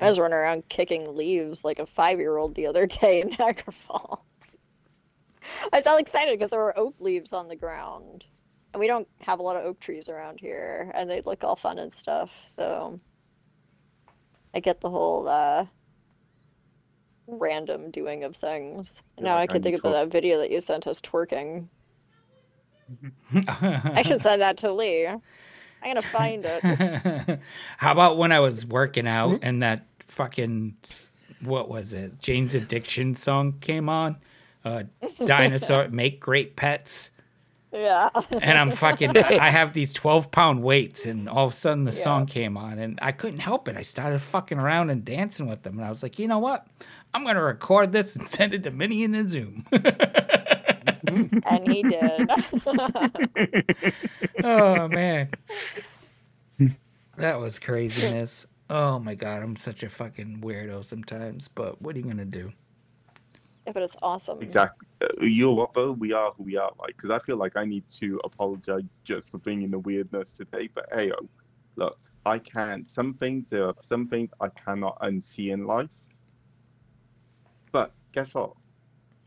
I 0.00 0.08
was 0.08 0.18
running 0.18 0.34
around 0.34 0.68
kicking 0.68 1.16
leaves 1.16 1.64
like 1.64 1.78
a 1.78 1.86
five 1.86 2.18
year 2.18 2.36
old 2.36 2.54
the 2.54 2.66
other 2.66 2.86
day 2.86 3.20
in 3.20 3.28
Niagara 3.38 3.72
Falls. 3.72 4.56
I 5.72 5.76
was 5.76 5.86
all 5.86 5.98
excited 5.98 6.38
because 6.38 6.50
there 6.50 6.58
were 6.58 6.76
oak 6.78 6.94
leaves 6.98 7.32
on 7.32 7.48
the 7.48 7.56
ground. 7.56 8.24
And 8.72 8.80
we 8.80 8.86
don't 8.86 9.06
have 9.20 9.38
a 9.38 9.42
lot 9.42 9.56
of 9.56 9.64
oak 9.64 9.80
trees 9.80 10.08
around 10.08 10.40
here, 10.40 10.90
and 10.94 11.08
they 11.08 11.20
look 11.20 11.44
all 11.44 11.56
fun 11.56 11.78
and 11.78 11.92
stuff. 11.92 12.30
So 12.56 12.98
I 14.54 14.60
get 14.60 14.80
the 14.80 14.88
whole 14.88 15.28
uh, 15.28 15.66
random 17.26 17.90
doing 17.90 18.24
of 18.24 18.34
things. 18.34 19.02
Yeah, 19.18 19.24
now 19.24 19.36
I 19.36 19.46
can 19.46 19.62
think 19.62 19.78
about 19.78 19.92
that 19.92 20.10
video 20.10 20.38
that 20.38 20.50
you 20.50 20.60
sent 20.62 20.86
us 20.86 21.00
twerking. 21.02 21.68
I 23.48 24.02
should 24.02 24.20
send 24.22 24.40
that 24.42 24.56
to 24.58 24.72
Lee. 24.72 25.08
I'm 25.82 25.90
gonna 25.90 26.02
find 26.02 26.44
it. 26.46 27.40
how 27.78 27.92
about 27.92 28.16
when 28.16 28.30
i 28.32 28.40
was 28.40 28.64
working 28.64 29.06
out 29.08 29.40
and 29.42 29.62
that 29.62 29.86
fucking 30.06 30.76
what 31.40 31.68
was 31.68 31.92
it 31.92 32.18
jane's 32.20 32.54
addiction 32.54 33.14
song 33.14 33.54
came 33.60 33.88
on 33.88 34.16
uh 34.64 34.84
dinosaur 35.24 35.88
make 35.88 36.20
great 36.20 36.54
pets 36.56 37.10
Yeah. 37.72 38.10
and 38.30 38.58
I'm 38.58 38.70
fucking. 38.70 39.16
I 39.16 39.48
have 39.48 39.72
these 39.72 39.94
12 39.94 40.30
pound 40.30 40.62
weights, 40.62 41.06
and 41.06 41.26
all 41.26 41.46
of 41.46 41.52
a 41.52 41.56
sudden 41.56 41.84
the 41.84 41.90
Yeah. 41.90 42.04
song 42.04 42.26
came 42.26 42.58
on, 42.58 42.78
and 42.78 42.98
I 43.00 43.12
couldn't 43.12 43.38
help 43.40 43.66
it. 43.66 43.78
I 43.78 43.82
started 43.82 44.18
fucking 44.20 44.58
around 44.58 44.90
and 44.90 45.02
dancing 45.06 45.48
with 45.48 45.62
them, 45.62 45.78
and 45.78 45.86
I 45.86 45.88
was 45.88 46.02
like, 46.02 46.18
you 46.18 46.28
know 46.28 46.38
what? 46.38 46.66
I'm 47.14 47.24
gonna 47.24 47.42
record 47.42 47.92
this 47.92 48.14
and 48.14 48.28
send 48.28 48.52
it 48.52 48.62
to 48.64 48.70
Minnie 48.70 49.04
in 49.04 49.14
a 49.14 49.26
Zoom. 49.26 49.64
And 51.46 51.72
he 51.72 51.82
did. 51.82 52.30
oh 54.44 54.88
man, 54.88 55.28
that 57.16 57.38
was 57.38 57.58
craziness. 57.58 58.46
Oh 58.70 58.98
my 58.98 59.14
god, 59.14 59.42
I'm 59.42 59.56
such 59.56 59.82
a 59.82 59.90
fucking 59.90 60.40
weirdo 60.40 60.84
sometimes. 60.84 61.48
But 61.48 61.82
what 61.82 61.94
are 61.94 61.98
you 61.98 62.04
gonna 62.04 62.24
do? 62.24 62.52
Yeah, 63.66 63.72
but 63.72 63.82
it's 63.82 63.96
awesome. 64.02 64.42
exactly. 64.42 64.88
Uh, 65.00 65.06
you 65.24 65.46
know 65.46 65.52
what, 65.52 65.72
though? 65.74 65.92
We 65.92 66.12
are 66.12 66.32
who 66.32 66.42
we 66.42 66.56
are, 66.56 66.72
like, 66.80 66.96
because 66.96 67.10
I 67.10 67.20
feel 67.20 67.36
like 67.36 67.56
I 67.56 67.64
need 67.64 67.84
to 68.00 68.20
apologize 68.24 68.82
just 69.04 69.28
for 69.30 69.38
being 69.38 69.62
in 69.62 69.70
the 69.70 69.78
weirdness 69.78 70.34
today. 70.34 70.68
But 70.74 70.88
hey, 70.92 71.12
oh, 71.12 71.28
look, 71.76 71.98
I 72.26 72.38
can't. 72.38 72.90
Some 72.90 73.14
things, 73.14 73.52
are 73.52 73.74
some 73.88 74.08
things 74.08 74.30
I 74.40 74.48
cannot 74.48 74.98
unsee 75.00 75.52
in 75.52 75.64
life. 75.64 75.88
But 77.70 77.92
guess 78.12 78.34
what? 78.34 78.54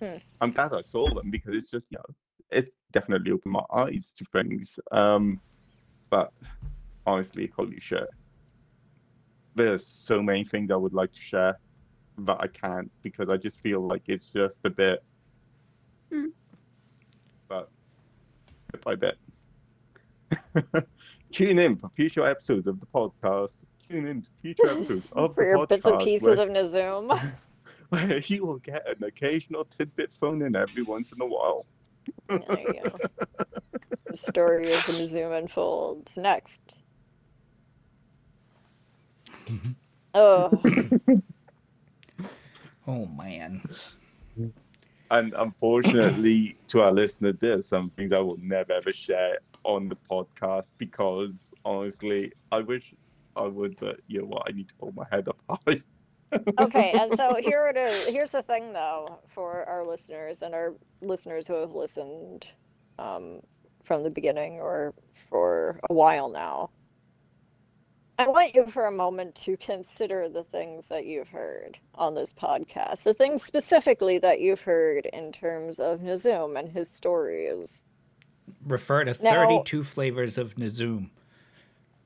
Hmm. 0.02 0.18
I'm 0.42 0.52
glad 0.52 0.74
I 0.74 0.82
saw 0.82 1.08
them 1.14 1.30
because 1.30 1.56
it's 1.56 1.72
just, 1.72 1.86
you 1.90 1.98
know, 1.98 2.16
it 2.52 2.74
definitely 2.92 3.32
opened 3.32 3.54
my 3.54 3.64
eyes 3.74 4.14
to 4.18 4.26
things. 4.26 4.80
Um, 4.92 5.40
but 6.10 6.32
honestly, 7.06 7.52
holy 7.56 7.80
shit. 7.80 8.08
There's 9.56 9.88
so 9.88 10.22
many 10.22 10.44
things 10.44 10.72
I 10.72 10.76
would 10.76 10.94
like 10.94 11.14
to 11.14 11.20
share, 11.20 11.60
but 12.18 12.42
I 12.42 12.48
can't 12.48 12.92
because 13.04 13.30
I 13.30 13.38
just 13.38 13.60
feel 13.62 13.82
like 13.86 14.04
it's 14.08 14.30
just 14.32 14.60
a 14.66 14.70
bit. 14.70 15.04
But 17.48 17.70
bit 18.72 18.84
by 18.84 18.96
bit. 18.96 19.18
Tune 21.32 21.60
in 21.60 21.76
for 21.76 21.90
future 21.90 22.26
episodes 22.26 22.68
of 22.68 22.80
the 22.80 22.86
podcast. 22.88 23.64
Tune 23.90 24.08
in 24.08 24.22
to 24.22 24.30
future 24.42 24.68
episodes 24.70 25.10
of 25.14 25.36
For 25.36 25.46
your 25.46 25.68
bits 25.68 25.86
and 25.86 26.00
pieces 26.00 26.38
where, 26.38 26.48
of 26.48 26.54
Nazoom. 26.54 27.34
where 27.90 28.18
you 28.20 28.46
will 28.46 28.60
get 28.60 28.88
an 28.88 29.04
occasional 29.04 29.66
tidbit 29.66 30.14
phone 30.14 30.42
in 30.42 30.56
every 30.56 30.84
once 30.84 31.12
in 31.12 31.22
a 31.22 31.26
while. 31.26 31.66
there 32.28 32.60
you 32.60 32.82
go. 32.84 32.98
The 34.08 34.18
story 34.18 34.66
of 34.66 34.86
the 34.86 34.94
Nazoom 34.94 35.38
unfolds 35.38 36.18
next. 36.18 36.78
Oh, 40.18 40.50
Oh 42.88 43.06
man. 43.08 43.62
And 45.12 45.34
unfortunately, 45.38 46.58
to 46.70 46.82
our 46.82 46.92
listeners, 46.92 47.36
there's 47.40 47.68
some 47.68 47.90
things 47.92 48.14
I 48.14 48.20
will 48.20 48.38
never 48.42 48.74
ever 48.74 48.94
share 48.94 49.40
on 49.64 49.90
the 49.90 49.98
podcast 50.10 50.70
because 50.78 51.50
honestly, 51.64 52.32
I 52.52 52.60
wish 52.60 52.94
I 53.36 53.44
would, 53.48 53.76
but 53.80 54.00
you 54.08 54.22
know 54.22 54.28
what? 54.28 54.44
I 54.48 54.52
need 54.52 54.68
to 54.70 54.74
hold 54.80 54.96
my 54.96 55.06
head 55.12 55.28
up 55.28 55.38
high. 55.50 55.82
Okay. 56.60 56.92
And 56.92 57.12
so 57.14 57.36
here 57.40 57.68
it 57.68 57.78
is. 57.78 58.08
Here's 58.08 58.32
the 58.32 58.44
thing, 58.44 58.74
though, 58.74 59.20
for 59.28 59.68
our 59.68 59.86
listeners 59.86 60.42
and 60.42 60.54
our 60.54 60.74
listeners 61.02 61.48
who 61.48 61.56
have 61.56 61.72
listened 61.72 62.48
um, 63.00 63.42
from 63.84 64.04
the 64.04 64.10
beginning 64.10 64.54
or 64.54 64.94
for 65.30 65.80
a 65.90 65.94
while 65.94 66.30
now. 66.30 66.70
I 68.18 68.28
want 68.30 68.56
you 68.56 68.66
for 68.68 68.86
a 68.86 68.92
moment 68.92 69.36
to 69.44 69.58
consider 69.58 70.30
the 70.30 70.46
things 70.46 70.88
that 70.88 71.06
you've 71.06 71.28
heard 71.28 71.78
on 71.96 72.16
this 72.16 72.32
podcast, 72.32 73.04
the 73.04 73.14
things 73.14 73.44
specifically 73.44 74.18
that 74.20 74.40
you've 74.40 74.62
heard 74.62 75.06
in 75.08 75.34
terms 75.34 75.80
of 75.80 76.00
Nazoom 76.00 76.58
and 76.58 76.70
his 76.70 76.90
stories. 76.90 77.84
Refer 78.66 79.04
to 79.06 79.22
Now- 79.22 79.48
32 79.48 79.84
flavors 79.84 80.38
of 80.38 80.56
Nazoom. 80.56 81.10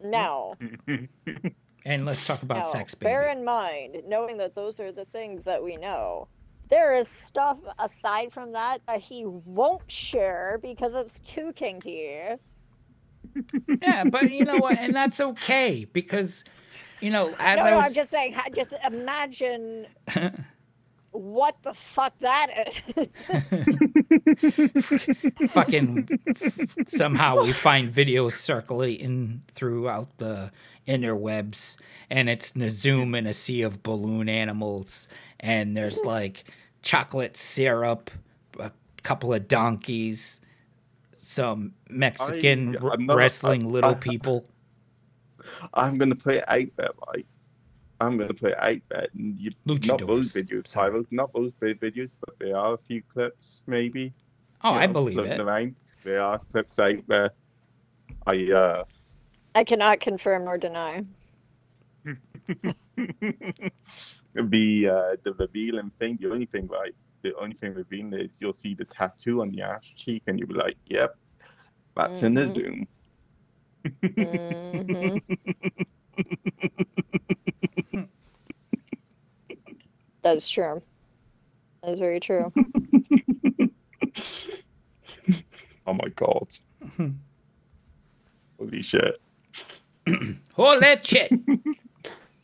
Now, 0.02 0.56
And 1.86 2.06
let's 2.06 2.26
talk 2.26 2.44
about 2.44 2.60
now 2.60 2.64
sex, 2.66 2.94
baby. 2.94 3.10
bear 3.10 3.30
in 3.30 3.44
mind, 3.44 3.98
knowing 4.08 4.38
that 4.38 4.54
those 4.54 4.80
are 4.80 4.92
the 4.92 5.06
things 5.06 5.46
that 5.46 5.64
we 5.64 5.78
know, 5.78 6.28
there 6.70 6.96
is 6.96 7.08
stuff 7.08 7.58
aside 7.80 8.32
from 8.32 8.52
that 8.54 8.82
that 8.88 9.02
he 9.02 9.26
won't 9.26 9.90
share 9.90 10.60
because 10.62 10.94
it's 10.94 11.20
too 11.20 11.52
kinky. 11.54 12.36
yeah, 13.82 14.04
but 14.04 14.32
you 14.32 14.46
know 14.46 14.58
what? 14.58 14.78
And 14.78 14.96
that's 14.96 15.20
okay 15.32 15.86
because, 15.92 16.46
you 17.02 17.10
know, 17.10 17.34
as 17.40 17.58
no, 17.58 17.64
I 17.64 17.70
no, 17.72 17.78
was 17.78 17.88
I'm 17.88 17.94
just 17.94 18.10
saying, 18.12 18.36
just 18.54 18.74
imagine 18.86 19.88
what 21.12 21.56
the 21.64 21.74
fuck 21.74 22.14
that 22.20 22.50
is. 22.96 23.10
fucking 25.52 26.08
somehow 26.86 27.42
we 27.42 27.52
find 27.52 27.92
videos 27.92 28.34
circulating 28.34 29.42
throughout 29.52 30.18
the 30.18 30.52
interwebs 30.90 31.78
and 32.10 32.28
it's 32.30 32.54
Nazoom 32.54 33.16
in 33.16 33.28
a 33.28 33.34
sea 33.34 33.62
of 33.62 33.84
balloon 33.84 34.28
animals 34.28 35.08
and 35.40 35.78
there's 35.78 36.04
like 36.04 36.44
chocolate 36.82 37.38
syrup, 37.38 38.10
a 38.60 38.72
couple 39.04 39.34
of 39.34 39.48
donkeys, 39.48 40.42
some 41.14 41.74
Mexican 41.90 42.76
I- 42.78 42.96
not- 42.98 43.16
wrestling 43.16 43.64
I- 43.66 43.70
little 43.70 43.92
I- 43.92 43.96
people. 43.96 44.46
I'm 45.74 45.98
gonna 45.98 46.16
play 46.16 46.42
out 46.48 46.68
there, 46.76 46.90
right? 47.08 47.26
I'm 48.02 48.18
gonna 48.18 48.34
play 48.34 48.54
out 48.56 48.82
there. 48.90 49.08
And 49.14 49.38
you, 49.40 49.52
not 49.66 49.82
those 50.00 50.34
Luchadors. 50.34 50.48
videos. 50.64 50.74
Pyro, 50.74 51.06
not 51.12 51.34
those 51.34 51.52
videos, 51.62 52.10
but 52.26 52.38
there 52.40 52.56
are 52.58 52.74
a 52.74 52.78
few 52.78 53.02
clips, 53.14 53.64
maybe. 53.68 54.14
Oh, 54.64 54.74
you 54.74 54.80
I 54.80 54.86
know, 54.88 54.94
believe 54.94 55.20
it. 55.20 55.40
Around. 55.40 55.76
There 56.04 56.22
are 56.22 56.40
clips 56.52 56.80
out 56.80 57.06
there. 57.08 57.32
I 58.28 58.52
uh 58.52 58.84
I 59.56 59.64
cannot 59.64 60.00
confirm 60.00 60.46
nor 60.46 60.58
deny. 60.58 61.04
be 64.50 64.88
uh 64.88 65.16
the 65.24 65.34
revealing 65.38 65.92
thing, 66.00 66.18
the 66.22 66.32
only 66.32 66.46
thing, 66.46 66.68
right? 66.68 66.94
the 67.22 67.36
only 67.36 67.56
thing 67.58 67.74
revealing 67.74 68.14
is 68.14 68.30
you'll 68.40 68.54
see 68.54 68.74
the 68.76 68.86
tattoo 68.86 69.42
on 69.42 69.52
the 69.52 69.62
ass 69.62 69.86
cheek, 69.96 70.24
and 70.28 70.40
you'll 70.40 70.48
be 70.48 70.54
like, 70.54 70.78
"Yep, 70.86 71.14
that's 71.96 72.24
in 72.24 72.34
the 72.34 72.46
Mhm. 72.46 72.54
Zoom." 72.54 72.88
Mhm. 74.04 75.22
That's 80.24 80.50
true. 80.50 80.82
That's 81.84 82.00
very 82.00 82.20
true. 82.20 82.54
Oh 85.88 85.94
my 85.94 86.08
god! 86.16 86.48
Holy 88.60 88.82
shit! 88.84 89.16
Holy 90.54 90.98
shit! 91.02 91.32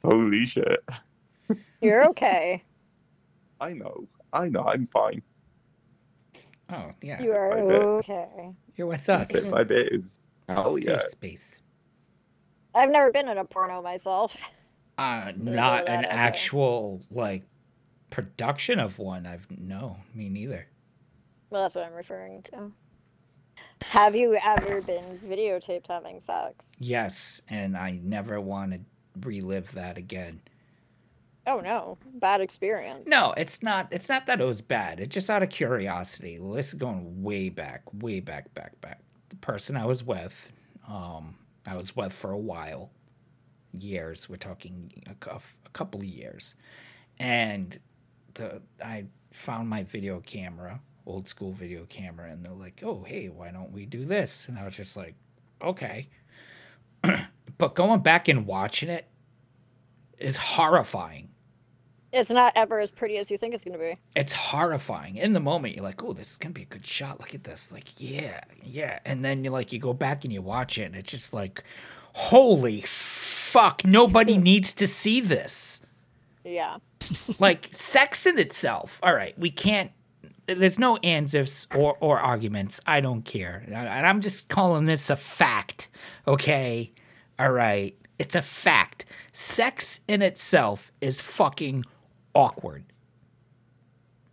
Holy 0.03 0.45
shit! 0.45 0.83
You're 1.81 2.07
okay. 2.09 2.63
I 3.59 3.73
know, 3.73 4.07
I 4.33 4.49
know, 4.49 4.61
I'm 4.63 4.85
fine. 4.85 5.21
Oh 6.71 6.91
yeah, 7.01 7.21
You 7.21 7.31
are 7.33 7.51
I 7.51 7.61
bet. 7.61 7.81
okay. 7.81 8.49
you're 8.75 8.87
with 8.87 9.07
us. 9.09 9.31
Bit 9.31 9.51
by 9.51 9.63
bit 9.63 9.91
is 9.91 10.19
hell 10.49 10.75
Safe 10.75 10.85
yeah. 10.87 10.99
space. 11.09 11.61
I've 12.73 12.89
never 12.89 13.11
been 13.11 13.29
in 13.29 13.37
a 13.37 13.45
porno 13.45 13.81
myself. 13.81 14.35
Uh, 14.97 15.31
not 15.37 15.87
an 15.87 16.05
out 16.05 16.11
actual 16.11 17.01
like 17.11 17.43
production 18.09 18.79
of 18.79 18.97
one. 18.99 19.25
I've 19.25 19.47
no, 19.49 19.97
me 20.13 20.29
neither. 20.29 20.67
Well, 21.49 21.61
that's 21.61 21.75
what 21.75 21.85
I'm 21.85 21.93
referring 21.93 22.41
to. 22.43 22.71
Have 23.81 24.15
you 24.15 24.37
ever 24.43 24.81
been 24.81 25.19
videotaped 25.25 25.87
having 25.87 26.19
sex? 26.19 26.73
Yes, 26.79 27.41
and 27.49 27.77
I 27.77 27.99
never 28.03 28.41
want 28.41 28.73
to 28.73 28.79
relive 29.21 29.71
that 29.73 29.97
again. 29.97 30.41
Oh 31.47 31.59
no, 31.59 31.97
bad 32.15 32.41
experience. 32.41 33.07
No, 33.07 33.33
it's 33.37 33.61
not. 33.61 33.87
It's 33.91 34.09
not 34.09 34.25
that 34.25 34.41
it 34.41 34.45
was 34.45 34.61
bad. 34.61 34.99
It's 34.99 35.13
just 35.13 35.29
out 35.29 35.43
of 35.43 35.49
curiosity. 35.49 36.39
This 36.41 36.69
is 36.69 36.73
going 36.73 37.21
way 37.21 37.49
back, 37.49 37.83
way 37.93 38.19
back, 38.19 38.53
back, 38.53 38.79
back. 38.81 38.99
The 39.29 39.35
person 39.37 39.77
I 39.77 39.85
was 39.85 40.03
with, 40.03 40.51
um, 40.87 41.35
I 41.65 41.75
was 41.75 41.95
with 41.95 42.13
for 42.13 42.31
a 42.31 42.37
while, 42.37 42.89
years. 43.71 44.27
We're 44.27 44.37
talking 44.37 44.91
a, 45.05 45.35
a 45.35 45.69
couple 45.73 46.01
of 46.01 46.07
years, 46.07 46.55
and 47.19 47.77
the 48.33 48.61
I 48.83 49.05
found 49.31 49.69
my 49.69 49.83
video 49.83 50.21
camera, 50.21 50.79
old 51.05 51.27
school 51.27 51.51
video 51.51 51.85
camera, 51.85 52.29
and 52.31 52.43
they're 52.43 52.51
like, 52.51 52.81
"Oh, 52.83 53.03
hey, 53.07 53.29
why 53.29 53.51
don't 53.51 53.71
we 53.71 53.85
do 53.85 54.05
this?" 54.05 54.47
And 54.47 54.57
I 54.57 54.65
was 54.65 54.75
just 54.75 54.95
like, 54.97 55.15
"Okay," 55.61 56.09
but 57.57 57.75
going 57.75 58.01
back 58.01 58.27
and 58.27 58.45
watching 58.45 58.89
it 58.89 59.07
is 60.17 60.37
horrifying. 60.37 61.29
It's 62.13 62.29
not 62.29 62.53
ever 62.55 62.79
as 62.79 62.91
pretty 62.91 63.17
as 63.17 63.29
you 63.29 63.37
think 63.37 63.53
it's 63.53 63.63
going 63.65 63.77
to 63.77 63.83
be. 63.83 63.97
it's 64.15 64.31
horrifying 64.31 65.17
in 65.17 65.33
the 65.33 65.41
moment 65.41 65.75
you're 65.75 65.83
like 65.83 66.01
oh 66.01 66.13
this 66.13 66.31
is 66.31 66.37
gonna 66.37 66.53
be 66.53 66.61
a 66.61 66.65
good 66.65 66.85
shot 66.85 67.19
look 67.19 67.35
at 67.35 67.43
this 67.43 67.73
like 67.73 67.89
yeah 67.97 68.39
yeah 68.63 68.99
and 69.03 69.25
then 69.25 69.43
you 69.43 69.49
like 69.49 69.73
you 69.73 69.79
go 69.79 69.91
back 69.93 70.23
and 70.23 70.31
you 70.31 70.41
watch 70.41 70.77
it 70.77 70.83
and 70.83 70.95
it's 70.95 71.11
just 71.11 71.33
like 71.33 71.61
holy 72.13 72.79
fuck 72.85 73.83
nobody 73.83 74.37
needs 74.51 74.73
to 74.73 74.87
see 74.87 75.19
this 75.19 75.81
Yeah. 76.45 76.77
like 77.37 77.67
sex 77.73 78.25
in 78.25 78.39
itself 78.39 78.97
all 79.03 79.13
right 79.13 79.37
we 79.37 79.49
can't 79.51 79.91
there's 80.47 80.79
no 80.79 80.97
ands 80.97 81.33
ifs 81.33 81.67
or, 81.73 81.97
or 81.99 82.19
arguments. 82.19 82.79
I 82.85 83.01
don't 83.01 83.23
care. 83.23 83.63
And 83.67 84.05
i'm 84.07 84.21
just 84.21 84.49
calling 84.49 84.85
this 84.85 85.09
a 85.09 85.15
fact 85.15 85.89
okay? 86.27 86.91
All 87.37 87.51
right. 87.51 87.95
It's 88.17 88.35
a 88.35 88.41
fact. 88.41 89.05
Sex 89.33 89.99
in 90.07 90.21
itself 90.21 90.91
is 91.01 91.21
fucking 91.21 91.85
awkward 92.33 92.85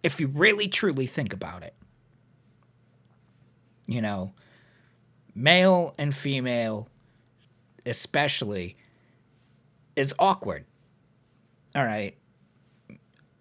if 0.02 0.20
you 0.20 0.26
really 0.28 0.68
truly 0.68 1.06
think 1.06 1.32
about 1.32 1.62
it. 1.62 1.74
You 3.86 4.00
know 4.00 4.32
male 5.34 5.94
and 5.96 6.14
female 6.14 6.88
especially 7.86 8.76
is 9.96 10.14
awkward. 10.18 10.64
All 11.74 11.84
right 11.84 12.16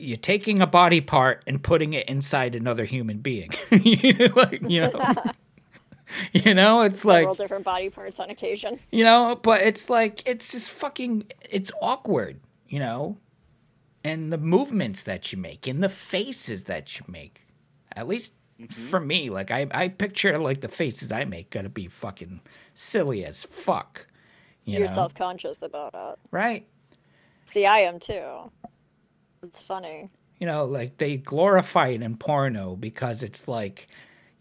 you're 0.01 0.17
taking 0.17 0.61
a 0.61 0.67
body 0.67 1.01
part 1.01 1.43
and 1.45 1.61
putting 1.61 1.93
it 1.93 2.07
inside 2.09 2.55
another 2.55 2.85
human 2.85 3.19
being. 3.19 3.51
you 3.71 4.13
know, 4.17 4.33
like, 4.35 4.61
you 4.69 4.81
know, 4.81 5.13
you 6.33 6.53
know, 6.53 6.81
it's 6.81 7.05
like 7.05 7.37
different 7.37 7.65
body 7.65 7.89
parts 7.89 8.19
on 8.19 8.29
occasion. 8.29 8.79
you 8.91 9.03
know, 9.03 9.39
but 9.41 9.61
it's 9.61 9.89
like 9.89 10.27
it's 10.27 10.51
just 10.51 10.69
fucking 10.69 11.25
it's 11.49 11.71
awkward, 11.81 12.39
you 12.67 12.79
know, 12.79 13.17
and 14.03 14.31
the 14.31 14.37
movements 14.37 15.03
that 15.03 15.31
you 15.31 15.37
make 15.37 15.67
and 15.67 15.83
the 15.83 15.89
faces 15.89 16.65
that 16.65 16.99
you 16.99 17.05
make. 17.07 17.41
At 17.95 18.07
least 18.07 18.35
mm-hmm. 18.59 18.71
for 18.71 18.99
me, 18.99 19.29
like 19.29 19.51
I 19.51 19.67
I 19.71 19.87
picture 19.89 20.37
like 20.37 20.61
the 20.61 20.69
faces 20.69 21.11
I 21.11 21.25
make 21.25 21.49
gotta 21.49 21.69
be 21.69 21.87
fucking 21.87 22.41
silly 22.73 23.23
as 23.25 23.43
fuck, 23.43 24.07
you 24.65 24.79
You're 24.79 24.87
know, 24.87 24.93
self 24.93 25.13
conscious 25.13 25.61
about 25.61 25.93
it. 25.93 26.19
right? 26.31 26.67
See, 27.45 27.65
I 27.65 27.79
am 27.79 27.99
too. 27.99 28.51
It's 29.43 29.59
funny. 29.61 30.09
you 30.39 30.47
know, 30.47 30.65
like 30.65 30.97
they 30.97 31.17
glorify 31.17 31.87
it 31.89 32.01
in 32.01 32.17
porno 32.17 32.75
because 32.75 33.23
it's 33.23 33.47
like 33.47 33.87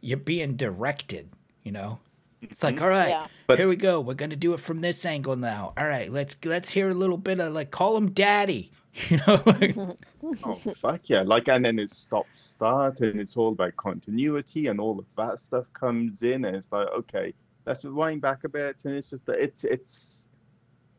you're 0.00 0.16
being 0.18 0.56
directed, 0.56 1.30
you 1.62 1.72
know? 1.72 1.98
It's 2.42 2.62
like, 2.62 2.76
mm-hmm. 2.76 2.84
all 2.84 2.90
right, 2.90 3.08
Yeah. 3.10 3.26
But- 3.46 3.58
here 3.58 3.68
we 3.68 3.76
go. 3.76 4.00
We're 4.00 4.14
gonna 4.14 4.36
do 4.36 4.54
it 4.54 4.60
from 4.60 4.80
this 4.80 5.04
angle 5.04 5.36
now. 5.36 5.72
All 5.76 5.86
right, 5.86 6.10
let's 6.10 6.36
let's 6.44 6.70
hear 6.70 6.90
a 6.90 6.94
little 6.94 7.18
bit 7.18 7.38
of 7.40 7.52
like 7.52 7.70
call 7.70 7.96
him 7.96 8.10
daddy. 8.12 8.72
You 9.08 9.18
know, 9.18 9.40
like, 9.46 9.76
Oh 10.44 10.54
fuck 10.82 11.08
yeah! 11.08 11.22
Like 11.22 11.46
and 11.48 11.64
then 11.64 11.78
it 11.78 11.92
stops 11.92 12.42
start 12.42 12.98
and 13.00 13.20
it's 13.20 13.36
all 13.36 13.50
about 13.50 13.76
continuity 13.76 14.66
and 14.66 14.80
all 14.80 14.98
of 14.98 15.04
that 15.16 15.38
stuff 15.38 15.72
comes 15.74 16.22
in 16.22 16.44
and 16.44 16.56
it's 16.56 16.66
like 16.72 16.88
okay, 16.88 17.32
let's 17.66 17.84
rewind 17.84 18.20
back 18.20 18.42
a 18.42 18.48
bit 18.48 18.78
and 18.84 18.94
it's 18.96 19.10
just 19.10 19.26
that 19.26 19.38
it's 19.40 19.62
it's 19.62 20.19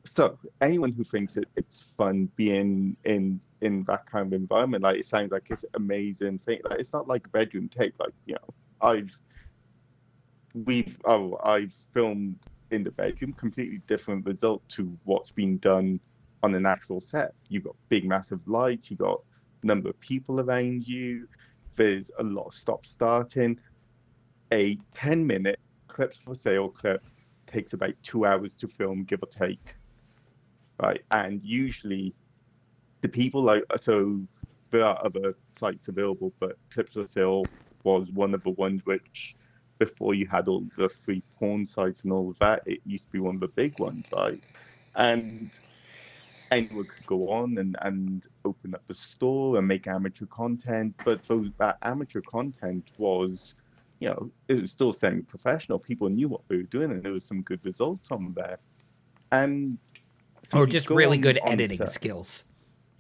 so 0.06 0.38
anyone 0.62 0.92
who 0.92 1.04
thinks 1.04 1.38
it, 1.38 1.48
it's 1.56 1.82
fun 1.98 2.30
being 2.36 2.96
in 3.04 3.40
in 3.62 3.84
that 3.84 4.10
kind 4.10 4.28
of 4.28 4.34
environment, 4.34 4.84
like 4.84 4.98
it 4.98 5.06
sounds 5.06 5.32
like 5.32 5.48
it's 5.50 5.66
amazing 5.76 6.40
thing. 6.40 6.60
Like 6.64 6.80
it's 6.80 6.94
not 6.94 7.08
like 7.08 7.28
a 7.28 7.30
bedroom 7.30 7.70
tape. 7.70 7.96
Like 8.00 8.14
you 8.26 8.36
know, 8.36 8.54
I've 8.82 9.16
we've 10.54 10.98
oh 11.06 11.40
I've 11.44 11.74
filmed 11.94 12.38
in 12.72 12.84
the 12.84 12.92
bedroom, 12.92 13.34
completely 13.34 13.82
different 13.88 14.26
result 14.26 14.68
to 14.70 14.98
what's 15.04 15.32
been 15.32 15.58
done 15.58 16.00
on 16.44 16.56
an 16.56 16.66
actual 16.66 17.02
set. 17.02 17.34
You've 17.50 17.66
got 17.66 17.76
big, 17.90 18.06
massive 18.06 18.40
lights. 18.48 18.90
You've 18.90 19.00
got 19.00 19.22
number 19.64 19.90
of 19.90 20.00
people 20.00 20.40
around 20.40 20.88
you. 20.88 21.28
There's 21.76 22.10
a 22.20 22.24
lot 22.24 22.48
of 22.48 22.54
stop 22.54 22.86
starting. 22.86 23.60
A 24.52 24.78
10 24.96 25.26
minute 25.26 25.60
Clips4Sale 25.90 26.74
clip 26.74 27.04
takes 27.48 27.74
about 27.74 27.94
two 28.02 28.26
hours 28.26 28.54
to 28.54 28.68
film, 28.68 29.04
give 29.04 29.22
or 29.22 29.28
take. 29.28 29.76
Right. 30.80 31.02
And 31.12 31.42
usually 31.44 32.16
the 33.02 33.10
people 33.10 33.44
like, 33.44 33.64
uh, 33.70 33.78
so 33.78 34.22
there 34.72 34.86
are 34.86 35.04
other 35.06 35.36
sites 35.58 35.88
available, 35.88 36.34
but 36.40 36.58
Clips4Sale 36.74 37.50
was 37.84 38.10
one 38.12 38.34
of 38.34 38.44
the 38.44 38.52
ones 38.52 38.82
which, 38.86 39.36
before 39.80 40.14
you 40.14 40.28
had 40.28 40.48
all 40.48 40.66
the 40.78 40.90
free 40.90 41.24
porn 41.40 41.66
sites 41.66 42.02
and 42.04 42.14
all 42.14 42.30
of 42.32 42.38
that, 42.40 42.64
it 42.66 42.80
used 42.86 43.06
to 43.06 43.12
be 43.12 43.20
one 43.20 43.36
of 43.36 43.42
the 43.42 43.48
big 43.50 43.78
ones, 43.80 44.06
right? 44.16 44.40
And 44.96 45.54
anyone 46.52 46.86
could 46.88 47.06
go 47.06 47.30
on 47.32 47.58
and, 47.58 47.76
and 47.82 48.26
open 48.46 48.76
up 48.76 48.84
a 48.90 48.94
store 48.94 49.58
and 49.58 49.68
make 49.68 49.88
amateur 49.88 50.26
content, 50.28 50.96
but 51.06 51.22
those, 51.28 51.50
that 51.60 51.78
amateur 51.82 52.22
content 52.22 52.92
was, 52.98 53.56
you 54.00 54.10
know, 54.10 54.32
it 54.48 54.62
was 54.62 54.72
still 54.72 54.94
semi-professional. 54.94 55.80
People 55.80 56.10
knew 56.10 56.28
what 56.30 56.42
they 56.50 56.58
were 56.58 56.64
doing, 56.64 56.92
and 56.92 57.04
there 57.04 57.14
was 57.14 57.26
some 57.28 57.42
good 57.44 57.64
results 57.64 58.08
on 58.12 58.34
there, 58.36 58.60
and 59.32 59.78
or 60.54 60.66
just 60.66 60.88
go 60.88 60.96
really 60.96 61.18
on- 61.18 61.22
good 61.22 61.40
on 61.40 61.52
editing 61.54 61.78
set 61.78 61.92
skills. 61.92 62.46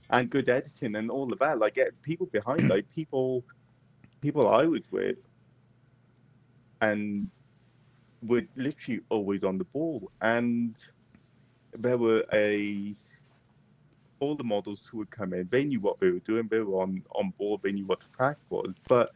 and 0.09 0.29
good 0.29 0.49
editing 0.49 0.95
and 0.95 1.09
all 1.09 1.31
of 1.31 1.39
that. 1.39 1.57
Like 1.57 1.77
eh, 1.77 1.89
people 2.01 2.27
behind, 2.27 2.69
like 2.69 2.85
people, 2.93 3.43
people 4.21 4.47
I 4.49 4.65
was 4.65 4.81
with, 4.91 5.17
and 6.81 7.29
were 8.23 8.43
literally 8.55 9.01
always 9.09 9.43
on 9.43 9.57
the 9.57 9.63
ball. 9.65 10.11
And 10.21 10.75
there 11.77 11.97
were 11.97 12.23
a 12.33 12.95
all 14.19 14.35
the 14.35 14.43
models 14.43 14.81
who 14.89 14.99
would 14.99 15.09
come 15.09 15.33
in. 15.33 15.47
They 15.51 15.63
knew 15.63 15.79
what 15.79 15.99
they 15.99 16.11
were 16.11 16.19
doing. 16.19 16.47
They 16.49 16.59
were 16.59 16.81
on 16.81 17.03
on 17.15 17.33
board. 17.37 17.61
They 17.63 17.71
knew 17.71 17.85
what 17.85 17.99
the 18.01 18.07
crack 18.15 18.37
was. 18.49 18.73
But 18.87 19.11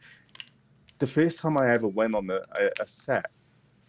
the 0.98 1.06
first 1.06 1.38
time 1.38 1.58
I 1.58 1.70
ever 1.72 1.86
went 1.88 2.14
on 2.14 2.28
a, 2.30 2.40
a, 2.58 2.70
a 2.80 2.86
set. 2.86 3.26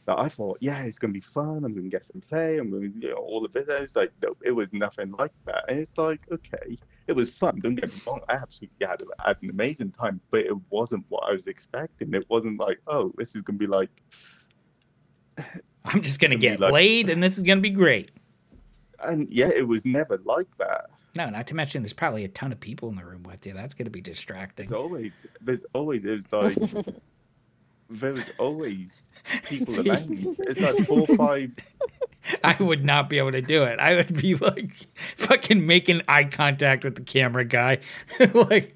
That 0.07 0.17
I 0.17 0.29
thought, 0.29 0.57
yeah, 0.61 0.81
it's 0.83 0.97
gonna 0.97 1.13
be 1.13 1.19
fun. 1.19 1.63
I'm 1.65 1.75
gonna 1.75 1.89
get 1.89 2.05
some 2.05 2.21
play. 2.21 2.57
I'm 2.57 2.71
gonna, 2.71 2.87
you 2.99 3.09
know, 3.09 3.17
all 3.17 3.45
of 3.45 3.51
this. 3.53 3.67
And 3.67 3.83
it's 3.83 3.95
like, 3.95 4.11
no, 4.23 4.35
it 4.43 4.51
was 4.51 4.73
nothing 4.73 5.11
like 5.19 5.33
that. 5.45 5.65
And 5.67 5.77
it's 5.79 5.97
like, 5.97 6.21
okay, 6.31 6.77
it 7.07 7.13
was 7.13 7.29
fun. 7.29 7.59
Don't 7.59 7.75
get 7.75 7.93
me 7.93 8.01
wrong. 8.07 8.21
I 8.29 8.35
absolutely 8.35 8.87
had, 8.87 9.03
had 9.23 9.37
an 9.41 9.49
amazing 9.49 9.91
time, 9.91 10.19
but 10.31 10.45
it 10.45 10.55
wasn't 10.69 11.03
what 11.09 11.23
I 11.29 11.33
was 11.33 11.45
expecting. 11.47 12.13
It 12.13 12.25
wasn't 12.29 12.59
like, 12.59 12.79
oh, 12.87 13.11
this 13.17 13.35
is 13.35 13.41
gonna 13.41 13.59
be 13.59 13.67
like, 13.67 13.89
I'm 15.85 16.01
just 16.01 16.19
gonna 16.19 16.35
get 16.35 16.59
like- 16.59 16.73
laid 16.73 17.09
and 17.09 17.21
this 17.21 17.37
is 17.37 17.43
gonna 17.43 17.61
be 17.61 17.69
great. 17.69 18.11
and 19.03 19.27
yeah, 19.29 19.49
it 19.49 19.67
was 19.67 19.85
never 19.85 20.19
like 20.25 20.47
that. 20.57 20.85
No, 21.15 21.29
not 21.29 21.47
to 21.47 21.55
mention 21.55 21.81
there's 21.81 21.93
probably 21.93 22.23
a 22.23 22.27
ton 22.27 22.51
of 22.51 22.59
people 22.59 22.89
in 22.89 22.95
the 22.95 23.03
room 23.03 23.23
with 23.23 23.45
you. 23.45 23.53
That's 23.53 23.73
going 23.73 23.85
to 23.85 23.91
be 23.91 24.01
distracting. 24.01 24.69
There's 24.69 24.79
always, 24.79 25.25
there's 25.41 25.61
always, 25.73 26.05
it's 26.05 26.31
like, 26.31 26.55
there's 27.89 28.23
always 28.37 29.01
people 29.45 29.67
See? 29.73 29.89
around. 29.89 30.07
It's 30.39 30.59
like 30.59 30.87
four, 30.87 31.05
five. 31.15 31.51
I 32.43 32.61
would 32.61 32.83
not 32.83 33.09
be 33.09 33.17
able 33.19 33.31
to 33.31 33.41
do 33.41 33.63
it. 33.63 33.79
I 33.79 33.95
would 33.95 34.19
be 34.19 34.35
like 34.35 34.71
fucking 35.15 35.65
making 35.65 36.01
eye 36.07 36.25
contact 36.25 36.83
with 36.83 36.95
the 36.95 37.01
camera 37.01 37.45
guy. 37.45 37.79
like 38.33 38.73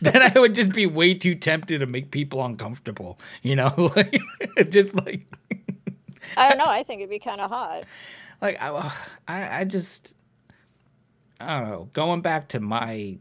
then 0.00 0.22
I 0.22 0.38
would 0.38 0.54
just 0.54 0.72
be 0.72 0.86
way 0.86 1.14
too 1.14 1.34
tempted 1.34 1.80
to 1.80 1.86
make 1.86 2.10
people 2.10 2.44
uncomfortable, 2.44 3.18
you 3.42 3.56
know? 3.56 3.72
Like 3.96 4.20
just 4.70 4.94
like 4.94 5.26
I 6.36 6.48
don't 6.48 6.58
know. 6.58 6.66
I 6.66 6.82
think 6.82 7.00
it'd 7.00 7.10
be 7.10 7.18
kind 7.18 7.40
of 7.40 7.50
hot. 7.50 7.84
like 8.40 8.60
I, 8.60 8.92
I 9.28 9.60
I 9.60 9.64
just 9.64 10.16
I 11.40 11.60
don't 11.60 11.68
know. 11.70 11.88
Going 11.92 12.20
back 12.22 12.48
to 12.48 12.60
my 12.60 13.18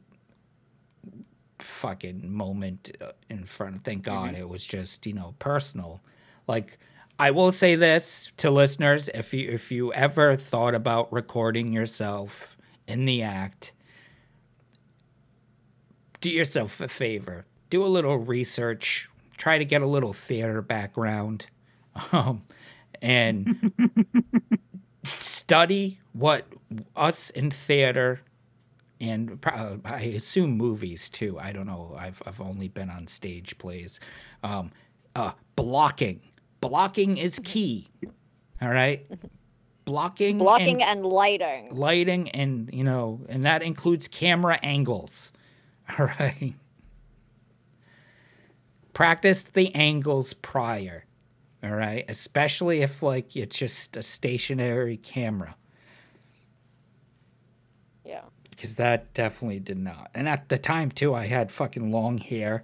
fucking 1.59 2.31
moment 2.31 2.91
uh, 3.01 3.11
in 3.29 3.45
front. 3.45 3.83
Thank 3.83 4.03
God 4.03 4.35
it 4.35 4.49
was 4.49 4.65
just 4.65 5.05
you 5.05 5.13
know 5.13 5.35
personal. 5.39 6.01
Like 6.47 6.77
I 7.17 7.31
will 7.31 7.51
say 7.51 7.75
this 7.75 8.31
to 8.37 8.51
listeners: 8.51 9.09
if 9.13 9.33
you 9.33 9.49
if 9.49 9.71
you 9.71 9.93
ever 9.93 10.35
thought 10.35 10.75
about 10.75 11.11
recording 11.11 11.73
yourself 11.73 12.57
in 12.87 13.05
the 13.05 13.21
act, 13.21 13.73
do 16.21 16.29
yourself 16.29 16.81
a 16.81 16.87
favor. 16.87 17.45
Do 17.69 17.83
a 17.83 17.87
little 17.87 18.17
research. 18.17 19.09
Try 19.37 19.57
to 19.57 19.65
get 19.65 19.81
a 19.81 19.87
little 19.87 20.13
theater 20.13 20.61
background, 20.61 21.47
um, 22.11 22.43
and 23.01 23.71
study 25.03 25.99
what 26.13 26.45
us 26.95 27.29
in 27.29 27.51
theater 27.51 28.21
and 29.01 29.39
uh, 29.45 29.77
I 29.85 30.01
assume 30.01 30.51
movies 30.51 31.09
too. 31.09 31.37
I 31.39 31.51
don't 31.51 31.67
know. 31.67 31.95
I've 31.97 32.21
I've 32.25 32.41
only 32.41 32.67
been 32.67 32.89
on 32.89 33.07
stage 33.07 33.57
plays. 33.57 33.99
Um, 34.43 34.71
uh, 35.15 35.31
blocking, 35.55 36.21
blocking 36.61 37.17
is 37.17 37.39
key. 37.43 37.89
All 38.61 38.69
right, 38.69 39.05
blocking, 39.83 40.37
Blocking 40.37 40.81
and 40.81 40.99
and 40.99 41.05
lighting. 41.05 41.69
lighting, 41.75 42.29
and 42.31 42.69
you 42.73 42.83
know, 42.83 43.21
and 43.29 43.45
that 43.45 43.61
includes 43.63 44.07
camera 44.07 44.59
angles. 44.63 45.31
All 45.99 46.05
right. 46.05 46.53
Practice 48.93 49.43
the 49.43 49.73
angles 49.75 50.33
prior. 50.33 51.05
All 51.63 51.71
right, 51.75 52.05
especially 52.07 52.81
if 52.81 53.01
like 53.03 53.35
it's 53.35 53.57
just 53.57 53.97
a 53.97 54.03
stationary 54.03 54.97
camera. 54.97 55.55
Because 58.55 58.75
that 58.77 59.13
definitely 59.13 59.59
did 59.59 59.77
not. 59.77 60.09
And 60.13 60.27
at 60.29 60.49
the 60.49 60.57
time 60.57 60.89
too, 60.91 61.13
I 61.13 61.25
had 61.27 61.51
fucking 61.51 61.91
long 61.91 62.17
hair, 62.17 62.63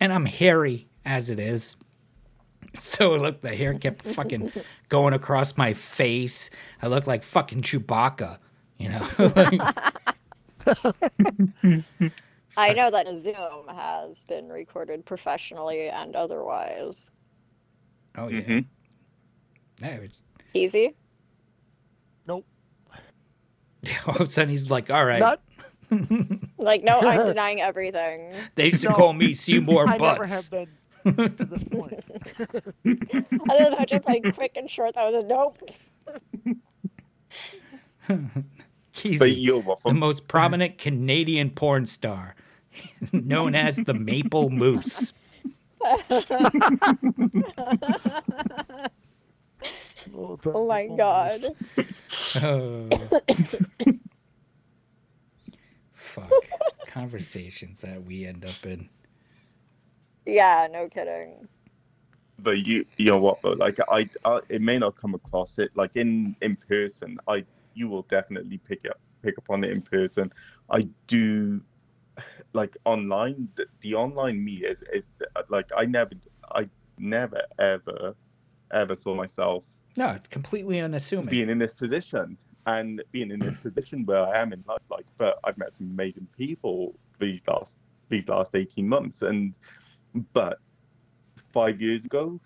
and 0.00 0.12
I'm 0.12 0.26
hairy 0.26 0.86
as 1.04 1.30
it 1.30 1.38
is. 1.38 1.76
So 2.76 3.12
look, 3.14 3.40
the 3.40 3.54
hair 3.54 3.74
kept 3.74 4.02
fucking 4.02 4.50
going 4.88 5.14
across 5.14 5.56
my 5.56 5.74
face. 5.74 6.50
I 6.82 6.88
look 6.88 7.06
like 7.06 7.22
fucking 7.22 7.62
Chewbacca, 7.62 8.38
you 8.78 8.88
know. 8.88 9.06
Like, 10.66 12.12
I 12.56 12.72
know 12.72 12.90
that 12.90 13.06
Zoom 13.16 13.68
has 13.68 14.24
been 14.24 14.48
recorded 14.48 15.04
professionally 15.04 15.88
and 15.88 16.16
otherwise. 16.16 17.10
oh 18.16 18.28
yeah, 18.28 18.40
Mhm. 18.40 18.64
yeah. 19.80 19.88
It's, 19.88 20.22
Easy. 20.54 20.94
Nope. 23.84 23.96
all 24.08 24.14
of 24.16 24.20
a 24.22 24.26
sudden 24.26 24.50
he's 24.50 24.70
like, 24.70 24.90
"All 24.90 25.04
right, 25.04 25.20
Not. 25.20 25.40
Like, 26.58 26.82
no, 26.82 27.00
I'm 27.00 27.26
denying 27.32 27.60
everything. 27.60 28.32
they 28.54 28.66
used 28.66 28.82
to 28.82 28.88
No. 28.88 28.94
call 28.94 29.12
me 29.12 29.32
Seymour 29.34 29.86
I 29.88 29.96
never 29.96 30.26
Butts." 30.26 30.32
have 30.32 30.50
been 30.50 30.68
to 31.04 31.44
this 31.44 31.64
point. 31.64 32.04
Other 33.50 33.70
than 33.76 33.86
just 33.86 34.06
like 34.08 34.34
quick 34.34 34.52
and 34.56 34.70
short, 34.70 34.94
that 34.94 35.12
was 35.12 35.22
a 35.22 35.26
nope. 35.26 35.58
But 38.06 38.18
Keezy, 38.94 39.34
you're 39.42 39.60
the 39.60 39.68
waffle. 39.68 39.92
most 39.94 40.28
prominent 40.28 40.78
Canadian 40.78 41.50
porn 41.50 41.84
star, 41.86 42.34
known 43.12 43.54
as 43.54 43.76
the 43.76 43.92
Maple 43.94 44.50
Moose. 44.50 45.12
Oh, 50.16 50.36
the- 50.36 50.52
Oh 50.52 50.66
my 50.66 50.86
god. 50.86 51.54
Oh. 52.42 52.88
Fuck. 55.92 56.30
Conversations 56.86 57.80
that 57.80 58.02
we 58.04 58.24
end 58.26 58.44
up 58.44 58.64
in. 58.64 58.88
Yeah, 60.26 60.68
no 60.70 60.88
kidding. 60.88 61.48
But 62.38 62.66
you, 62.66 62.84
you 62.96 63.06
know 63.06 63.18
what? 63.18 63.42
Though, 63.42 63.52
like 63.52 63.78
I, 63.90 64.08
I, 64.24 64.40
it 64.48 64.62
may 64.62 64.78
not 64.78 64.96
come 64.96 65.14
across 65.14 65.58
it 65.58 65.70
like 65.74 65.96
in 65.96 66.36
in 66.40 66.56
person. 66.56 67.18
I, 67.28 67.44
you 67.74 67.88
will 67.88 68.02
definitely 68.02 68.58
pick 68.58 68.84
up 68.88 68.98
pick 69.22 69.36
up 69.38 69.44
on 69.50 69.64
it 69.64 69.70
in 69.70 69.82
person. 69.82 70.32
I 70.70 70.88
do, 71.06 71.60
like 72.52 72.76
online. 72.84 73.48
The, 73.56 73.66
the 73.80 73.94
online 73.94 74.44
me 74.44 74.56
is, 74.64 74.78
is 74.92 75.04
like 75.48 75.66
I 75.76 75.84
never, 75.84 76.12
I 76.52 76.68
never 76.98 77.42
ever, 77.58 78.14
ever 78.72 78.96
saw 79.02 79.14
myself 79.14 79.64
No, 79.96 80.10
it's 80.10 80.28
completely 80.28 80.80
unassuming. 80.80 81.26
being 81.26 81.48
in 81.48 81.58
this 81.58 81.72
position 81.72 82.36
and 82.66 83.02
being 83.12 83.30
in 83.30 83.40
this 83.40 83.56
position 83.62 84.04
where 84.06 84.26
I 84.26 84.40
am 84.40 84.52
in 84.52 84.64
life. 84.66 84.82
Like, 84.90 85.06
but 85.18 85.38
I've 85.44 85.58
met 85.58 85.72
some 85.72 85.86
amazing 85.86 86.26
people 86.36 86.94
these 87.20 87.40
last 87.46 87.78
these 88.08 88.26
last 88.28 88.54
eighteen 88.54 88.88
months, 88.88 89.22
and 89.22 89.54
but 90.32 90.58
five 91.52 91.80
years 91.80 92.04
ago, 92.04 92.40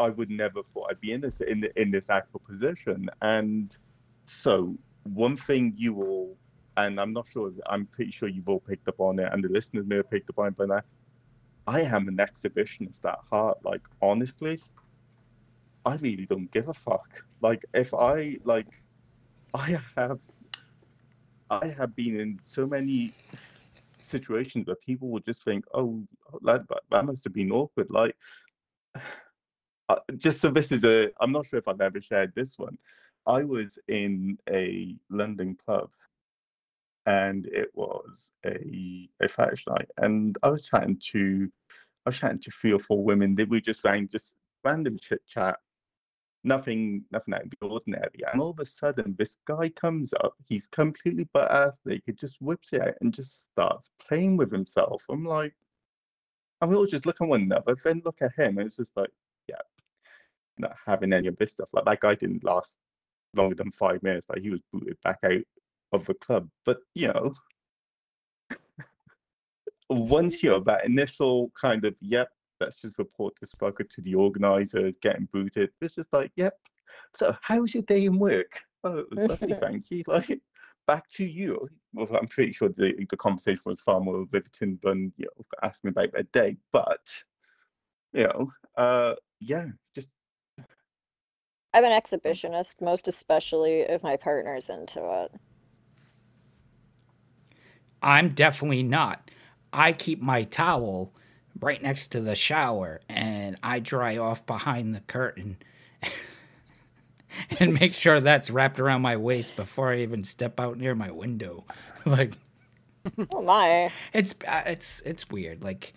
I 0.00 0.08
would 0.10 0.30
never 0.30 0.62
thought 0.74 0.88
I'd 0.90 1.00
be 1.00 1.12
in 1.12 1.20
this 1.20 1.40
in 1.40 1.66
in 1.76 1.90
this 1.90 2.10
actual 2.10 2.40
position. 2.40 3.08
And 3.22 3.76
so 4.24 4.76
one 5.04 5.36
thing 5.36 5.74
you 5.76 6.02
all, 6.02 6.36
and 6.76 7.00
I'm 7.00 7.12
not 7.12 7.26
sure, 7.32 7.52
I'm 7.66 7.86
pretty 7.86 8.10
sure 8.10 8.28
you've 8.28 8.48
all 8.48 8.60
picked 8.60 8.88
up 8.88 9.00
on 9.00 9.18
it, 9.20 9.32
and 9.32 9.44
the 9.44 9.48
listeners 9.48 9.86
may 9.86 9.96
have 9.96 10.10
picked 10.10 10.30
up 10.30 10.38
on 10.38 10.48
it, 10.48 10.56
by 10.56 10.66
now. 10.66 10.82
I 11.68 11.80
am 11.80 12.06
an 12.06 12.18
exhibitionist 12.18 13.04
at 13.04 13.18
heart. 13.28 13.58
Like 13.64 13.82
honestly, 14.00 14.60
I 15.86 15.94
really 15.96 16.26
don't 16.26 16.50
give 16.50 16.68
a 16.68 16.74
fuck. 16.74 17.06
Like 17.40 17.64
if 17.72 17.94
I 17.94 18.38
like, 18.44 18.66
I 19.54 19.78
have, 19.96 20.18
I 21.48 21.68
have 21.68 21.94
been 21.94 22.18
in 22.18 22.40
so 22.44 22.66
many 22.66 23.12
situations 23.96 24.66
where 24.66 24.76
people 24.84 25.08
will 25.08 25.20
just 25.20 25.44
think, 25.44 25.64
"Oh, 25.72 26.02
that 26.42 26.66
that 26.90 27.04
must 27.06 27.22
have 27.24 27.32
been 27.32 27.52
awkward." 27.52 27.88
Like, 27.90 28.16
uh, 29.88 29.96
just 30.16 30.40
so 30.40 30.50
this 30.50 30.72
is 30.72 30.84
a, 30.84 31.10
I'm 31.20 31.30
not 31.30 31.46
sure 31.46 31.60
if 31.60 31.68
I've 31.68 31.80
ever 31.80 32.00
shared 32.00 32.32
this 32.34 32.58
one. 32.58 32.76
I 33.26 33.44
was 33.44 33.78
in 33.86 34.38
a 34.50 34.96
London 35.08 35.56
club, 35.64 35.90
and 37.06 37.46
it 37.46 37.70
was 37.74 38.32
a 38.44 39.08
a 39.22 39.28
fetish 39.28 39.66
night, 39.68 39.88
and 39.98 40.36
I 40.42 40.48
was 40.48 40.66
chatting 40.66 41.00
to, 41.12 41.48
I 42.04 42.10
was 42.10 42.18
chatting 42.18 42.40
to 42.40 42.50
three 42.50 42.72
or 42.72 42.80
four 42.80 43.04
women. 43.04 43.36
They 43.36 43.44
were 43.44 43.60
just 43.60 43.82
saying 43.82 44.08
just 44.10 44.34
random 44.64 44.98
chit 44.98 45.22
chat, 45.28 45.58
nothing, 46.46 47.04
nothing 47.10 47.34
out 47.34 47.42
of 47.42 47.50
the 47.50 47.66
ordinary. 47.66 48.22
And 48.32 48.40
all 48.40 48.50
of 48.50 48.60
a 48.60 48.64
sudden, 48.64 49.16
this 49.18 49.36
guy 49.46 49.68
comes 49.70 50.14
up. 50.24 50.34
He's 50.46 50.66
completely 50.68 51.28
butt 51.34 51.50
ass 51.50 51.72
naked, 51.84 52.18
just 52.18 52.40
whips 52.40 52.72
it 52.72 52.80
out 52.80 52.94
and 53.00 53.12
just 53.12 53.44
starts 53.44 53.90
playing 53.98 54.36
with 54.36 54.52
himself. 54.52 55.02
I'm 55.10 55.24
like, 55.24 55.54
and 56.60 56.70
we 56.70 56.76
all 56.76 56.86
just 56.86 57.04
look 57.04 57.20
at 57.20 57.28
one 57.28 57.42
another, 57.42 57.76
then 57.84 58.00
look 58.04 58.22
at 58.22 58.32
him, 58.34 58.56
and 58.56 58.68
it's 58.68 58.76
just 58.76 58.96
like, 58.96 59.10
yeah, 59.48 59.56
not 60.56 60.74
having 60.86 61.12
any 61.12 61.26
of 61.26 61.36
this 61.36 61.52
stuff. 61.52 61.68
Like 61.72 61.84
that 61.84 62.00
guy 62.00 62.14
didn't 62.14 62.44
last 62.44 62.78
longer 63.34 63.56
than 63.56 63.72
five 63.72 64.02
minutes. 64.02 64.26
Like 64.28 64.40
he 64.40 64.50
was 64.50 64.60
booted 64.72 64.96
back 65.02 65.18
out 65.24 65.42
of 65.92 66.06
the 66.06 66.14
club. 66.14 66.48
But 66.64 66.78
you 66.94 67.08
know, 67.08 67.32
once 69.90 70.42
you're 70.42 70.62
that 70.62 70.86
initial 70.86 71.50
kind 71.60 71.84
of, 71.84 71.94
yep, 72.00 72.30
let's 72.60 72.80
just 72.80 72.98
report 72.98 73.34
this 73.40 73.52
fucker 73.54 73.88
to 73.88 74.00
the 74.02 74.14
organizers, 74.14 74.94
getting 75.02 75.28
booted. 75.32 75.70
It's 75.80 75.94
just 75.96 76.12
like, 76.12 76.32
yep. 76.36 76.54
So 77.14 77.36
how's 77.42 77.74
your 77.74 77.82
day 77.84 78.04
in 78.06 78.18
work? 78.18 78.60
Oh, 78.84 79.04
lovely, 79.12 79.54
thank 79.60 79.90
you. 79.90 80.04
Like 80.06 80.40
back 80.86 81.10
to 81.10 81.24
you. 81.24 81.68
Well, 81.92 82.08
I'm 82.16 82.28
pretty 82.28 82.52
sure 82.52 82.68
the, 82.68 82.94
the 83.10 83.16
conversation 83.16 83.62
was 83.66 83.80
far 83.80 84.00
more 84.00 84.24
riveting 84.30 84.78
than 84.82 85.12
you 85.16 85.26
know 85.26 85.44
asking 85.62 85.90
about 85.90 86.12
their 86.12 86.22
day. 86.24 86.56
But 86.72 87.00
you 88.12 88.24
know, 88.24 88.52
uh, 88.76 89.14
yeah, 89.40 89.66
just 89.94 90.10
I'm 91.74 91.84
an 91.84 91.92
exhibitionist, 91.92 92.80
most 92.80 93.08
especially 93.08 93.80
if 93.80 94.02
my 94.02 94.16
partner's 94.16 94.68
into 94.68 95.00
it. 95.24 95.32
I'm 98.02 98.30
definitely 98.30 98.82
not. 98.82 99.30
I 99.72 99.92
keep 99.92 100.22
my 100.22 100.44
towel 100.44 101.12
right 101.60 101.82
next 101.82 102.08
to 102.08 102.20
the 102.20 102.34
shower 102.34 103.00
and 103.08 103.56
I 103.62 103.78
dry 103.80 104.16
off 104.18 104.44
behind 104.46 104.94
the 104.94 105.00
curtain. 105.00 105.56
and 107.60 107.78
make 107.78 107.94
sure 107.94 108.20
that's 108.20 108.50
wrapped 108.50 108.78
around 108.80 109.02
my 109.02 109.16
waist 109.16 109.56
before 109.56 109.92
I 109.92 109.98
even 110.00 110.24
step 110.24 110.58
out 110.60 110.78
near 110.78 110.94
my 110.94 111.10
window. 111.10 111.64
like 112.06 112.34
Oh 113.32 113.42
my. 113.42 113.90
it's 114.12 114.34
uh, 114.46 114.62
it's 114.66 115.00
it's 115.06 115.30
weird. 115.30 115.62
Like 115.62 115.94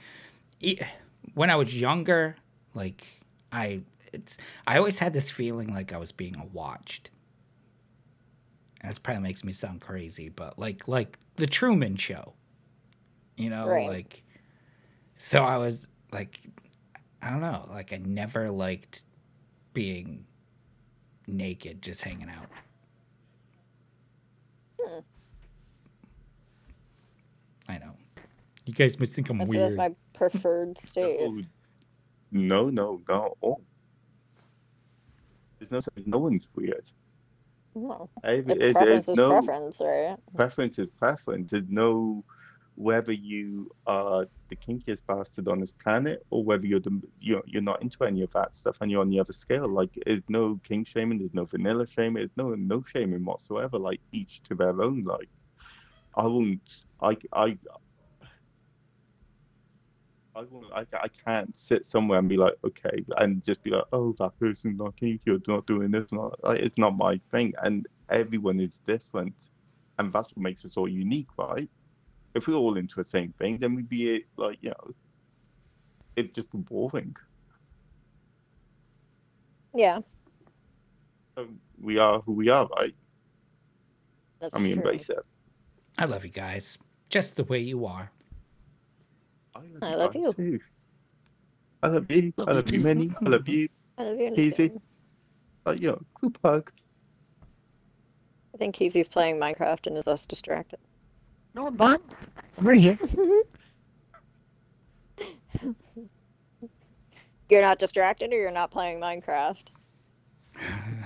when 1.33 1.49
I 1.49 1.55
was 1.55 1.79
younger, 1.79 2.35
like 2.73 3.03
I 3.51 3.81
it's 4.13 4.37
I 4.67 4.77
always 4.77 4.99
had 4.99 5.13
this 5.13 5.31
feeling 5.31 5.73
like 5.73 5.91
I 5.93 5.97
was 5.97 6.11
being 6.11 6.49
watched. 6.53 7.09
That 8.83 9.01
probably 9.03 9.23
makes 9.23 9.43
me 9.43 9.51
sound 9.51 9.81
crazy, 9.81 10.29
but 10.29 10.57
like 10.59 10.87
like 10.87 11.17
the 11.35 11.47
Truman 11.47 11.95
Show, 11.95 12.33
you 13.35 13.49
know, 13.49 13.67
Right. 13.67 13.89
like 13.89 14.23
so 15.21 15.43
I 15.43 15.57
was 15.57 15.85
like 16.13 16.39
I 17.21 17.29
don't 17.29 17.41
know, 17.41 17.67
like 17.69 17.91
I 17.91 17.97
never 17.97 18.49
liked 18.49 19.03
being 19.73 20.25
naked, 21.27 21.81
just 21.81 22.01
hanging 22.01 22.29
out. 22.29 22.47
I 27.67 27.77
know. 27.77 27.91
You 28.65 28.73
guys 28.73 28.99
must 28.99 29.13
think 29.13 29.29
I'm 29.29 29.37
That's, 29.39 29.49
weird. 29.49 29.63
that's 29.63 29.75
my 29.75 29.91
preferred 30.13 30.77
state. 30.79 31.17
Oh, 31.21 31.41
no, 32.31 32.69
no, 32.69 33.01
no. 33.07 33.37
Oh. 33.43 33.57
There's 35.59 35.71
no 35.71 35.79
such- 35.79 35.93
no 36.05 36.19
one's 36.19 36.47
weird. 36.55 36.85
No. 37.75 38.09
Every- 38.23 38.53
Like, 38.55 38.57
it's- 38.61 38.73
preference 38.73 39.07
it's 39.07 39.09
is 39.09 39.17
no 39.17 39.29
preference, 39.41 39.81
right? 39.81 40.17
preference 40.35 40.79
is 40.79 40.87
preference. 40.97 41.51
There's 41.51 41.69
no 41.69 42.23
whether 42.79 43.11
you 43.11 43.69
are 43.87 44.25
the 44.47 44.55
kinkiest 44.55 45.01
bastard 45.05 45.49
on 45.49 45.59
this 45.59 45.73
planet 45.83 46.25
or 46.29 46.41
whether 46.45 46.65
you're 46.65 46.79
the 46.79 47.01
you're, 47.19 47.43
you're 47.45 47.61
not 47.61 47.81
into 47.81 48.05
any 48.05 48.21
of 48.21 48.31
that 48.31 48.55
stuff 48.55 48.77
and 48.79 48.89
you're 48.89 49.01
on 49.01 49.09
the 49.09 49.19
other 49.19 49.33
scale. 49.33 49.67
Like 49.67 49.89
there's 50.05 50.23
no 50.29 50.57
kink 50.63 50.87
shaming, 50.87 51.19
there's 51.19 51.33
no 51.33 51.43
vanilla 51.43 51.85
shaming, 51.85 52.21
there's 52.21 52.37
no 52.37 52.55
no 52.55 52.81
shaming 52.81 53.25
whatsoever. 53.25 53.77
Like 53.77 53.99
each 54.13 54.41
to 54.43 54.55
their 54.55 54.81
own. 54.81 55.03
Like 55.03 55.27
I 56.15 56.23
won't. 56.23 56.85
I 57.01 57.17
I. 57.33 57.57
I, 60.35 60.43
won't, 60.49 60.71
I, 60.73 60.85
I 60.93 61.07
can't 61.25 61.53
sit 61.57 61.85
somewhere 61.85 62.19
and 62.19 62.29
be 62.29 62.37
like, 62.37 62.53
okay, 62.63 63.03
and 63.17 63.43
just 63.43 63.61
be 63.61 63.71
like, 63.71 63.83
oh, 63.91 64.15
that 64.19 64.39
person's 64.39 64.79
not 64.79 64.95
kinky 64.95 65.31
or 65.31 65.39
not 65.49 65.65
doing 65.65 65.91
this. 65.91 66.09
Not, 66.13 66.41
like, 66.45 66.61
it's 66.61 66.77
not 66.77 66.95
my 66.95 67.19
thing. 67.29 67.53
And 67.61 67.85
everyone 68.09 68.61
is 68.61 68.79
different. 68.87 69.35
And 69.97 70.13
that's 70.13 70.29
what 70.29 70.37
makes 70.37 70.63
us 70.63 70.77
all 70.77 70.87
unique, 70.87 71.27
right? 71.37 71.69
If 72.35 72.47
we're 72.47 72.55
all 72.55 72.77
into 72.77 72.95
the 73.01 73.09
same 73.09 73.33
thing, 73.33 73.57
then 73.57 73.75
we'd 73.75 73.89
be 73.89 74.23
like, 74.37 74.59
you 74.61 74.69
know, 74.69 74.93
it'd 76.15 76.35
just 76.35 76.51
be 76.51 76.59
boring. 76.59 77.15
Yeah, 79.73 79.99
So 81.35 81.47
we 81.79 81.99
are 81.99 82.19
who 82.21 82.33
we 82.33 82.49
are, 82.49 82.67
right? 82.77 82.95
that's 84.39 84.53
And 84.55 84.63
we 84.63 84.71
true. 84.73 84.81
embrace 84.81 85.09
it. 85.09 85.19
I 85.97 86.05
love 86.05 86.25
you 86.25 86.31
guys, 86.31 86.77
just 87.09 87.35
the 87.35 87.43
way 87.43 87.59
you 87.59 87.85
are. 87.85 88.11
I 89.55 89.95
love 89.95 90.13
guys 90.13 90.23
you. 90.23 90.33
Too. 90.33 90.59
I 91.83 91.87
love 91.89 92.09
you. 92.09 92.33
I 92.39 92.51
love 92.51 92.71
you, 92.71 92.79
Minnie. 92.79 93.11
I 93.25 93.29
love 93.29 93.47
you. 93.47 93.69
I 93.97 94.03
love 94.03 94.19
you, 94.19 94.33
Easy. 94.35 94.63
Nathan. 94.63 94.81
Like, 95.65 95.81
you 95.81 95.87
know, 95.89 96.01
group 96.15 96.39
hug. 96.43 96.71
I 98.55 98.57
think 98.57 98.75
Casey's 98.75 99.07
playing 99.07 99.37
Minecraft 99.37 99.87
and 99.87 99.97
is 99.97 100.07
us 100.07 100.25
distracted. 100.25 100.79
No, 101.55 101.67
I'm 101.67 101.75
not. 101.77 102.01
I'm 102.57 102.67
right 102.67 102.79
here. 102.79 102.97
You're 107.49 107.61
not 107.61 107.79
distracted 107.79 108.31
or 108.31 108.35
you're 108.37 108.51
not 108.51 108.69
playing 108.69 108.99
Minecraft? 108.99 109.63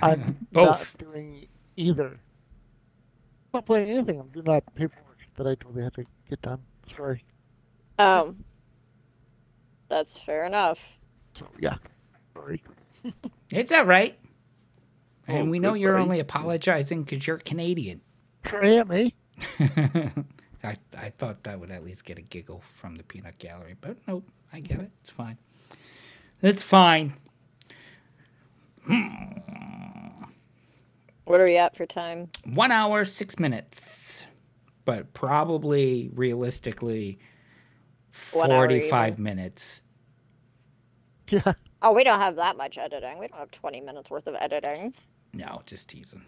I'm 0.02 0.46
Both. 0.52 1.00
not 1.02 1.12
doing 1.14 1.48
either. 1.78 2.08
I'm 2.08 2.20
not 3.54 3.66
playing 3.66 3.90
anything. 3.90 4.20
I'm 4.20 4.28
doing 4.28 4.46
that 4.48 4.64
paperwork 4.76 5.18
that 5.38 5.48
I 5.48 5.56
totally 5.56 5.84
had 5.84 5.94
to 5.94 6.04
get 6.30 6.42
done. 6.42 6.60
Sorry. 6.98 7.24
Um, 7.98 8.44
that's 9.88 10.20
fair 10.20 10.46
enough. 10.46 10.86
So 11.34 11.48
yeah. 11.60 11.76
Sorry. 12.34 12.62
It's 13.52 13.72
all 13.72 13.86
right. 13.86 14.18
And 15.28 15.48
Oh, 15.48 15.52
we 15.52 15.60
know 15.60 15.76
you're 15.76 15.94
buddy. 15.94 16.04
only 16.04 16.20
apologizing 16.20 17.04
because 17.04 17.28
you're 17.28 17.38
Canadian. 17.38 18.02
Sure 18.50 18.66
I 18.66 18.70
am, 18.70 18.92
eh? 18.92 19.10
I, 19.60 20.78
I 20.98 21.10
thought 21.18 21.44
that 21.44 21.60
would 21.60 21.72
at 21.72 21.84
least 21.84 22.06
get 22.06 22.18
a 22.18 22.22
giggle 22.22 22.64
from 22.76 22.96
the 22.96 23.04
peanut 23.04 23.38
gallery, 23.38 23.76
but 23.80 23.98
nope, 24.08 24.28
I 24.52 24.60
get 24.62 24.80
it. 24.80 24.92
It's 25.02 25.10
fine. 25.10 25.38
It's 26.42 26.64
fine. 26.64 27.14
Hmm. 28.86 30.24
What 31.26 31.40
are 31.40 31.46
we 31.46 31.58
at 31.58 31.76
for 31.76 31.86
time? 31.86 32.30
One 32.46 32.72
hour, 32.72 33.06
six 33.06 33.40
minutes. 33.40 34.26
But 34.86 35.14
probably 35.14 36.10
realistically, 36.14 37.18
One 38.34 38.52
hour 38.52 38.68
45 38.68 39.14
even. 39.14 39.24
minutes. 39.24 39.82
Yeah. 41.30 41.54
Oh, 41.82 41.94
we 41.94 42.04
don't 42.04 42.20
have 42.20 42.36
that 42.36 42.58
much 42.58 42.78
editing. 42.78 43.18
We 43.20 43.28
don't 43.28 43.40
have 43.40 43.52
20 43.52 43.80
minutes 43.82 44.10
worth 44.10 44.28
of 44.28 44.36
editing. 44.40 44.94
No, 45.34 45.62
just 45.66 45.88
teasing. 45.90 46.26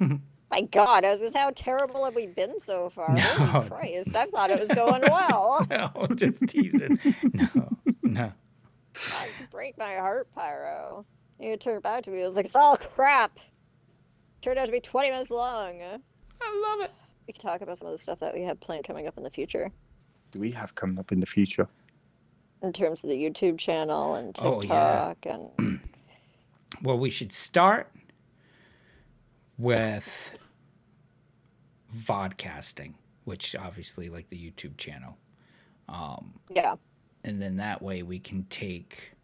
My 0.50 0.62
God, 0.62 1.04
I 1.04 1.10
was 1.10 1.20
just 1.20 1.36
how 1.36 1.50
terrible 1.54 2.04
have 2.04 2.14
we 2.16 2.26
been 2.26 2.58
so 2.58 2.90
far? 2.90 3.12
No. 3.14 3.20
Holy 3.22 3.68
Christ, 3.68 4.16
I 4.16 4.26
thought 4.26 4.50
it 4.50 4.58
was 4.58 4.70
going 4.70 5.02
well. 5.02 5.66
No, 5.70 6.06
just 6.14 6.40
teasing. 6.48 6.98
No, 7.34 7.48
no. 8.02 8.32
God, 8.94 9.28
break 9.52 9.78
my 9.78 9.94
heart, 9.94 10.28
Pyro. 10.34 11.04
You 11.38 11.56
turned 11.56 11.82
back 11.82 12.02
to 12.04 12.10
me. 12.10 12.20
It 12.20 12.24
was 12.24 12.34
like, 12.36 12.44
it's 12.46 12.56
all 12.56 12.76
crap. 12.76 13.38
Turned 14.42 14.58
out 14.58 14.66
to 14.66 14.72
be 14.72 14.80
20 14.80 15.10
minutes 15.10 15.30
long. 15.30 15.80
I 15.82 15.92
love 16.68 16.80
it. 16.80 16.90
We 17.26 17.32
can 17.32 17.40
talk 17.40 17.60
about 17.60 17.78
some 17.78 17.86
of 17.86 17.92
the 17.92 17.98
stuff 17.98 18.18
that 18.18 18.34
we 18.34 18.42
have 18.42 18.58
planned 18.58 18.84
coming 18.84 19.06
up 19.06 19.16
in 19.16 19.22
the 19.22 19.30
future 19.30 19.70
Do 20.32 20.40
we 20.40 20.50
have 20.50 20.74
coming 20.74 20.98
up 20.98 21.12
in 21.12 21.20
the 21.20 21.26
future? 21.26 21.68
in 22.62 22.72
terms 22.74 23.02
of 23.04 23.08
the 23.10 23.16
YouTube 23.16 23.56
channel 23.58 24.16
and 24.16 24.36
Oh, 24.42 24.60
yeah. 24.62 25.14
TikTok 25.22 25.50
and 25.58 25.80
Well, 26.82 26.98
we 26.98 27.08
should 27.08 27.32
start 27.32 27.90
with 29.60 30.32
vodcasting, 31.94 32.94
which 33.24 33.54
obviously 33.54 34.08
like 34.08 34.28
the 34.30 34.36
YouTube 34.38 34.76
channel. 34.76 35.16
Um, 35.88 36.34
yeah. 36.48 36.76
and 37.24 37.42
then 37.42 37.56
that 37.56 37.82
way 37.82 38.04
we 38.04 38.20
can 38.20 38.44
take 38.44 39.14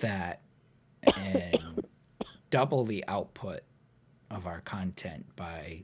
that 0.00 0.42
and 1.16 1.84
double 2.50 2.84
the 2.84 3.04
output 3.08 3.60
of 4.30 4.46
our 4.46 4.60
content 4.60 5.26
by 5.34 5.82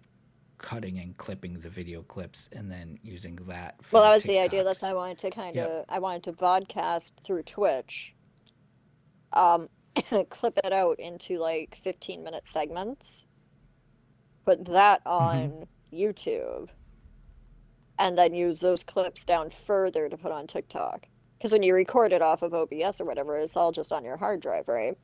cutting 0.59 0.99
and 0.99 1.17
clipping 1.17 1.61
the 1.61 1.69
video 1.69 2.03
clips 2.03 2.49
and 2.53 2.71
then 2.71 2.99
using 3.03 3.37
that 3.49 3.75
for 3.83 3.97
Well, 3.97 4.05
that 4.05 4.15
was 4.15 4.23
the 4.23 4.39
idea. 4.39 4.63
That's 4.63 4.83
why 4.83 4.91
I 4.91 4.95
wanted 4.95 5.19
to 5.19 5.31
kind 5.31 5.57
of 5.57 5.69
Yep. 5.69 5.85
I 5.89 5.99
wanted 5.99 6.23
to 6.25 6.33
vodcast 6.33 7.13
through 7.25 7.43
Twitch. 7.43 8.15
Um, 9.33 9.69
clip 10.31 10.59
it 10.63 10.73
out 10.73 10.99
into 10.99 11.39
like 11.39 11.79
15 11.83 12.23
minute 12.23 12.47
segments. 12.47 13.27
Put 14.45 14.65
that 14.67 15.05
mm-hmm. 15.05 15.11
on 15.11 15.67
YouTube. 15.93 16.69
And 17.99 18.19
then 18.19 18.35
use 18.35 18.59
those 18.59 18.83
clips 18.83 19.25
down 19.25 19.53
further 19.67 20.09
to 20.09 20.17
put 20.17 20.33
on 20.33 20.47
TikTok. 20.47 21.07
Because 21.39 21.53
when 21.53 21.63
you 21.63 21.75
record 21.75 22.13
it 22.13 22.23
off 22.23 22.43
of 22.43 22.53
OBS 22.53 23.01
or 23.01 23.05
whatever, 23.05 23.37
it's 23.37 23.57
all 23.57 23.71
just 23.71 23.93
on 23.93 24.05
your 24.05 24.17
hard 24.17 24.41
drive, 24.41 24.67
right? 24.67 24.99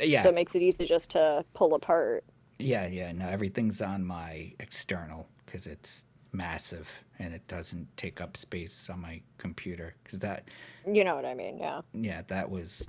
Uh, 0.00 0.04
yeah 0.04 0.22
So 0.22 0.30
it 0.30 0.34
makes 0.34 0.54
it 0.54 0.62
easy 0.62 0.86
just 0.86 1.10
to 1.10 1.44
pull 1.54 1.74
apart. 1.74 2.24
Yeah, 2.58 2.86
yeah. 2.86 3.12
No, 3.12 3.26
everything's 3.26 3.80
on 3.80 4.04
my 4.04 4.54
external 4.58 5.28
because 5.44 5.66
it's 5.66 6.06
massive 6.32 6.90
and 7.18 7.34
it 7.34 7.46
doesn't 7.46 7.96
take 7.96 8.20
up 8.20 8.36
space 8.36 8.90
on 8.90 9.00
my 9.00 9.20
computer. 9.38 9.94
Because 10.02 10.18
that, 10.20 10.48
You 10.90 11.04
know 11.04 11.14
what 11.14 11.26
I 11.26 11.34
mean? 11.34 11.58
Yeah. 11.58 11.82
yeah, 11.92 12.22
that 12.28 12.50
was 12.50 12.88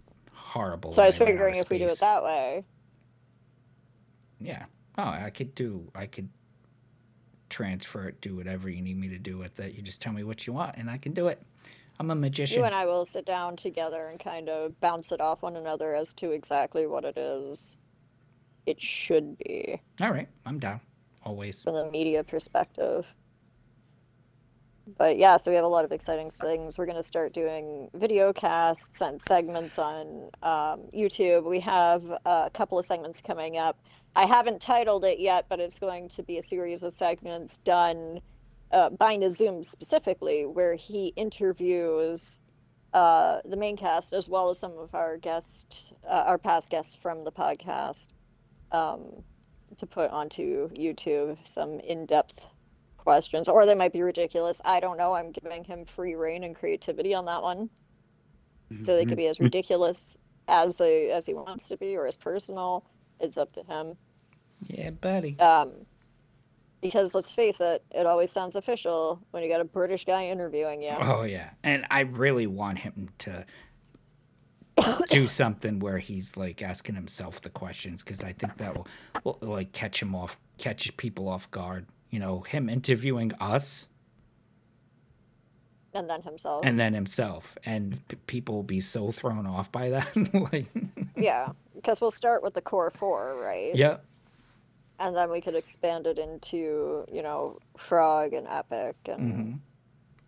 horrible. 0.53 0.91
So 0.91 1.01
I 1.03 1.07
was 1.07 1.19
ran 1.19 1.27
out 1.27 1.31
of 1.31 1.33
figuring 1.35 1.55
if 1.57 1.69
we 1.69 1.77
do 1.79 1.85
it 1.85 1.99
that 1.99 2.23
way, 2.23 2.63
Yeah. 4.39 4.65
Oh, 4.97 5.03
I 5.03 5.31
could 5.31 5.55
do. 5.55 5.91
I 5.95 6.05
could 6.05 6.29
transfer 7.49 8.07
it, 8.07 8.21
do 8.21 8.35
whatever 8.35 8.69
you 8.69 8.81
need 8.81 8.97
me 8.97 9.07
to 9.09 9.17
do 9.17 9.37
with 9.37 9.59
it. 9.59 9.73
You 9.73 9.81
just 9.81 10.01
tell 10.01 10.13
me 10.13 10.23
what 10.23 10.45
you 10.45 10.53
want, 10.53 10.77
and 10.77 10.89
I 10.89 10.97
can 10.97 11.13
do 11.13 11.27
it. 11.27 11.41
I'm 11.99 12.11
a 12.11 12.15
magician. 12.15 12.59
You 12.59 12.65
and 12.65 12.75
I 12.75 12.85
will 12.85 13.05
sit 13.05 13.25
down 13.25 13.55
together 13.55 14.07
and 14.07 14.19
kind 14.19 14.49
of 14.49 14.79
bounce 14.79 15.11
it 15.11 15.21
off 15.21 15.41
one 15.41 15.55
another 15.55 15.95
as 15.95 16.13
to 16.15 16.31
exactly 16.31 16.85
what 16.87 17.05
it 17.05 17.17
is 17.17 17.77
it 18.65 18.81
should 18.81 19.37
be 19.39 19.81
All 20.01 20.11
right, 20.11 20.27
I'm 20.45 20.59
down. 20.59 20.79
Always. 21.25 21.63
from 21.63 21.75
the 21.75 21.89
media 21.89 22.23
perspective. 22.23 23.05
But 24.85 25.17
yeah, 25.17 25.37
so 25.37 25.49
we 25.49 25.55
have 25.55 25.63
a 25.63 25.69
lot 25.69 25.85
of 25.85 25.91
exciting 25.93 26.29
things. 26.29 26.77
We're 26.77 26.85
going 26.85 26.97
to 26.97 27.03
start 27.03 27.33
doing 27.33 27.89
video 27.93 28.33
casts 28.33 29.01
and 29.01 29.21
segments 29.21 29.79
on 29.79 30.29
um, 30.43 30.81
YouTube. 30.93 31.45
We 31.45 31.61
have 31.61 32.03
a 32.25 32.51
couple 32.53 32.77
of 32.77 32.85
segments 32.85 33.21
coming 33.21 33.57
up. 33.57 33.79
I 34.15 34.25
haven't 34.25 34.61
titled 34.61 35.05
it 35.05 35.19
yet, 35.19 35.45
but 35.47 35.59
it's 35.59 35.79
going 35.79 36.09
to 36.09 36.23
be 36.23 36.37
a 36.37 36.43
series 36.43 36.83
of 36.83 36.91
segments 36.91 37.57
done 37.59 38.19
uh, 38.71 38.89
by 38.89 39.15
Nazoom 39.15 39.65
specifically, 39.65 40.45
where 40.45 40.75
he 40.75 41.13
interviews 41.15 42.41
uh, 42.93 43.39
the 43.45 43.55
main 43.55 43.77
cast, 43.77 44.11
as 44.11 44.27
well 44.27 44.49
as 44.49 44.59
some 44.59 44.77
of 44.77 44.93
our 44.93 45.17
guests, 45.17 45.93
uh, 46.07 46.23
our 46.27 46.37
past 46.37 46.69
guests 46.69 46.93
from 46.95 47.23
the 47.23 47.31
podcast, 47.31 48.09
um, 48.71 49.23
to 49.77 49.85
put 49.85 50.11
onto 50.11 50.69
YouTube 50.71 51.37
some 51.45 51.79
in-depth 51.79 52.52
questions, 53.03 53.47
or 53.47 53.65
they 53.65 53.75
might 53.75 53.93
be 53.93 54.01
ridiculous. 54.01 54.61
I 54.65 54.79
don't 54.79 54.97
know. 54.97 55.13
I'm 55.13 55.31
giving 55.31 55.63
him 55.63 55.85
free 55.85 56.15
reign 56.15 56.43
and 56.43 56.55
creativity 56.55 57.13
on 57.13 57.25
that 57.25 57.41
one, 57.41 57.69
so 58.79 58.95
they 58.95 59.05
could 59.05 59.17
be 59.17 59.27
as 59.27 59.39
ridiculous 59.39 60.17
as 60.47 60.77
they 60.77 61.11
as 61.11 61.25
he 61.25 61.33
wants 61.33 61.67
to 61.69 61.77
be, 61.77 61.95
or 61.95 62.07
as 62.07 62.15
personal. 62.15 62.85
It's 63.19 63.37
up 63.37 63.53
to 63.53 63.63
him. 63.63 63.95
Yeah, 64.65 64.89
buddy. 64.91 65.39
Um, 65.39 65.71
because 66.81 67.15
let's 67.15 67.31
face 67.31 67.61
it, 67.61 67.83
it 67.91 68.05
always 68.05 68.31
sounds 68.31 68.55
official 68.55 69.19
when 69.31 69.41
you 69.41 69.49
got 69.49 69.61
a 69.61 69.65
British 69.65 70.05
guy 70.05 70.25
interviewing 70.27 70.81
you. 70.81 70.95
Oh 70.99 71.23
yeah, 71.23 71.51
and 71.63 71.85
I 71.89 72.01
really 72.01 72.47
want 72.47 72.79
him 72.79 73.09
to 73.19 73.45
do 75.09 75.27
something 75.27 75.79
where 75.79 75.97
he's 75.97 76.37
like 76.37 76.61
asking 76.61 76.95
himself 76.95 77.41
the 77.41 77.49
questions 77.49 78.03
because 78.03 78.23
I 78.23 78.33
think 78.33 78.57
that 78.57 78.75
will, 78.75 78.87
will 79.23 79.37
like 79.41 79.71
catch 79.71 80.01
him 80.01 80.15
off, 80.15 80.37
catch 80.57 80.95
people 80.97 81.27
off 81.27 81.49
guard. 81.51 81.85
You 82.13 82.19
know, 82.19 82.41
him 82.41 82.69
interviewing 82.69 83.31
us 83.39 83.87
And 85.95 86.07
then 86.07 86.21
himself. 86.21 86.63
and 86.63 86.79
then 86.79 86.93
himself, 86.93 87.57
and 87.65 87.99
p- 88.07 88.17
people 88.27 88.53
will 88.53 88.61
be 88.61 88.81
so 88.81 89.11
thrown 89.11 89.47
off 89.47 89.71
by 89.71 89.89
that. 89.89 90.15
like, 90.53 90.67
Yeah, 91.17 91.49
because 91.75 92.01
we'll 92.01 92.11
start 92.11 92.43
with 92.43 92.53
the 92.53 92.61
core 92.61 92.91
four, 92.91 93.35
right? 93.41 93.73
yep. 93.75 94.05
And 94.99 95.15
then 95.15 95.31
we 95.31 95.41
could 95.41 95.55
expand 95.55 96.05
it 96.05 96.19
into, 96.19 97.03
you 97.11 97.23
know, 97.23 97.57
Frog 97.77 98.33
and 98.33 98.47
Epic 98.47 98.95
and 99.07 99.33
hmm 99.33 99.51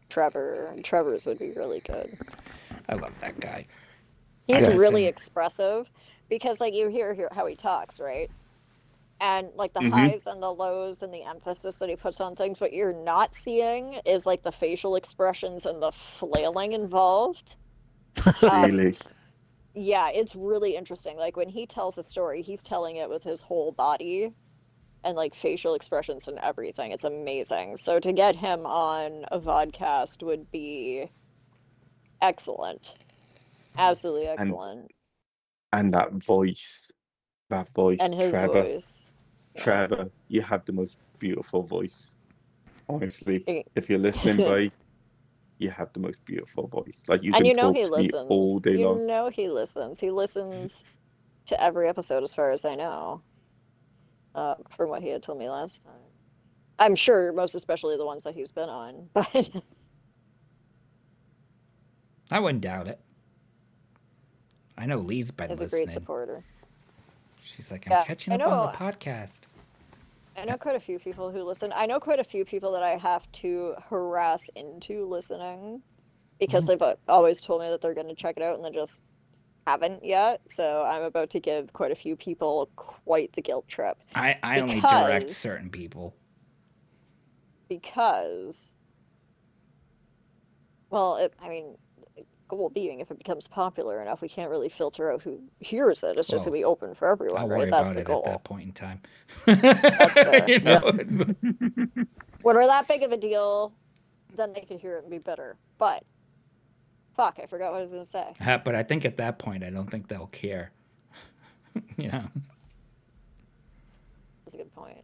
Trevor. 0.10 0.70
And 0.72 0.84
Trevor's 0.84 1.28
would 1.28 1.38
be 1.38 1.52
really 1.52 1.82
good. 1.82 2.18
I 2.90 2.96
love 2.96 3.14
that 3.20 3.40
guy. 3.40 3.68
He's 4.48 4.66
really 4.68 5.04
say- 5.04 5.08
expressive 5.10 5.88
because, 6.30 6.60
like, 6.60 6.74
you 6.74 6.88
hear, 6.88 7.14
hear 7.14 7.30
how 7.32 7.46
he 7.46 7.56
talks, 7.56 8.00
right? 8.00 8.32
And 9.20 9.50
like 9.56 9.74
the 9.74 9.82
Mhm. 9.82 9.92
highs 9.92 10.24
and 10.28 10.44
the 10.44 10.52
lows 10.54 11.02
and 11.02 11.14
the 11.14 11.24
emphasis 11.24 11.78
that 11.80 11.90
he 11.90 11.96
puts 11.96 12.22
on 12.22 12.36
things, 12.36 12.62
what 12.62 12.74
you're 12.74 12.94
not 12.94 13.36
seeing 13.36 14.00
is 14.06 14.26
like 14.26 14.44
the 14.44 14.52
facial 14.52 14.96
expressions 14.96 15.66
and 15.66 15.82
the 15.82 15.92
flailing 15.92 16.74
involved. 16.74 17.56
Um, 18.48 18.72
Really? 18.72 18.98
yeah, 19.76 20.10
it's 20.14 20.36
really 20.36 20.76
interesting. 20.76 21.18
Like 21.18 21.38
when 21.38 21.50
he 21.50 21.66
tells 21.66 21.98
a 21.98 22.04
story, 22.04 22.42
he's 22.42 22.62
telling 22.62 22.98
it 22.98 23.10
with 23.10 23.24
his 23.24 23.42
whole 23.42 23.72
body 23.72 24.34
and 25.04 25.16
like 25.18 25.36
facial 25.36 25.76
expressions 25.76 26.28
and 26.28 26.40
everything. 26.40 26.92
It's 26.92 27.04
amazing. 27.04 27.78
So 27.78 28.00
to 28.00 28.14
get 28.14 28.38
him 28.38 28.66
on 28.66 29.26
a 29.32 29.40
vodcast 29.40 30.24
would 30.24 30.52
be 30.52 31.12
excellent. 32.22 32.96
Absolutely 33.78 34.28
excellent. 34.28 34.92
And 35.72 35.94
that 35.94 36.14
voice, 36.14 36.92
that 37.50 37.70
voice, 37.76 38.00
And, 38.00 38.14
his 38.16 38.32
Trevor. 38.32 38.64
voice. 38.64 39.05
Yeah. 39.56 39.64
Trevor, 39.64 40.12
you 40.28 40.42
have 40.42 40.66
the 40.66 40.74
most 40.74 40.98
beautiful 41.20 41.64
voice. 41.64 42.14
Honestly, 42.90 43.48
if 43.76 43.90
you're 43.90 44.00
listening, 44.00 44.38
boy, 44.44 44.72
you 45.60 45.70
have 45.72 45.92
the 45.94 46.00
most 46.00 46.24
beautiful 46.26 46.68
voice. 46.68 47.04
Like 47.08 47.24
you 47.24 47.34
And 47.34 47.38
can 47.38 47.46
you 47.46 47.54
know 47.54 47.72
talk 47.72 47.76
he 47.76 47.86
to 47.86 47.92
me 47.96 48.12
listens. 48.12 48.30
all 48.30 48.60
day 48.60 48.78
You 48.78 48.86
long. 48.88 49.06
know 49.08 49.30
he 49.30 49.50
listens. 49.50 50.00
He 50.00 50.12
listens 50.12 50.84
to 51.48 51.62
every 51.62 51.88
episode 51.90 52.24
as 52.24 52.34
far 52.34 52.52
as 52.52 52.66
I 52.66 52.76
know. 52.76 53.24
Uh, 54.36 54.56
from 54.76 54.90
what 54.90 55.02
he 55.02 55.10
had 55.10 55.24
told 55.24 55.40
me 55.40 55.50
last 55.50 55.84
time. 55.84 55.94
I'm 56.78 56.96
sure 56.96 57.32
most 57.32 57.56
especially 57.56 57.96
the 57.98 58.06
ones 58.06 58.24
that 58.24 58.36
he's 58.36 58.52
been 58.52 58.70
on. 58.70 59.10
But 59.14 59.50
I 62.32 62.40
wouldn't 62.40 62.62
doubt 62.64 62.88
it. 62.88 63.00
I 64.78 64.86
know 64.88 64.98
Lee's 64.98 65.32
been 65.32 65.50
he's 65.50 65.60
a 65.62 65.64
listening. 65.64 65.86
great 65.86 65.92
supporter. 65.92 66.44
She's 67.46 67.72
like, 67.72 67.86
I'm 67.88 67.94
Yeah, 67.94 68.04
catching 68.04 68.34
up 68.34 68.42
on 68.48 68.72
the 68.72 68.78
podcast. 68.78 69.42
I 70.36 70.46
know 70.46 70.58
quite 70.58 70.76
a 70.76 70.80
few 70.80 71.00
people 71.00 71.32
who 71.32 71.44
listen. 71.44 71.72
I 71.74 71.86
know 71.86 72.00
quite 72.00 72.20
a 72.20 72.24
few 72.24 72.44
people 72.44 72.72
that 72.74 72.84
I 72.84 72.98
have 72.98 73.32
to 73.34 73.76
harass 73.90 74.50
into 74.56 75.06
listening 75.08 75.82
because 76.40 76.66
they've 76.66 76.82
uh, 76.82 76.96
always 77.08 77.40
told 77.40 77.62
me 77.62 77.70
that 77.70 77.82
they're 77.82 77.94
going 77.94 78.10
to 78.10 78.16
check 78.16 78.36
it 78.38 78.44
out 78.44 78.56
and 78.56 78.66
they 78.66 78.72
just 78.72 79.00
haven't 79.68 80.04
yet. 80.04 80.42
So 80.50 80.84
I'm 80.84 81.04
about 81.04 81.30
to 81.32 81.40
give 81.40 81.72
quite 81.72 81.92
a 81.92 81.96
few 81.96 82.16
people 82.16 82.70
quite 82.76 83.32
the 83.34 83.42
guilt 83.42 83.68
trip 83.68 83.98
I, 84.14 84.38
I 84.44 84.60
only 84.60 84.82
direct 84.82 85.30
certain 85.32 85.70
people. 85.70 86.16
because, 87.70 88.74
well, 90.90 91.18
it, 91.18 91.34
I 91.42 91.50
mean, 91.50 91.78
goal 92.48 92.70
being 92.70 93.00
if 93.00 93.10
it 93.12 93.18
becomes 93.18 93.48
popular 93.48 94.02
enough, 94.02 94.22
we 94.22 94.30
can't 94.30 94.50
really 94.50 94.70
filter 94.70 95.12
out 95.12 95.22
who 95.22 95.42
hears 95.60 96.04
it. 96.04 96.18
It's 96.18 96.28
just 96.28 96.46
Well, 96.46 96.52
going 96.52 96.54
to 96.54 96.60
be 96.60 96.64
open 96.66 96.94
for 96.94 97.08
everyone, 97.08 97.42
I'll 97.42 97.48
right? 97.48 97.70
That's 97.70 97.94
the 97.94 98.04
goal. 98.04 98.24
at 98.26 98.32
that 98.32 98.44
point 98.44 98.68
in 98.68 98.72
time. 98.74 99.02
you 100.48 100.60
know, 100.60 100.80
when 102.42 102.56
we're 102.56 102.68
that 102.68 102.88
big 102.88 103.04
of 103.04 103.12
a 103.12 103.18
deal, 103.18 103.74
then 104.36 104.54
they 104.54 104.62
could 104.62 104.80
hear 104.80 104.98
it 104.98 105.04
and 105.04 105.12
be 105.12 105.18
bitter. 105.18 105.58
But 105.78 106.04
fuck, 107.16 107.40
I 107.42 107.46
forgot 107.48 107.72
what 107.72 107.80
I 107.80 107.82
was 107.84 107.92
gonna 107.92 108.06
say. 108.06 108.34
Uh, 108.40 108.58
but 108.60 108.76
I 108.76 108.84
think 108.84 109.06
at 109.06 109.18
that 109.18 109.40
point, 109.40 109.64
I 109.64 109.70
don't 109.70 109.90
think 109.90 110.08
they'll 110.08 110.28
care. 110.28 110.72
you 111.98 112.10
know, 112.10 112.24
That's 114.46 114.54
a 114.54 114.58
good 114.58 114.74
point. 114.76 115.04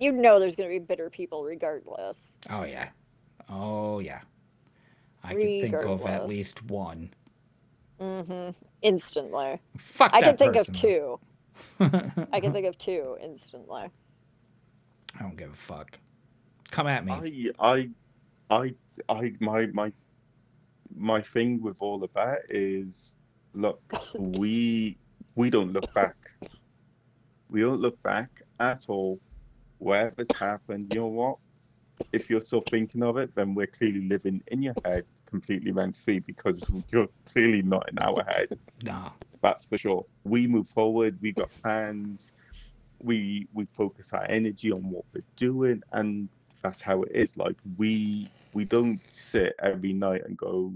You 0.00 0.12
know, 0.12 0.40
there's 0.40 0.56
gonna 0.56 0.68
be 0.70 0.78
bitter 0.78 1.10
people 1.10 1.44
regardless. 1.44 2.38
oh 2.50 2.64
yeah, 2.64 2.88
oh 3.48 3.98
yeah. 4.00 4.20
I 5.24 5.34
can 5.34 5.60
think 5.60 5.74
of 5.74 6.06
at 6.06 6.28
least 6.28 6.62
one. 6.64 7.14
hmm 7.98 8.50
Instantly, 8.82 9.60
Fuck 9.78 10.10
I 10.14 10.20
that 10.20 10.26
can 10.26 10.36
think 10.36 10.56
of 10.56 10.70
two. 10.72 11.18
I 11.80 12.40
can 12.40 12.52
think 12.52 12.66
of 12.66 12.76
two 12.76 13.16
instantly. 13.22 13.88
I 15.18 15.22
don't 15.22 15.36
give 15.36 15.52
a 15.52 15.56
fuck. 15.56 15.98
Come 16.70 16.86
at 16.86 17.04
me. 17.04 17.50
I, 17.58 17.74
I, 17.74 17.90
I, 18.50 18.74
I, 19.08 19.32
my, 19.40 19.66
my, 19.66 19.92
my 20.94 21.22
thing 21.22 21.62
with 21.62 21.76
all 21.78 22.04
of 22.04 22.12
that 22.14 22.40
is, 22.50 23.14
look, 23.54 23.80
we, 24.18 24.98
we 25.36 25.48
don't 25.48 25.72
look 25.72 25.92
back. 25.94 26.16
We 27.48 27.62
don't 27.62 27.80
look 27.80 28.02
back 28.02 28.42
at 28.60 28.84
all. 28.88 29.18
Whatever's 29.78 30.28
happened, 30.36 30.92
you 30.92 31.00
know 31.00 31.06
what? 31.06 31.38
If 32.12 32.28
you're 32.28 32.44
still 32.44 32.64
thinking 32.68 33.02
of 33.02 33.16
it, 33.16 33.34
then 33.34 33.54
we're 33.54 33.68
clearly 33.68 34.08
living 34.08 34.42
in 34.48 34.62
your 34.62 34.74
head 34.84 35.04
completely 35.34 35.72
rent 35.72 35.96
free 35.96 36.20
because 36.20 36.60
you're 36.92 37.08
clearly 37.32 37.60
not 37.60 37.88
in 37.90 37.98
our 37.98 38.22
head. 38.28 38.56
No. 38.84 39.12
That's 39.42 39.64
for 39.64 39.76
sure. 39.76 40.04
We 40.22 40.46
move 40.46 40.68
forward. 40.68 41.18
We 41.20 41.32
got 41.32 41.50
plans. 41.60 42.30
We 43.02 43.48
we 43.52 43.66
focus 43.72 44.12
our 44.12 44.24
energy 44.30 44.70
on 44.70 44.88
what 44.90 45.04
we're 45.12 45.24
doing, 45.36 45.82
and 45.92 46.28
that's 46.62 46.80
how 46.80 47.02
it 47.02 47.10
is. 47.12 47.36
Like 47.36 47.56
we 47.76 48.28
we 48.54 48.64
don't 48.64 49.00
sit 49.12 49.54
every 49.60 49.92
night 49.92 50.22
and 50.24 50.36
go, 50.36 50.72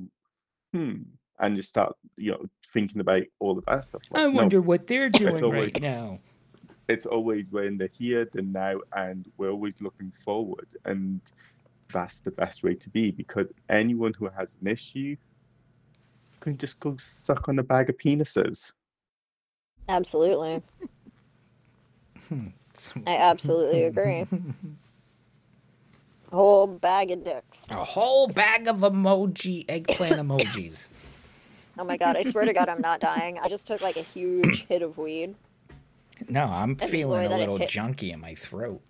hmm, 0.74 0.97
and 1.39 1.56
just 1.56 1.68
start 1.68 1.94
you 2.16 2.32
know 2.32 2.44
thinking 2.74 3.01
about 3.01 3.22
all 3.39 3.55
the 3.55 3.62
that 3.68 3.85
stuff. 3.85 4.02
Like, 4.10 4.20
I 4.22 4.24
no, 4.24 4.30
wonder 4.30 4.60
what 4.60 4.89
they're 4.89 5.09
doing 5.09 5.43
always- 5.44 5.72
right 5.72 5.80
now. 5.80 6.18
it's 6.89 7.06
always 7.06 7.47
we're 7.52 7.64
in 7.64 7.78
the 7.78 7.89
here, 7.97 8.28
the 8.32 8.43
now, 8.43 8.80
and 8.94 9.24
we're 9.39 9.51
always 9.51 9.74
looking 9.80 10.12
forward, 10.24 10.66
and 10.85 11.20
that's 11.93 12.20
the 12.20 12.31
best 12.31 12.62
way 12.62 12.74
to 12.74 12.89
be. 12.90 13.10
Because 13.10 13.47
anyone 13.69 14.15
who 14.15 14.28
has 14.28 14.59
an 14.60 14.69
issue 14.69 15.16
can 16.40 16.56
just 16.56 16.78
go 16.81 16.97
suck 16.98 17.48
on 17.48 17.59
a 17.59 17.62
bag 17.62 17.90
of 17.90 17.98
penises. 17.98 18.73
Absolutely, 19.89 20.62
hmm. 22.28 22.48
I 23.06 23.16
absolutely 23.16 23.85
agree. 23.85 24.27
A 26.31 26.36
whole 26.36 26.66
bag 26.66 27.10
of 27.10 27.24
dicks. 27.24 27.66
A 27.70 27.82
whole 27.82 28.27
bag 28.28 28.69
of 28.69 28.81
emoji, 28.81 29.65
eggplant 29.66 30.16
emojis. 30.16 30.89
Oh 31.78 31.85
my 31.85 31.97
god! 31.97 32.19
I 32.19 32.23
swear 32.23 32.44
to 32.44 32.52
God, 32.52 32.69
I'm 32.69 32.82
not 32.82 33.01
dying. 33.01 33.39
I 33.39 33.48
just 33.48 33.66
took 33.66 33.81
like 33.81 33.97
a 33.97 34.02
huge 34.02 34.66
hit 34.66 34.82
of 34.82 34.98
weed. 34.98 35.35
No, 36.28 36.44
I'm 36.44 36.74
the 36.74 36.86
feeling 36.89 37.32
a 37.32 37.36
little 37.39 37.59
junky 37.60 38.12
in 38.12 38.20
my 38.20 38.35
throat 38.35 38.82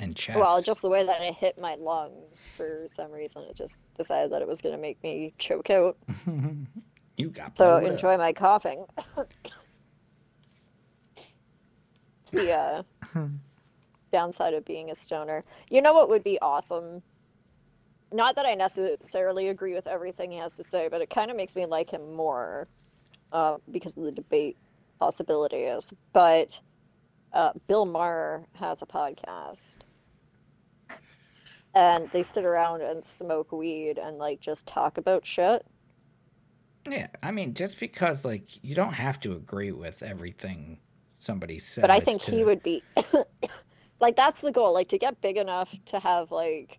and 0.00 0.14
chest. 0.16 0.38
Well, 0.38 0.60
just 0.62 0.82
the 0.82 0.88
way 0.88 1.04
that 1.04 1.22
it 1.22 1.34
hit 1.34 1.58
my 1.58 1.76
lung, 1.76 2.12
for 2.56 2.84
some 2.88 3.10
reason, 3.12 3.42
it 3.48 3.56
just 3.56 3.78
decided 3.96 4.32
that 4.32 4.42
it 4.42 4.48
was 4.48 4.60
going 4.60 4.74
to 4.74 4.80
make 4.80 5.02
me 5.02 5.32
choke 5.38 5.70
out. 5.70 5.96
you 7.16 7.30
got 7.30 7.56
So 7.56 7.78
blowed 7.78 7.84
up. 7.86 7.90
enjoy 7.92 8.16
my 8.16 8.32
coughing. 8.32 8.84
it's 11.16 12.30
the 12.32 12.52
uh, 12.52 12.82
downside 14.12 14.54
of 14.54 14.64
being 14.64 14.90
a 14.90 14.94
stoner. 14.94 15.44
You 15.70 15.80
know 15.82 15.92
what 15.94 16.08
would 16.08 16.24
be 16.24 16.38
awesome? 16.40 17.02
Not 18.12 18.36
that 18.36 18.46
I 18.46 18.54
necessarily 18.54 19.48
agree 19.48 19.74
with 19.74 19.86
everything 19.86 20.30
he 20.30 20.38
has 20.38 20.56
to 20.56 20.64
say, 20.64 20.88
but 20.88 21.00
it 21.00 21.10
kind 21.10 21.30
of 21.30 21.36
makes 21.36 21.56
me 21.56 21.66
like 21.66 21.90
him 21.90 22.14
more 22.14 22.68
uh, 23.32 23.56
because 23.70 23.96
of 23.96 24.04
the 24.04 24.12
debate 24.12 24.56
possibilities. 25.00 25.92
But 26.12 26.60
uh, 27.34 27.52
Bill 27.66 27.84
Maher 27.84 28.46
has 28.54 28.80
a 28.80 28.86
podcast. 28.86 29.76
and 31.74 32.08
they 32.12 32.22
sit 32.22 32.44
around 32.44 32.80
and 32.82 33.04
smoke 33.04 33.52
weed 33.52 33.98
and 33.98 34.16
like 34.16 34.40
just 34.40 34.66
talk 34.66 34.96
about 34.96 35.26
shit. 35.26 35.66
Yeah, 36.88 37.08
I 37.22 37.30
mean, 37.32 37.54
just 37.54 37.80
because 37.80 38.24
like 38.24 38.62
you 38.62 38.74
don't 38.74 38.92
have 38.92 39.18
to 39.20 39.32
agree 39.32 39.72
with 39.72 40.02
everything 40.02 40.78
somebody 41.18 41.58
says. 41.58 41.82
But 41.82 41.90
I 41.90 42.00
think 42.00 42.22
to- 42.22 42.30
he 42.30 42.44
would 42.44 42.62
be 42.62 42.82
like 44.00 44.16
that's 44.16 44.40
the 44.40 44.52
goal, 44.52 44.72
like 44.72 44.88
to 44.88 44.98
get 44.98 45.20
big 45.20 45.36
enough 45.36 45.74
to 45.86 45.98
have 45.98 46.30
like 46.30 46.78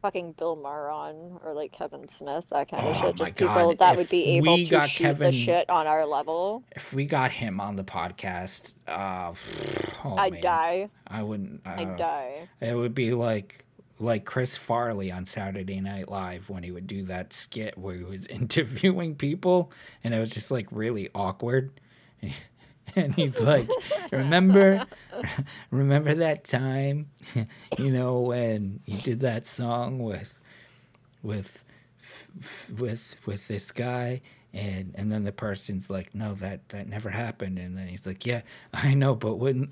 fucking 0.00 0.32
Bill 0.32 0.56
Maher 0.56 0.90
on 0.90 1.40
or 1.44 1.54
like 1.54 1.72
Kevin 1.72 2.08
Smith, 2.08 2.46
that 2.50 2.70
kind 2.70 2.86
of 2.86 2.96
Oh 2.96 3.00
shit. 3.00 3.16
Just 3.16 3.36
people 3.36 3.54
God, 3.54 3.78
that 3.78 3.92
if 3.92 3.98
would 3.98 4.08
be 4.08 4.36
able 4.36 4.56
to 4.56 4.64
shoot 4.64 5.02
Kevin- 5.02 5.30
the 5.30 5.36
shit 5.36 5.68
on 5.70 5.86
our 5.86 6.06
level. 6.06 6.64
If 6.74 6.92
we 6.92 7.04
got 7.04 7.30
him 7.30 7.60
on 7.60 7.76
the 7.76 7.84
podcast, 7.84 8.74
uh, 8.88 9.32
oh, 10.04 10.16
I'd 10.16 10.34
man. 10.34 10.42
die. 10.42 10.88
I 11.06 11.22
wouldn't. 11.22 11.62
Uh, 11.66 11.70
I'd 11.70 11.96
die. 11.96 12.48
It 12.60 12.74
would 12.74 12.94
be 12.94 13.12
like 13.12 13.64
like 13.98 14.24
Chris 14.24 14.56
Farley 14.56 15.12
on 15.12 15.26
Saturday 15.26 15.80
Night 15.80 16.08
Live 16.08 16.48
when 16.48 16.62
he 16.62 16.70
would 16.70 16.86
do 16.86 17.04
that 17.04 17.32
skit 17.32 17.76
where 17.76 17.96
he 17.96 18.02
was 18.04 18.26
interviewing 18.28 19.14
people, 19.14 19.70
and 20.02 20.14
it 20.14 20.18
was 20.18 20.30
just 20.30 20.50
like 20.50 20.66
really 20.70 21.10
awkward. 21.14 21.72
And 22.96 23.14
he's 23.14 23.40
like, 23.40 23.76
"Remember, 24.10 24.84
remember 25.70 26.14
that 26.14 26.44
time, 26.44 27.10
you 27.78 27.90
know, 27.90 28.20
when 28.20 28.80
he 28.86 28.98
did 28.98 29.20
that 29.20 29.46
song 29.46 29.98
with, 30.00 30.40
with, 31.22 31.64
with, 32.78 33.16
with 33.26 33.48
this 33.48 33.72
guy." 33.72 34.22
And 34.52 34.94
and 34.96 35.12
then 35.12 35.24
the 35.24 35.32
person's 35.32 35.90
like, 35.90 36.14
"No, 36.14 36.34
that 36.34 36.70
that 36.70 36.88
never 36.88 37.10
happened." 37.10 37.58
And 37.58 37.76
then 37.78 37.86
he's 37.88 38.06
like, 38.06 38.26
"Yeah, 38.26 38.42
I 38.74 38.94
know, 38.94 39.14
but 39.14 39.36
wouldn't 39.36 39.70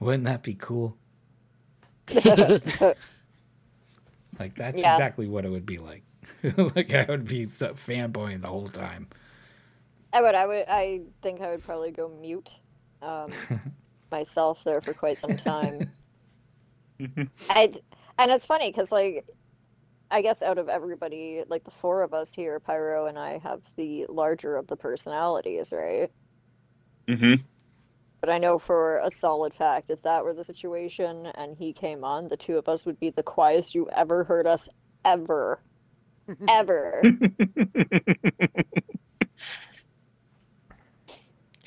wouldn't 0.00 0.24
that 0.24 0.42
be 0.42 0.54
cool?" 0.54 0.96
Like 4.38 4.54
that's 4.56 4.80
Yeah. 4.80 4.84
exactly 4.84 5.28
what 5.28 5.44
it 5.44 5.50
would 5.50 5.66
be 5.66 5.78
like. 5.78 6.02
like 6.56 6.92
I 6.92 7.06
would 7.08 7.26
be 7.26 7.46
so 7.46 7.74
fanboying 7.74 8.42
the 8.42 8.48
whole 8.48 8.68
time. 8.68 9.08
I 10.16 10.22
would. 10.22 10.34
I 10.34 10.46
would. 10.46 10.64
I 10.66 11.00
think 11.22 11.42
I 11.42 11.50
would 11.50 11.62
probably 11.62 11.90
go 11.92 12.08
mute 12.08 12.48
um, 13.02 13.30
myself 14.10 14.64
there 14.64 14.80
for 14.80 14.94
quite 14.94 15.18
some 15.18 15.36
time. 15.36 15.86
I 17.50 17.70
and 18.18 18.30
it's 18.30 18.46
funny 18.46 18.70
because 18.70 18.90
like 18.90 19.26
I 20.10 20.22
guess 20.22 20.40
out 20.40 20.56
of 20.56 20.70
everybody, 20.70 21.42
like 21.48 21.64
the 21.64 21.70
four 21.70 22.02
of 22.02 22.14
us 22.14 22.32
here, 22.32 22.58
Pyro 22.60 23.04
and 23.04 23.18
I 23.18 23.36
have 23.42 23.60
the 23.76 24.06
larger 24.08 24.56
of 24.56 24.68
the 24.68 24.76
personalities, 24.76 25.70
right? 25.70 26.10
hmm 27.06 27.34
But 28.22 28.30
I 28.30 28.38
know 28.38 28.58
for 28.58 29.00
a 29.04 29.10
solid 29.10 29.52
fact, 29.52 29.90
if 29.90 30.00
that 30.00 30.24
were 30.24 30.32
the 30.32 30.44
situation 30.44 31.26
and 31.34 31.58
he 31.58 31.74
came 31.74 32.04
on, 32.04 32.28
the 32.28 32.38
two 32.38 32.56
of 32.56 32.70
us 32.70 32.86
would 32.86 32.98
be 32.98 33.10
the 33.10 33.22
quietest 33.22 33.74
you 33.74 33.90
ever 33.90 34.24
heard 34.24 34.46
us 34.46 34.66
ever, 35.04 35.60
ever. 36.48 37.02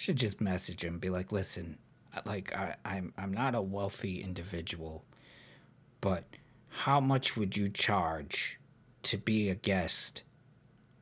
Should 0.10 0.18
just 0.18 0.42
message 0.42 0.84
him, 0.84 0.98
be 0.98 1.12
like, 1.12 1.32
"Listen, 1.32 1.78
like 2.26 2.52
I, 2.56 2.76
I'm 2.84 3.14
I'm 3.16 3.32
not 3.32 3.54
a 3.54 3.62
wealthy 3.62 4.24
individual, 4.24 5.04
but 6.02 6.24
how 6.70 7.00
much 7.00 7.38
would 7.38 7.56
you 7.56 7.70
charge 7.70 8.60
to 9.04 9.20
be 9.20 9.50
a 9.50 9.54
guest 9.54 10.24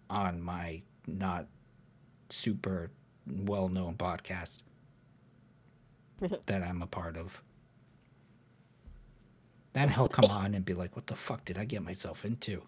on 0.09 0.41
my 0.41 0.81
not 1.07 1.45
super 2.29 2.91
well 3.25 3.69
known 3.69 3.95
podcast 3.95 4.59
that 6.47 6.61
I'm 6.61 6.81
a 6.81 6.87
part 6.87 7.15
of?" 7.15 7.41
Then 9.71 9.87
he'll 9.87 10.09
come 10.09 10.29
on 10.29 10.53
and 10.53 10.65
be 10.65 10.73
like, 10.73 10.97
"What 10.97 11.07
the 11.07 11.15
fuck 11.15 11.45
did 11.45 11.57
I 11.57 11.63
get 11.63 11.81
myself 11.81 12.25
into?" 12.25 12.63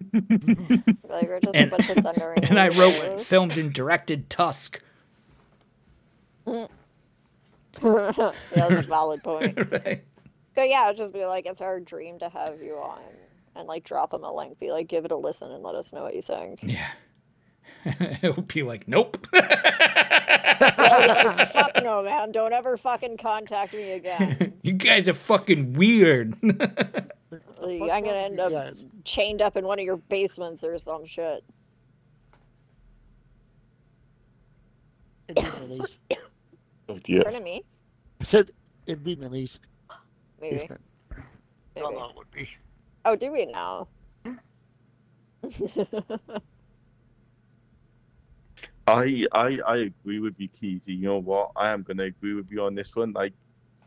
like 0.14 1.28
we're 1.28 1.40
just 1.40 1.54
And- 1.54 1.70
a 1.70 1.76
bunch 1.76 1.90
of. 1.90 1.98
And 2.48 2.58
I 2.58 2.68
wrote, 2.68 3.20
filmed, 3.20 3.58
and 3.58 3.70
directed 3.70 4.30
Tusk. 4.30 4.80
yeah, 7.82 8.32
that's 8.54 8.76
a 8.76 8.82
valid 8.82 9.22
point. 9.22 9.56
right? 9.70 10.04
But 10.54 10.68
yeah, 10.68 10.86
it'd 10.86 10.96
just 10.96 11.12
be 11.12 11.24
like 11.24 11.46
it's 11.46 11.60
our 11.60 11.80
dream 11.80 12.18
to 12.18 12.28
have 12.28 12.60
you 12.62 12.74
on 12.74 13.00
and 13.54 13.68
like 13.68 13.84
drop 13.84 14.12
him 14.12 14.24
a 14.24 14.34
link, 14.34 14.58
be 14.58 14.70
like, 14.70 14.88
give 14.88 15.04
it 15.04 15.12
a 15.12 15.16
listen 15.16 15.50
and 15.50 15.62
let 15.62 15.74
us 15.74 15.92
know 15.92 16.02
what 16.02 16.14
you 16.14 16.22
think. 16.22 16.60
Yeah. 16.62 16.88
It'll 18.22 18.42
be 18.42 18.62
like, 18.62 18.88
nope. 18.88 19.26
Like, 19.32 19.52
Fuck 21.52 21.82
no, 21.82 22.02
man! 22.02 22.32
Don't 22.32 22.52
ever 22.52 22.76
fucking 22.76 23.18
contact 23.18 23.72
me 23.72 23.92
again. 23.92 24.54
you 24.62 24.72
guys 24.72 25.08
are 25.08 25.12
fucking 25.12 25.74
weird. 25.74 26.36
Like, 26.42 27.90
I'm 27.92 28.04
gonna 28.04 28.16
end 28.16 28.40
up 28.40 28.50
you 28.50 28.56
guys? 28.56 28.84
chained 29.04 29.42
up 29.42 29.56
in 29.56 29.64
one 29.64 29.78
of 29.78 29.84
your 29.84 29.96
basements 29.96 30.64
or 30.64 30.78
some 30.78 31.06
shit. 31.06 31.44
It'd 35.28 35.44
be 35.44 35.66
Millie's. 35.66 35.96
Dear. 36.96 37.22
Pardon 37.22 37.42
me? 37.42 37.64
I 38.20 38.24
said 38.24 38.50
it'd 38.86 39.04
be 39.04 39.14
Millie's 39.16 39.58
Maybe. 40.40 40.56
basement. 40.56 40.80
maybe. 41.74 41.86
Oh, 41.86 41.90
no, 41.90 42.08
it 42.10 42.16
would 42.16 42.30
be. 42.30 42.48
Oh, 43.04 43.14
do 43.16 43.30
we 43.32 43.46
now? 43.46 43.88
I, 48.86 49.26
I 49.32 49.58
I 49.66 49.76
agree 49.78 50.18
with 50.20 50.34
you, 50.38 50.48
Keezy. 50.48 50.88
You 50.88 51.02
know 51.02 51.18
what? 51.18 51.50
I 51.56 51.70
am 51.70 51.82
gonna 51.82 52.04
agree 52.04 52.34
with 52.34 52.50
you 52.50 52.62
on 52.62 52.74
this 52.74 52.94
one. 52.96 53.12
Like, 53.12 53.34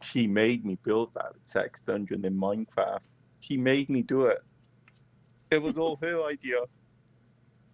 she 0.01 0.27
made 0.27 0.63
me 0.65 0.77
build 0.83 1.13
that 1.15 1.33
sex 1.43 1.81
dungeon 1.81 2.23
in 2.25 2.35
Minecraft. 2.37 2.99
She 3.39 3.57
made 3.57 3.89
me 3.89 4.03
do 4.03 4.25
it. 4.27 4.39
It 5.49 5.61
was 5.61 5.77
all 5.77 5.97
her 6.01 6.23
idea. 6.29 6.59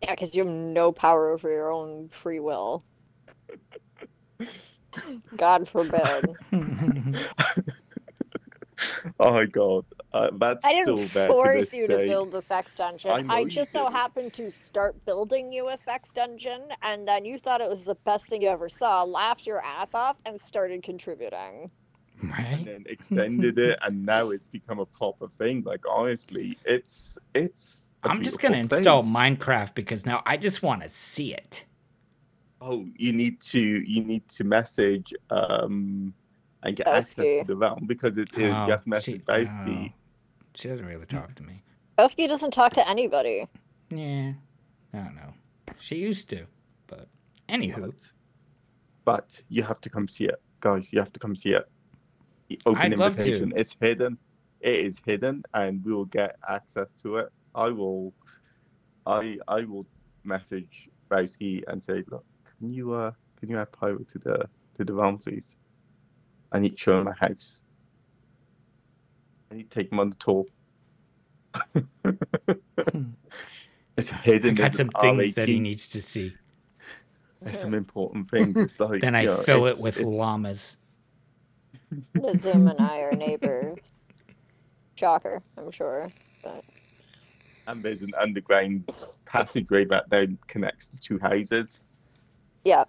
yeah, 0.01 0.11
because 0.11 0.33
you 0.35 0.45
have 0.45 0.53
no 0.53 0.91
power 0.91 1.29
over 1.31 1.49
your 1.49 1.71
own 1.71 2.09
free 2.09 2.39
will. 2.39 2.85
God 5.35 5.67
forbid. 5.69 6.35
Oh 9.19 9.31
my 9.31 9.45
god, 9.45 9.85
uh, 10.13 10.29
that's 10.33 10.63
I 10.63 10.81
still 10.83 10.97
didn't 10.97 11.13
there 11.13 11.27
force 11.27 11.71
to 11.71 11.77
you 11.77 11.87
day. 11.87 12.03
to 12.03 12.07
build 12.07 12.31
the 12.31 12.41
sex 12.41 12.75
dungeon. 12.75 13.29
I 13.29 13.37
I 13.37 13.45
just 13.45 13.71
so 13.71 13.89
happened 13.89 14.33
to 14.33 14.51
start 14.51 15.03
building 15.05 15.51
you 15.51 15.69
a 15.69 15.77
sex 15.77 16.11
dungeon, 16.11 16.61
and 16.83 17.07
then 17.07 17.25
you 17.25 17.39
thought 17.39 17.59
it 17.59 17.69
was 17.69 17.85
the 17.85 17.95
best 17.95 18.29
thing 18.29 18.43
you 18.43 18.49
ever 18.49 18.69
saw, 18.69 19.03
laughed 19.03 19.47
your 19.47 19.61
ass 19.61 19.95
off, 19.95 20.17
and 20.25 20.39
started 20.39 20.83
contributing. 20.83 21.71
and 22.21 22.31
right? 22.31 22.65
then 22.65 22.83
extended 22.87 23.57
it, 23.57 23.79
and 23.81 24.05
now 24.05 24.29
it's 24.29 24.45
become 24.45 24.79
a 24.79 24.85
proper 24.85 25.27
thing. 25.39 25.63
Like 25.63 25.81
honestly, 25.89 26.57
it's 26.63 27.17
it's. 27.33 27.87
i 28.03 28.09
I'm 28.09 28.21
just 28.21 28.39
going 28.39 28.51
to 28.51 28.59
install 28.59 29.03
Minecraft 29.03 29.73
because 29.73 30.05
now 30.05 30.21
I 30.25 30.37
just 30.37 30.61
want 30.61 30.83
to 30.83 30.89
see 30.89 31.33
it. 31.33 31.65
Oh, 32.59 32.85
you 32.95 33.13
need 33.13 33.39
to 33.41 33.59
you 33.59 34.03
need 34.03 34.27
to 34.29 34.43
message 34.43 35.13
um 35.29 36.13
and 36.63 36.75
get 36.75 36.87
Oh, 36.87 36.93
access 36.93 37.23
to 37.23 37.43
the 37.45 37.55
realm 37.55 37.85
because 37.85 38.17
it 38.17 38.29
is 38.33 38.39
you 38.39 38.45
have 38.45 38.83
to 38.83 38.83
she, 38.83 38.89
message 38.89 39.23
oh, 39.27 39.89
she 40.55 40.67
doesn't 40.67 40.85
really 40.85 41.05
talk 41.05 41.35
to 41.35 41.43
me. 41.43 41.61
Oski 41.99 42.27
doesn't 42.27 42.51
talk 42.51 42.73
to 42.73 42.87
anybody. 42.89 43.47
Yeah. 43.89 44.33
I 44.93 44.97
don't 44.97 45.15
know. 45.15 45.33
She 45.79 45.97
used 45.97 46.29
to. 46.29 46.45
But 46.87 47.07
anywho, 47.49 47.81
But, 47.81 47.93
but 49.05 49.41
you 49.49 49.63
have 49.63 49.81
to 49.81 49.89
come 49.89 50.07
see 50.07 50.25
it, 50.25 50.41
guys. 50.61 50.91
You 50.91 50.99
have 50.99 51.13
to 51.13 51.19
come 51.19 51.35
see 51.35 51.49
it. 51.51 51.67
Open 52.65 52.81
I'd 52.81 52.97
love 52.97 53.15
to. 53.17 53.21
invitation. 53.21 53.53
It's 53.55 53.75
hidden. 53.79 54.17
It 54.61 54.75
is 54.75 55.01
hidden, 55.05 55.43
and 55.53 55.83
we 55.83 55.93
will 55.93 56.05
get 56.05 56.37
access 56.47 56.93
to 57.03 57.17
it. 57.17 57.29
I 57.53 57.69
will. 57.69 58.13
I 59.05 59.37
I 59.47 59.63
will 59.63 59.85
message 60.23 60.89
Bowski 61.09 61.63
and 61.67 61.83
say, 61.83 62.03
look, 62.09 62.25
can 62.59 62.73
you 62.73 62.93
uh 62.93 63.11
can 63.39 63.49
you 63.49 63.57
add 63.57 63.71
Pyro 63.71 63.99
to 64.11 64.19
the 64.19 64.49
to 64.77 64.83
the 64.83 64.93
realm, 64.93 65.17
please? 65.17 65.55
I 66.51 66.59
need 66.59 66.71
to 66.71 66.77
show 66.77 66.97
him 66.99 67.05
my 67.05 67.13
house. 67.13 67.63
I 69.51 69.55
need 69.55 69.69
to 69.69 69.75
take 69.79 69.91
him 69.91 69.99
on 69.99 70.09
the 70.09 70.15
tour. 70.15 70.45
it's 73.97 74.09
hidden. 74.09 74.51
I 74.51 74.53
got 74.53 74.75
some 74.75 74.89
an 74.95 75.17
things 75.17 75.35
that 75.35 75.47
he 75.47 75.59
needs 75.59 75.89
to 75.89 76.01
see. 76.01 76.33
There's 77.41 77.59
some 77.59 77.73
important 77.73 78.29
things. 78.31 78.57
It's 78.57 78.79
like 78.79 79.01
Then 79.01 79.15
I 79.15 79.21
you 79.21 79.27
know, 79.27 79.37
fill 79.37 79.65
it 79.67 79.77
with 79.79 79.97
it's- 79.97 80.07
llamas. 80.11 80.77
Zoom 82.35 82.67
and 82.67 82.79
I 82.81 82.99
are 82.99 83.13
neighbors. 83.13 83.77
Shocker, 84.95 85.41
I'm 85.57 85.71
sure. 85.71 86.09
But 86.43 86.63
And 87.67 87.81
there's 87.83 88.01
an 88.01 88.11
underground 88.19 88.91
passageway 89.25 89.85
that 89.85 90.09
then 90.09 90.37
connects 90.47 90.87
the 90.89 90.97
two 90.97 91.19
houses. 91.19 91.85
Yeah. 92.63 92.83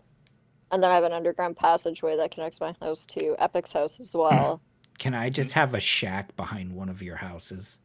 And 0.70 0.82
then 0.82 0.90
I 0.90 0.94
have 0.94 1.04
an 1.04 1.12
underground 1.12 1.56
passageway 1.56 2.16
that 2.18 2.30
connects 2.30 2.60
my 2.60 2.74
house 2.82 3.06
to 3.06 3.34
Epic's 3.38 3.72
house 3.72 4.00
as 4.00 4.14
well. 4.14 4.60
Can 4.98 5.14
I 5.14 5.30
just 5.30 5.52
have 5.52 5.72
a 5.74 5.80
shack 5.80 6.36
behind 6.36 6.72
one 6.72 6.88
of 6.88 7.02
your 7.02 7.16
houses? 7.16 7.80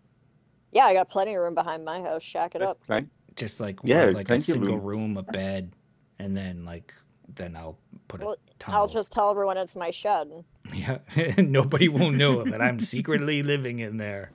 yeah, 0.72 0.85
I 0.85 0.93
got 0.95 1.07
plenty 1.10 1.35
of 1.35 1.41
room 1.41 1.53
behind 1.53 1.85
my 1.85 2.01
house. 2.01 2.23
Shack 2.23 2.55
it 2.55 2.60
There's 2.60 2.72
up. 2.72 2.80
plenty- 2.85 3.07
Just 3.35 3.60
like 3.60 3.80
Yeah, 3.84 4.05
with, 4.07 4.15
like 4.15 4.26
a 4.26 4.30
plenty 4.30 4.39
of 4.41 4.45
single 4.57 4.80
room. 4.80 5.14
room, 5.14 5.18
a 5.18 5.23
bed, 5.23 5.72
and 6.19 6.35
then 6.35 6.65
like 6.65 6.93
then 7.35 7.55
I'll 7.55 7.77
put 8.07 8.22
a 8.22 8.26
Well, 8.26 8.35
tunnel. 8.60 8.81
I'll 8.81 8.88
just 8.88 9.11
tell 9.11 9.30
everyone 9.30 9.57
it's 9.57 9.76
my 9.76 9.91
shed. 9.91 10.30
Yeah, 10.73 10.97
nobody 11.38 11.88
will 11.89 12.10
know 12.11 12.43
that 12.43 12.61
I'm 12.61 12.80
secretly 12.80 13.43
living 13.43 13.80
in 13.80 13.97
there. 13.97 14.31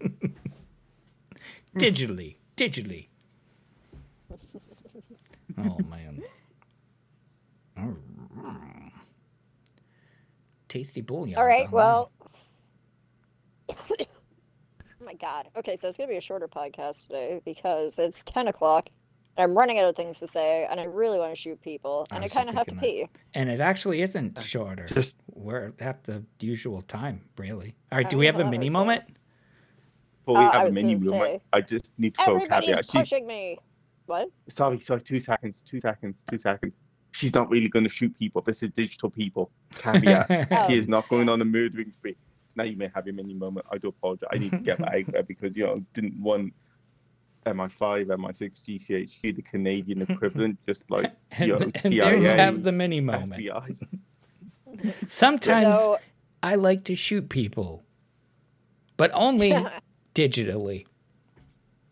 digitally, 1.76 2.36
digitally. 2.56 3.08
Oh 5.58 5.78
man. 5.90 6.22
Oh. 7.78 7.96
Tasty 10.72 11.02
bouillon. 11.02 11.36
All 11.36 11.44
right, 11.44 11.70
well. 11.70 12.10
oh 13.68 13.76
my 15.04 15.12
god. 15.12 15.48
Okay, 15.54 15.76
so 15.76 15.86
it's 15.86 15.98
gonna 15.98 16.08
be 16.08 16.16
a 16.16 16.20
shorter 16.22 16.48
podcast 16.48 17.08
today 17.08 17.42
because 17.44 17.98
it's 17.98 18.22
ten 18.22 18.48
o'clock. 18.48 18.88
And 19.36 19.44
I'm 19.44 19.54
running 19.56 19.78
out 19.78 19.84
of 19.84 19.96
things 19.96 20.18
to 20.20 20.26
say, 20.26 20.66
and 20.70 20.80
I 20.80 20.84
really 20.84 21.18
want 21.18 21.30
to 21.34 21.36
shoot 21.36 21.60
people, 21.60 22.06
and 22.10 22.20
I, 22.20 22.24
was 22.24 22.32
kind 22.32 22.48
of 22.48 22.54
have 22.54 22.64
to 22.68 22.74
thinking 22.74 23.08
pee. 23.08 23.20
and 23.34 23.50
it 23.50 23.60
actually 23.60 24.00
isn't 24.00 24.40
shorter. 24.42 24.86
Just 24.86 25.16
We're 25.34 25.74
at 25.78 26.04
the 26.04 26.24
usual 26.40 26.80
time, 26.80 27.20
really. 27.36 27.74
All 27.90 27.98
right, 27.98 28.08
do 28.08 28.16
we 28.16 28.24
have 28.24 28.40
a 28.40 28.48
mini 28.50 28.68
it's 28.68 28.72
moment? 28.72 29.04
before 30.24 30.38
we 30.40 30.46
Uh, 30.46 30.52
have 30.52 30.68
a 30.68 30.72
mini 30.72 30.94
gonna 30.94 31.16
I, 31.16 31.20
say- 31.20 31.40
I 31.52 31.60
just 31.60 31.92
need 31.98 32.14
to 32.14 32.24
throw 32.24 32.34
a 32.34 32.36
Everybody's 32.36 32.68
caveat. 32.68 32.84
She's, 32.86 32.92
pushing 33.02 33.26
me. 33.26 33.58
What? 34.06 34.28
sorry, 34.48 34.80
sorry, 34.80 35.02
two 35.02 35.20
seconds, 35.20 35.62
two 35.66 35.80
seconds, 35.80 36.22
two 36.30 36.38
seconds. 36.38 36.72
She's 37.12 37.34
not 37.34 37.50
really 37.50 37.68
going 37.68 37.84
to 37.84 37.90
shoot 37.90 38.16
people. 38.18 38.42
This 38.42 38.62
is 38.62 38.70
digital 38.70 39.10
people. 39.10 39.50
Caveat. 39.76 40.48
Oh. 40.50 40.66
she 40.68 40.78
is 40.78 40.88
not 40.88 41.08
going 41.08 41.28
on 41.28 41.40
a 41.40 41.44
murdering 41.44 41.92
spree. 41.92 42.16
Now 42.56 42.64
you 42.64 42.76
may 42.76 42.90
have 42.94 43.06
your 43.06 43.14
mini 43.14 43.34
moment. 43.34 43.66
I 43.70 43.78
do 43.78 43.88
apologize. 43.88 44.28
I 44.32 44.38
need 44.38 44.50
to 44.50 44.58
get 44.58 44.78
that 44.78 44.94
out 44.94 45.06
there 45.08 45.22
because 45.22 45.56
you 45.56 45.64
know 45.64 45.82
didn't 45.94 46.20
want 46.20 46.52
MI5, 47.46 48.06
MI6, 48.06 48.62
GCHQ, 48.62 49.36
the 49.36 49.42
Canadian 49.42 50.02
equivalent, 50.08 50.58
just 50.66 50.82
like 50.90 51.12
and, 51.32 51.48
you 51.48 51.58
know, 51.58 51.58
and 51.74 51.80
CIA, 51.80 51.96
there 52.10 52.16
you 52.18 52.26
have 52.28 52.62
the 52.62 52.72
mini 52.72 53.00
moment. 53.00 53.42
FBI. 53.42 53.76
Sometimes 55.08 55.76
So, 55.76 55.98
I 56.42 56.54
like 56.56 56.84
to 56.84 56.96
shoot 56.96 57.28
people, 57.28 57.84
but 58.96 59.10
only 59.14 59.54
digitally. 60.14 60.86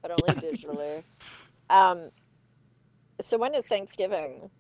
but 0.03 0.11
only 0.13 0.41
digitally. 0.41 1.03
Um, 1.69 2.11
so 3.21 3.37
when 3.39 3.55
is 3.55 3.67
Thanksgiving 3.67 4.51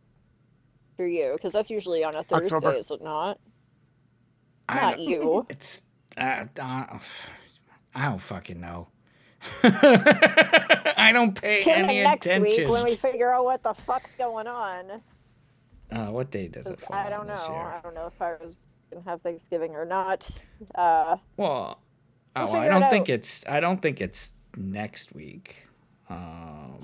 for 1.00 1.06
you? 1.06 1.32
Because 1.32 1.54
that's 1.54 1.70
usually 1.70 2.04
on 2.04 2.14
a 2.14 2.22
Thursday, 2.22 2.56
October. 2.56 2.74
is 2.76 2.90
it 2.90 3.02
not? 3.02 3.38
I 4.68 4.80
Not 4.80 4.98
you. 5.00 5.46
It's 5.48 5.84
uh, 6.18 6.44
uh, 6.60 6.98
I 7.94 8.04
don't 8.04 8.18
fucking 8.18 8.60
know. 8.60 8.88
I 9.62 11.10
don't 11.14 11.40
pay 11.40 11.62
Tune 11.62 11.72
any 11.72 12.02
next 12.02 12.26
attention. 12.26 12.64
week 12.64 12.68
when 12.68 12.84
we 12.84 12.96
figure 12.96 13.32
out 13.32 13.44
what 13.44 13.62
the 13.62 13.72
fuck's 13.72 14.14
going 14.16 14.46
on. 14.46 15.00
uh, 15.90 16.08
what 16.08 16.30
day 16.30 16.48
does 16.48 16.66
it 16.66 16.76
fall 16.78 16.94
I 16.98 17.08
don't 17.08 17.26
know. 17.26 17.34
I 17.34 17.80
don't 17.82 17.94
know 17.94 18.06
if 18.06 18.20
I 18.20 18.34
was 18.34 18.80
gonna 18.90 19.02
have 19.06 19.22
Thanksgiving 19.22 19.74
or 19.74 19.86
not. 19.86 20.28
Uh, 20.74 21.16
Well, 21.38 21.80
We'll 22.36 22.48
oh, 22.48 22.58
I 22.58 22.68
don't 22.68 22.90
think 22.90 23.08
it's. 23.08 23.46
I 23.48 23.58
don't 23.60 23.80
think 23.80 24.02
it's 24.02 24.34
next 24.54 25.14
week. 25.14 25.66
Um, 26.10 26.78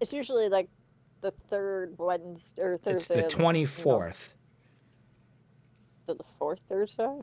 it's 0.00 0.12
usually 0.12 0.48
like 0.48 0.68
the 1.20 1.32
third 1.50 1.94
Wednesday 1.98 2.62
or 2.62 2.78
Thursday. 2.78 2.96
it's 2.96 3.08
the 3.08 3.24
of- 3.24 3.28
twenty 3.28 3.64
fourth. 3.64 4.34
The, 6.06 6.14
the 6.14 6.24
fourth 6.38 6.60
Thursday. 6.68 7.20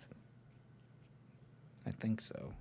I 1.86 1.92
think 1.92 2.22
so. 2.22 2.52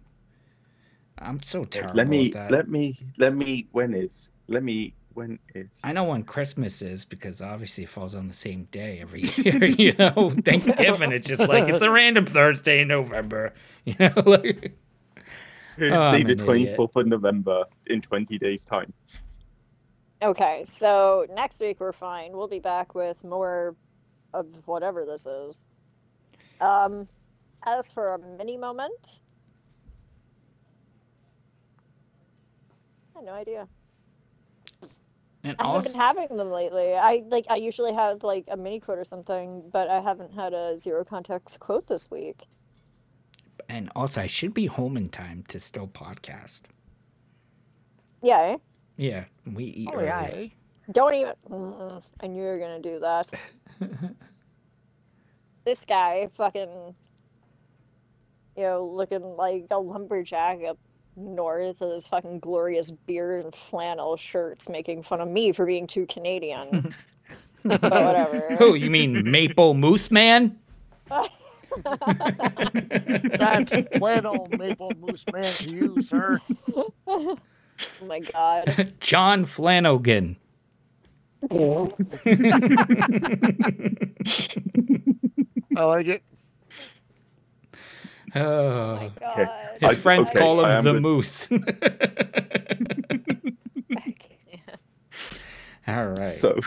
I'm 1.18 1.42
so 1.42 1.64
terrible 1.64 1.94
Let 1.96 2.08
me, 2.08 2.26
at 2.26 2.32
that. 2.34 2.50
let 2.50 2.68
me, 2.68 2.96
let 3.18 3.34
me. 3.34 3.66
When 3.72 3.94
is? 3.94 4.30
Let 4.48 4.62
me. 4.62 4.94
When 5.14 5.38
is? 5.54 5.80
I 5.82 5.92
know 5.92 6.04
when 6.04 6.24
Christmas 6.24 6.82
is 6.82 7.06
because 7.06 7.40
obviously 7.40 7.84
it 7.84 7.90
falls 7.90 8.14
on 8.14 8.28
the 8.28 8.34
same 8.34 8.64
day 8.70 8.98
every 9.00 9.22
year. 9.36 9.64
You 9.64 9.92
know, 9.98 10.30
Thanksgiving 10.44 11.12
it's 11.12 11.26
just 11.26 11.40
like 11.40 11.68
it's 11.68 11.82
a 11.82 11.90
random 11.90 12.26
Thursday 12.26 12.82
in 12.82 12.88
November. 12.88 13.54
You 13.86 13.94
know, 13.98 14.12
like, 14.26 14.76
Thursday, 15.78 15.94
I'm 15.96 16.26
the 16.26 16.34
twenty 16.36 16.74
fourth 16.76 16.94
of 16.96 17.06
November, 17.06 17.64
in 17.86 18.02
twenty 18.02 18.36
days' 18.38 18.64
time. 18.64 18.92
Okay, 20.22 20.64
so 20.66 21.26
next 21.34 21.60
week 21.60 21.78
we're 21.78 21.92
fine. 21.92 22.32
We'll 22.32 22.48
be 22.48 22.58
back 22.58 22.94
with 22.94 23.22
more 23.22 23.76
of 24.32 24.46
whatever 24.66 25.04
this 25.04 25.26
is. 25.26 25.64
Um, 26.60 27.06
as 27.66 27.92
for 27.92 28.14
a 28.14 28.18
mini 28.18 28.56
moment, 28.56 29.20
I 33.14 33.18
have 33.18 33.24
no 33.26 33.32
idea. 33.32 33.68
and 35.44 35.56
I 35.58 35.64
haven't 35.64 35.66
also, 35.66 35.90
been 35.90 36.00
having 36.00 36.36
them 36.36 36.50
lately. 36.50 36.94
I 36.94 37.22
like 37.28 37.44
I 37.50 37.56
usually 37.56 37.92
have 37.92 38.22
like 38.24 38.44
a 38.48 38.56
mini 38.56 38.80
quote 38.80 38.98
or 38.98 39.04
something, 39.04 39.68
but 39.70 39.88
I 39.90 40.00
haven't 40.00 40.32
had 40.32 40.54
a 40.54 40.78
zero 40.78 41.04
context 41.04 41.60
quote 41.60 41.86
this 41.88 42.10
week. 42.10 42.44
and 43.68 43.90
also, 43.94 44.22
I 44.22 44.26
should 44.28 44.54
be 44.54 44.66
home 44.66 44.96
in 44.96 45.08
time 45.10 45.44
to 45.48 45.60
still 45.60 45.88
podcast. 45.88 46.62
Yeah, 48.22 48.40
eh? 48.40 48.56
Yeah, 48.96 49.24
we 49.52 49.64
eat 49.64 49.88
Oh 49.92 49.96
early. 49.98 50.06
yeah. 50.06 50.92
don't 50.92 51.14
even. 51.14 51.32
Mm, 51.50 52.02
I 52.20 52.26
knew 52.26 52.42
you 52.42 52.48
were 52.48 52.58
gonna 52.58 52.80
do 52.80 52.98
that. 53.00 53.28
this 55.64 55.84
guy, 55.84 56.28
fucking, 56.36 56.94
you 58.56 58.62
know, 58.62 58.86
looking 58.86 59.22
like 59.22 59.66
a 59.70 59.78
lumberjack 59.78 60.62
up 60.64 60.78
north 61.16 61.80
with 61.80 61.92
his 61.92 62.06
fucking 62.06 62.38
glorious 62.40 62.90
beard 62.90 63.44
and 63.44 63.54
flannel 63.54 64.16
shirts, 64.16 64.68
making 64.68 65.02
fun 65.02 65.20
of 65.20 65.28
me 65.28 65.52
for 65.52 65.66
being 65.66 65.86
too 65.86 66.06
Canadian. 66.06 66.94
but 67.64 67.82
whatever. 67.82 68.56
Who 68.58 68.74
you 68.74 68.90
mean, 68.90 69.30
Maple 69.30 69.74
Moose 69.74 70.10
Man? 70.10 70.58
That's 73.38 73.70
flannel 73.98 74.48
maple 74.56 74.92
moose 74.98 75.24
man 75.30 75.44
to 75.44 75.74
you, 75.74 76.00
sir. 76.02 76.40
Oh 78.02 78.06
my 78.06 78.20
god. 78.20 78.94
John 79.00 79.44
Flanagan. 79.44 80.36
I 85.76 85.84
like 85.84 86.06
it. 86.06 86.22
Oh 88.34 88.40
Oh, 88.40 88.96
my 88.96 89.10
god. 89.20 89.38
Okay. 89.38 89.46
his 89.80 89.90
I- 89.90 89.94
friends 89.94 90.30
okay, 90.30 90.38
call 90.38 90.64
him 90.64 90.84
the 90.84 90.90
gonna- 90.92 91.00
Moose. 91.00 91.48
All 95.88 96.08
right. 96.08 96.34
So 96.36 96.58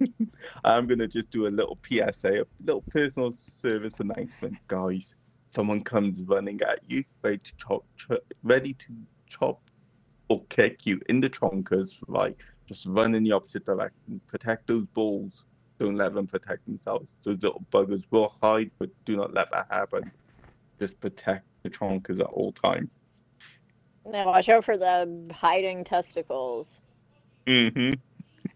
I'm 0.64 0.86
gonna 0.86 1.08
just 1.08 1.30
do 1.30 1.46
a 1.46 1.48
little 1.48 1.78
PSA, 1.88 2.42
a 2.42 2.44
little 2.64 2.82
personal 2.82 3.32
service 3.32 4.00
announcement, 4.00 4.56
guys. 4.68 5.14
Someone 5.48 5.82
comes 5.82 6.20
running 6.28 6.60
at 6.62 6.80
you, 6.88 7.04
ready 7.22 7.38
to 7.38 7.52
chop, 7.56 7.84
ch- 7.96 8.10
ready 8.42 8.74
to 8.74 8.86
chop 9.26 9.60
or 10.28 10.42
kick 10.48 10.86
you 10.86 11.00
in 11.08 11.20
the 11.20 11.30
chonkers, 11.30 11.98
right? 12.08 12.36
Just 12.66 12.86
run 12.86 13.14
in 13.14 13.22
the 13.22 13.32
opposite 13.32 13.64
direction. 13.64 14.20
Protect 14.26 14.66
those 14.66 14.86
balls. 14.86 15.44
Don't 15.78 15.96
let 15.96 16.14
them 16.14 16.26
protect 16.26 16.64
themselves. 16.64 17.08
Those 17.22 17.42
little 17.42 17.64
buggers 17.70 18.04
will 18.10 18.34
hide, 18.42 18.70
but 18.78 18.88
do 19.04 19.16
not 19.16 19.34
let 19.34 19.50
that 19.52 19.66
happen. 19.70 20.10
Just 20.78 20.98
protect 21.00 21.46
the 21.62 21.70
chonkers 21.70 22.20
at 22.20 22.26
all 22.26 22.52
time. 22.52 22.90
Now 24.04 24.26
watch 24.26 24.48
out 24.48 24.64
for 24.64 24.76
the 24.76 25.28
hiding 25.32 25.84
testicles. 25.84 26.80
Mm-hmm. 27.46 27.94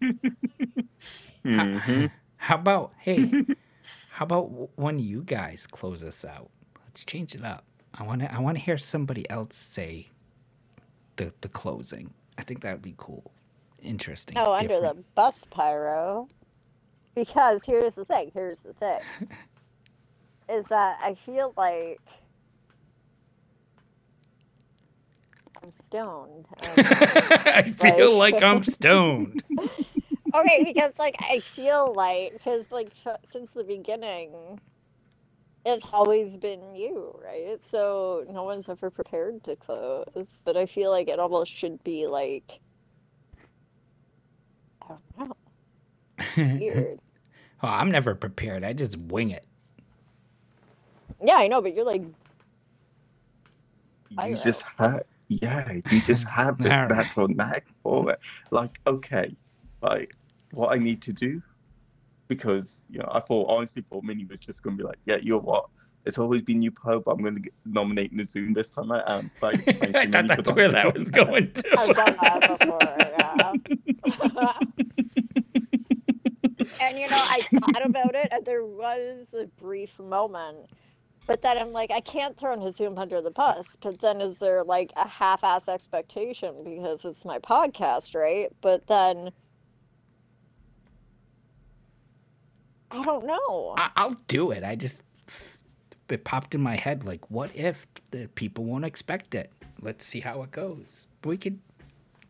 mm-hmm. 1.45 2.05
How 2.37 2.55
about 2.55 2.93
hey? 2.97 3.45
how 4.09 4.25
about 4.25 4.49
w- 4.49 4.69
one 4.75 4.95
of 4.95 5.01
you 5.01 5.23
guys 5.23 5.67
close 5.67 6.03
us 6.03 6.25
out? 6.25 6.49
Let's 6.85 7.03
change 7.03 7.35
it 7.35 7.43
up. 7.43 7.65
I 7.93 8.03
want 8.03 8.21
to. 8.21 8.33
I 8.33 8.39
want 8.39 8.57
to 8.57 8.63
hear 8.63 8.77
somebody 8.77 9.29
else 9.29 9.57
say 9.57 10.09
the 11.25 11.33
the 11.41 11.49
closing. 11.49 12.13
I 12.37 12.43
think 12.43 12.61
that 12.61 12.73
would 12.73 12.81
be 12.81 12.95
cool, 12.97 13.31
interesting. 13.81 14.37
Oh, 14.37 14.53
under 14.53 14.79
the 14.79 14.95
bus 15.15 15.45
pyro. 15.49 16.27
Because 17.13 17.63
here's 17.63 17.95
the 17.95 18.05
thing. 18.05 18.31
Here's 18.33 18.61
the 18.61 18.73
thing. 18.73 18.99
is 20.49 20.67
that 20.67 20.97
I 21.03 21.13
feel 21.13 21.53
like 21.57 21.99
I'm 25.61 25.71
stoned. 25.73 26.45
I 26.77 27.71
feel 27.77 28.15
like- 28.17 28.33
like 28.35 28.43
I'm 28.43 28.63
stoned. 28.77 29.43
okay, 30.33 30.63
because 30.63 30.97
like 30.97 31.15
I 31.19 31.39
feel 31.39 31.93
like 31.93 32.33
because 32.33 32.71
like 32.71 32.91
since 33.23 33.51
the 33.53 33.63
beginning, 33.63 34.59
it's 35.65 35.93
always 35.93 36.37
been 36.37 36.75
you, 36.75 37.19
right? 37.23 37.63
So 37.63 38.25
no 38.29 38.43
one's 38.43 38.67
ever 38.69 38.89
prepared 38.89 39.43
to 39.45 39.55
close. 39.55 40.41
But 40.43 40.57
I 40.57 40.65
feel 40.65 40.91
like 40.91 41.07
it 41.07 41.19
almost 41.19 41.53
should 41.53 41.83
be 41.83 42.07
like 42.07 42.59
I 44.81 44.95
don't 45.17 45.29
know, 45.29 45.37
weird. 46.59 46.99
Oh, 47.63 47.67
I'm 47.67 47.91
never 47.91 48.15
prepared. 48.15 48.63
I 48.63 48.73
just 48.73 48.97
wing 48.97 49.29
it. 49.29 49.45
Yeah, 51.23 51.35
I 51.35 51.47
know, 51.47 51.61
but 51.61 51.75
you're 51.75 51.85
like 51.85 52.03
You 54.09 54.35
just 54.35 54.63
have, 54.77 55.03
yeah, 55.29 55.73
you 55.89 56.01
just 56.01 56.27
have 56.29 56.57
this 56.57 56.83
natural 56.89 57.27
knack 57.27 57.65
for 57.83 58.11
it. 58.11 58.19
Like, 58.51 58.79
okay, 58.87 59.35
like 59.81 60.15
what 60.51 60.73
I 60.73 60.77
need 60.77 61.01
to 61.03 61.13
do, 61.13 61.41
because 62.31 62.85
you 62.89 62.97
know, 62.97 63.09
I 63.11 63.19
thought 63.19 63.49
honestly, 63.49 63.83
thought 63.89 64.05
Minnie 64.05 64.23
was 64.23 64.39
just 64.39 64.63
gonna 64.63 64.77
be 64.77 64.83
like, 64.83 64.99
yeah, 65.05 65.17
you're 65.21 65.37
what, 65.37 65.65
It's 66.05 66.17
always 66.17 66.41
been 66.43 66.61
you, 66.61 66.71
Poe, 66.71 67.01
but 67.01 67.11
I'm 67.11 67.17
going 67.17 67.43
to 67.43 67.49
nominate 67.65 68.15
Nazoom 68.15 68.55
this 68.55 68.69
time. 68.69 68.89
I 68.89 69.03
am. 69.05 69.29
Thank, 69.41 69.63
thank 69.65 69.97
I 69.97 70.05
thought 70.05 70.27
that's 70.27 70.49
where 70.51 70.69
that 70.69 70.93
was 70.93 71.11
going 71.11 71.51
to. 71.51 71.63
I've 71.77 71.93
done 71.93 72.17
that 72.21 72.57
before. 72.57 72.79
Yeah. 73.19 74.53
and 76.81 76.97
you 76.97 77.09
know, 77.09 77.17
I 77.19 77.41
thought 77.59 77.85
about 77.85 78.15
it, 78.15 78.29
and 78.31 78.45
there 78.45 78.63
was 78.63 79.35
a 79.37 79.47
brief 79.61 79.99
moment. 79.99 80.69
But 81.27 81.41
then 81.41 81.57
I'm 81.57 81.73
like, 81.73 81.91
I 81.91 81.99
can't 81.99 82.37
throw 82.37 82.55
Nazoom 82.55 82.97
under 82.97 83.21
the 83.21 83.29
bus. 83.29 83.75
But 83.81 83.99
then 83.99 84.21
is 84.21 84.39
there 84.39 84.63
like 84.63 84.93
a 84.95 85.05
half-ass 85.05 85.67
expectation 85.67 86.63
because 86.63 87.03
it's 87.03 87.25
my 87.25 87.39
podcast, 87.39 88.15
right? 88.15 88.47
But 88.61 88.87
then 88.87 89.31
I 92.91 93.03
don't 93.03 93.25
know. 93.25 93.73
I- 93.77 93.91
I'll 93.95 94.15
do 94.27 94.51
it. 94.51 94.63
I 94.63 94.75
just 94.75 95.03
it 96.09 96.25
popped 96.25 96.53
in 96.53 96.61
my 96.61 96.75
head 96.75 97.05
like, 97.05 97.31
what 97.31 97.55
if 97.55 97.87
the 98.11 98.27
people 98.35 98.65
won't 98.65 98.83
expect 98.83 99.33
it? 99.33 99.49
Let's 99.81 100.05
see 100.05 100.19
how 100.19 100.43
it 100.43 100.51
goes. 100.51 101.07
We 101.23 101.37
could 101.37 101.59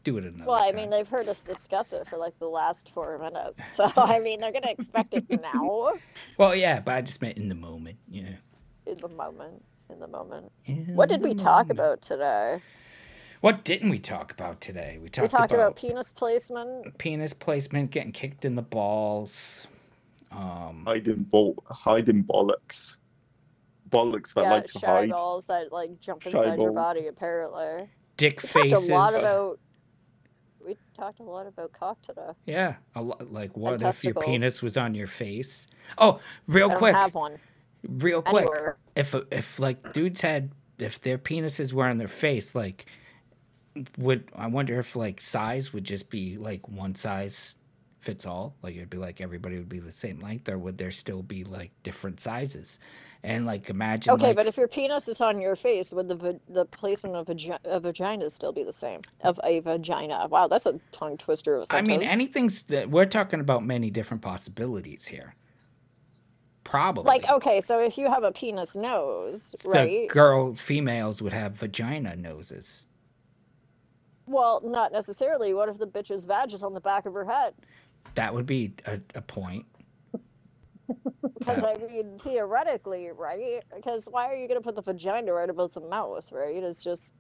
do 0.03 0.17
it 0.19 0.23
another 0.23 0.45
Well, 0.51 0.61
I 0.61 0.67
time. 0.67 0.75
mean, 0.75 0.89
they've 0.91 1.07
heard 1.07 1.27
us 1.27 1.41
discuss 1.41 1.91
it 1.91 2.07
for 2.07 2.17
like 2.17 2.37
the 2.37 2.47
last 2.47 2.89
four 2.93 3.17
minutes, 3.17 3.73
so 3.75 3.91
I 3.97 4.19
mean, 4.19 4.39
they're 4.39 4.51
gonna 4.51 4.69
expect 4.69 5.15
it 5.15 5.25
now, 5.41 5.93
well, 6.37 6.55
yeah, 6.55 6.79
but 6.79 6.93
I 6.95 7.01
just 7.01 7.21
meant 7.23 7.37
in 7.37 7.49
the 7.49 7.55
moment, 7.55 7.97
you 8.07 8.23
know. 8.23 8.35
in 8.85 8.99
the 8.99 9.09
moment, 9.09 9.63
in 9.89 9.99
the 9.99 10.07
moment. 10.07 10.51
In 10.65 10.95
What 10.95 11.09
did 11.09 11.21
we 11.23 11.33
talk 11.33 11.69
about 11.71 12.01
today? 12.01 12.61
What 13.41 13.63
didn't 13.63 13.89
we 13.89 13.97
talk 13.97 14.31
about 14.31 14.61
today? 14.61 14.99
We 15.01 15.09
talked, 15.09 15.23
We 15.33 15.37
talked 15.39 15.51
about, 15.53 15.69
about, 15.69 15.75
penis 15.75 16.13
placement. 16.13 16.97
penis 16.99 17.33
placement, 17.33 17.89
getting 17.89 18.11
kicked 18.11 18.45
in 18.45 18.53
the 18.55 18.61
balls. 18.61 19.65
Um, 20.31 20.83
Hiding, 20.87 21.23
ball, 21.23 21.61
hiding 21.69 22.23
bollocks. 22.23 22.97
Bollocks 23.89 24.33
that 24.35 24.43
yeah, 24.43 24.51
like 24.53 24.65
to 24.67 24.79
shy 24.79 24.87
hide. 24.87 25.09
balls 25.09 25.47
that 25.47 25.71
like 25.73 25.99
jump 25.99 26.21
Shy 26.23 26.29
inside 26.29 26.59
your 26.59 26.71
body. 26.71 27.07
Apparently, 27.07 27.89
dick 28.17 28.41
we 28.41 28.47
faces. 28.47 28.87
talked 28.87 28.89
a 28.89 28.93
lot 28.93 29.19
about. 29.19 29.59
We 30.65 30.77
talked 30.93 31.19
a 31.19 31.23
lot 31.23 31.47
about 31.47 31.73
cock 31.73 32.01
today. 32.03 32.29
yeah, 32.45 32.75
a 32.95 33.01
lot, 33.01 33.33
like 33.33 33.57
what 33.57 33.81
if 33.81 34.03
your 34.03 34.13
penis 34.13 34.61
was 34.61 34.77
on 34.77 34.93
your 34.95 35.07
face? 35.07 35.67
Oh, 35.97 36.19
real 36.47 36.67
I 36.67 36.69
don't 36.69 36.77
quick, 36.79 36.95
have 36.95 37.15
one 37.15 37.37
real 37.89 38.21
quick. 38.21 38.43
anywhere. 38.43 38.77
if 38.95 39.13
if 39.31 39.59
like 39.59 39.91
dudes 39.91 40.21
had 40.21 40.51
if 40.79 41.01
their 41.01 41.17
penises 41.17 41.73
were 41.73 41.85
on 41.87 41.97
their 41.97 42.07
face 42.07 42.53
like 42.55 42.85
would 43.97 44.29
i 44.35 44.45
wonder 44.47 44.77
if 44.79 44.95
like 44.95 45.19
size 45.19 45.73
would 45.73 45.83
just 45.83 46.09
be 46.09 46.37
like 46.37 46.67
one 46.69 46.93
size 46.93 47.57
fits 48.01 48.25
all 48.27 48.55
like 48.63 48.75
it'd 48.77 48.91
be 48.91 48.97
like 48.97 49.21
everybody 49.21 49.57
would 49.57 49.69
be 49.69 49.79
the 49.79 49.93
same 49.93 50.19
length 50.21 50.49
or 50.49 50.59
would 50.59 50.77
there 50.79 50.91
still 50.91 51.23
be 51.23 51.45
like 51.45 51.71
different 51.83 52.19
sizes 52.21 52.79
and 53.23 53.45
like 53.47 53.69
imagine 53.69 54.17
Okay, 54.17 54.33
like, 54.33 54.35
but 54.35 54.47
if 54.47 54.57
your 54.57 54.67
penis 54.67 55.07
is 55.07 55.21
on 55.21 55.41
your 55.41 55.55
face, 55.55 55.91
would 55.91 56.09
the 56.09 56.39
the 56.49 56.65
placement 56.65 57.15
of 57.15 57.27
vagi- 57.27 57.59
a 57.65 57.79
vagina 57.79 58.29
still 58.29 58.53
be 58.53 58.63
the 58.63 58.73
same? 58.73 59.01
Of 59.21 59.39
a 59.43 59.59
vagina? 59.61 60.27
Wow, 60.29 60.47
that's 60.47 60.67
a 60.67 60.79
tongue 60.91 61.17
twister 61.17 61.55
of 61.55 61.63
a 61.63 61.67
i 61.69 61.81
mean 61.81 62.03
anything's 62.03 62.63
that 62.63 62.89
we're 62.89 63.05
talking 63.05 63.39
about 63.39 63.65
many 63.65 63.89
different 63.91 64.21
possibilities 64.23 65.07
here 65.07 65.35
probably 66.63 67.05
Like, 67.05 67.29
okay, 67.29 67.61
so 67.61 67.79
if 67.79 67.97
you 67.97 68.09
have 68.11 68.23
a 68.23 68.31
penis 68.31 68.75
nose, 68.75 69.55
the 69.69 69.93
right? 69.93 70.07
girls 70.07 70.59
females 70.59 71.21
would 71.21 71.33
have 71.33 71.53
vagina 71.55 72.15
noses 72.15 72.85
Well, 74.27 74.61
not 74.63 74.91
necessarily. 74.93 75.53
What 75.53 75.69
if 75.69 75.77
the 75.77 75.87
bitch's 75.87 76.23
vag 76.25 76.53
is 76.53 76.63
on 76.63 76.73
the 76.73 76.81
back 76.81 77.05
of 77.05 77.13
her 77.13 77.25
head? 77.25 77.53
That 78.15 78.33
would 78.33 78.45
be 78.45 78.73
a, 78.85 78.99
a 79.15 79.21
point 79.21 79.65
Because 81.39 81.63
I 81.63 81.75
mean, 81.77 82.19
theoretically, 82.23 83.09
right? 83.15 83.63
Because 83.75 84.07
why 84.09 84.27
are 84.31 84.35
you 84.35 84.47
going 84.47 84.59
to 84.59 84.63
put 84.63 84.75
the 84.75 84.81
vagina 84.83 85.33
right 85.33 85.49
above 85.49 85.73
the 85.73 85.81
mouth, 85.81 86.31
right? 86.31 86.63
It's 86.63 86.83
just 86.83 87.13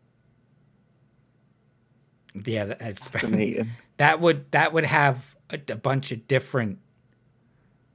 yeah 2.45 2.65
that's 2.65 3.07
Fascinating. 3.07 3.77
that 3.97 4.21
would 4.21 4.51
that 4.51 4.73
would 4.73 4.85
have 4.85 5.35
a, 5.49 5.59
a 5.69 5.75
bunch 5.75 6.11
of 6.11 6.27
different 6.27 6.79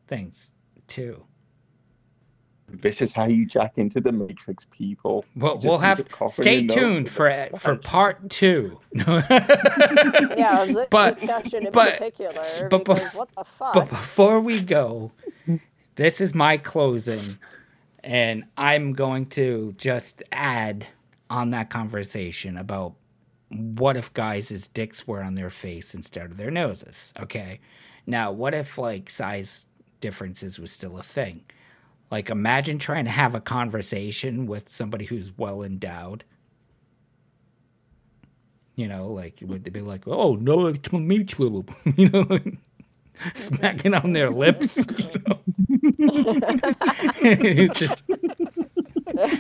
things 0.09 0.55
too. 0.89 1.25
This 2.69 3.01
is 3.01 3.13
how 3.13 3.27
you 3.27 3.47
jack 3.47 3.75
into 3.77 4.01
the 4.01 4.11
Matrix, 4.13 4.67
people. 4.71 5.25
Well, 5.37 5.59
we'll 5.63 5.79
have 5.79 6.01
it 6.01 6.09
stay 6.31 6.67
tuned 6.67 7.09
for 7.09 7.29
the 7.53 7.57
for 7.59 7.77
part 7.77 8.29
two. 8.29 8.81
yeah, 8.93 10.65
this 10.67 10.87
But- 10.91 11.15
discussion 11.17 11.67
in 11.67 11.73
but- 11.73 11.93
particular. 11.95 12.69
but 12.69 12.85
bef- 12.85 13.15
what 13.15 13.29
the 13.37 13.45
fuck? 13.45 13.75
but 13.75 13.89
before 13.89 14.41
we 14.41 14.61
go, 14.61 15.13
this 15.95 16.21
is 16.21 16.35
my 16.35 16.57
closing, 16.57 17.39
and 18.03 18.45
I'm 18.57 18.93
going 18.95 19.27
to 19.27 19.75
just 19.79 20.23
add 20.33 20.87
on 21.31 21.51
that 21.51 21.71
conversation 21.71 22.57
about 22.57 22.95
what 23.49 23.97
if 23.97 24.13
guys' 24.13 24.69
dicks 24.69 25.07
were 25.07 25.23
on 25.23 25.37
their 25.37 25.51
face 25.51 25.95
instead 25.95 26.27
of 26.33 26.37
their 26.37 26.51
noses. 26.51 27.13
Okay, 27.21 27.61
now 28.07 28.33
what 28.33 28.55
if 28.55 28.77
like 28.77 29.09
size 29.09 29.67
differences 30.01 30.59
was 30.59 30.73
still 30.73 30.99
a 30.99 31.03
thing? 31.03 31.45
Like 32.11 32.31
imagine 32.31 32.79
trying 32.79 33.05
to 33.07 33.11
have 33.11 33.35
a 33.35 33.41
conversation 33.41 34.47
with 34.47 34.69
somebody 34.69 35.05
who's 35.07 35.37
well 35.37 35.63
endowed. 35.63 36.25
You 38.77 38.89
know, 38.89 39.09
like 39.09 39.41
would 39.43 39.73
be 39.73 39.81
like, 39.81 40.07
oh 40.07 40.37
no, 40.37 40.67
it's 40.67 40.89
too. 41.25 41.65
You 41.97 42.09
know, 42.11 42.39
smacking 43.35 43.95
on 43.95 44.13
their 44.13 44.31
lips. 44.31 44.77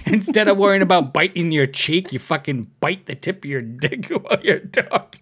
Instead 0.06 0.48
of 0.48 0.56
worrying 0.56 0.82
about 0.82 1.12
biting 1.12 1.52
your 1.52 1.66
cheek, 1.66 2.12
you 2.12 2.18
fucking 2.18 2.70
bite 2.80 3.06
the 3.06 3.14
tip 3.14 3.44
of 3.44 3.51
your 3.51 3.62
dick 3.62 4.06
while 4.22 4.40
you're 4.43 4.60
talking. 4.60 5.20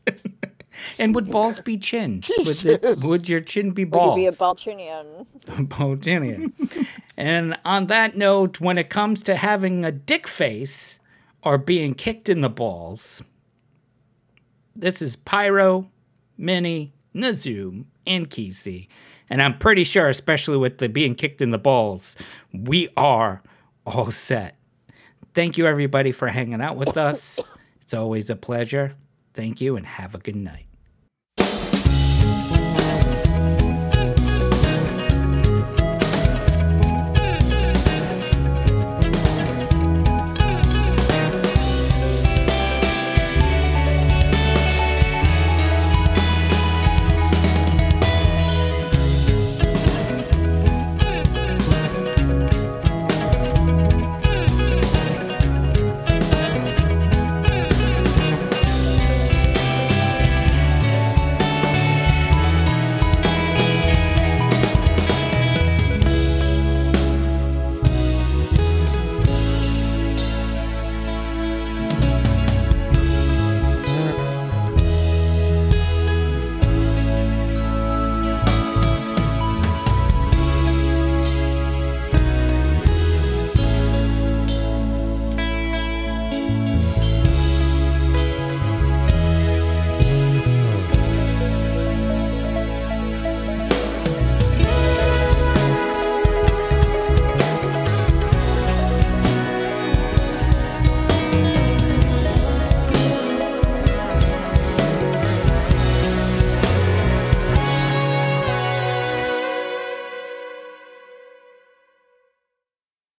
And 0.98 1.14
would 1.14 1.30
balls 1.30 1.60
be 1.60 1.76
chin? 1.76 2.22
Would, 2.38 2.64
it, 2.64 2.98
would 3.00 3.28
your 3.28 3.40
chin 3.40 3.70
be 3.72 3.84
Would 3.84 3.92
balls? 3.92 4.18
you 4.18 4.22
be 4.22 4.26
a 4.26 4.38
Balchinian? 4.38 5.26
Balchinian. 5.46 6.86
and 7.16 7.58
on 7.64 7.86
that 7.88 8.16
note, 8.16 8.60
when 8.60 8.78
it 8.78 8.90
comes 8.90 9.22
to 9.24 9.36
having 9.36 9.84
a 9.84 9.92
dick 9.92 10.26
face 10.26 10.98
or 11.42 11.58
being 11.58 11.94
kicked 11.94 12.28
in 12.28 12.40
the 12.40 12.48
balls, 12.48 13.22
this 14.74 15.00
is 15.00 15.16
Pyro, 15.16 15.90
Mini, 16.36 16.92
Nazoom, 17.14 17.84
and 18.06 18.28
Keezy. 18.28 18.88
And 19.30 19.40
I'm 19.40 19.58
pretty 19.58 19.84
sure, 19.84 20.08
especially 20.08 20.56
with 20.56 20.78
the 20.78 20.88
being 20.88 21.14
kicked 21.14 21.40
in 21.40 21.50
the 21.50 21.58
balls, 21.58 22.16
we 22.52 22.88
are 22.96 23.42
all 23.86 24.10
set. 24.10 24.56
Thank 25.32 25.58
you, 25.58 25.66
everybody, 25.66 26.12
for 26.12 26.28
hanging 26.28 26.60
out 26.60 26.76
with 26.76 26.96
us. 26.96 27.40
It's 27.80 27.94
always 27.94 28.30
a 28.30 28.36
pleasure. 28.36 28.94
Thank 29.34 29.60
you, 29.60 29.76
and 29.76 29.84
have 29.84 30.14
a 30.14 30.18
good 30.18 30.36
night. 30.36 30.66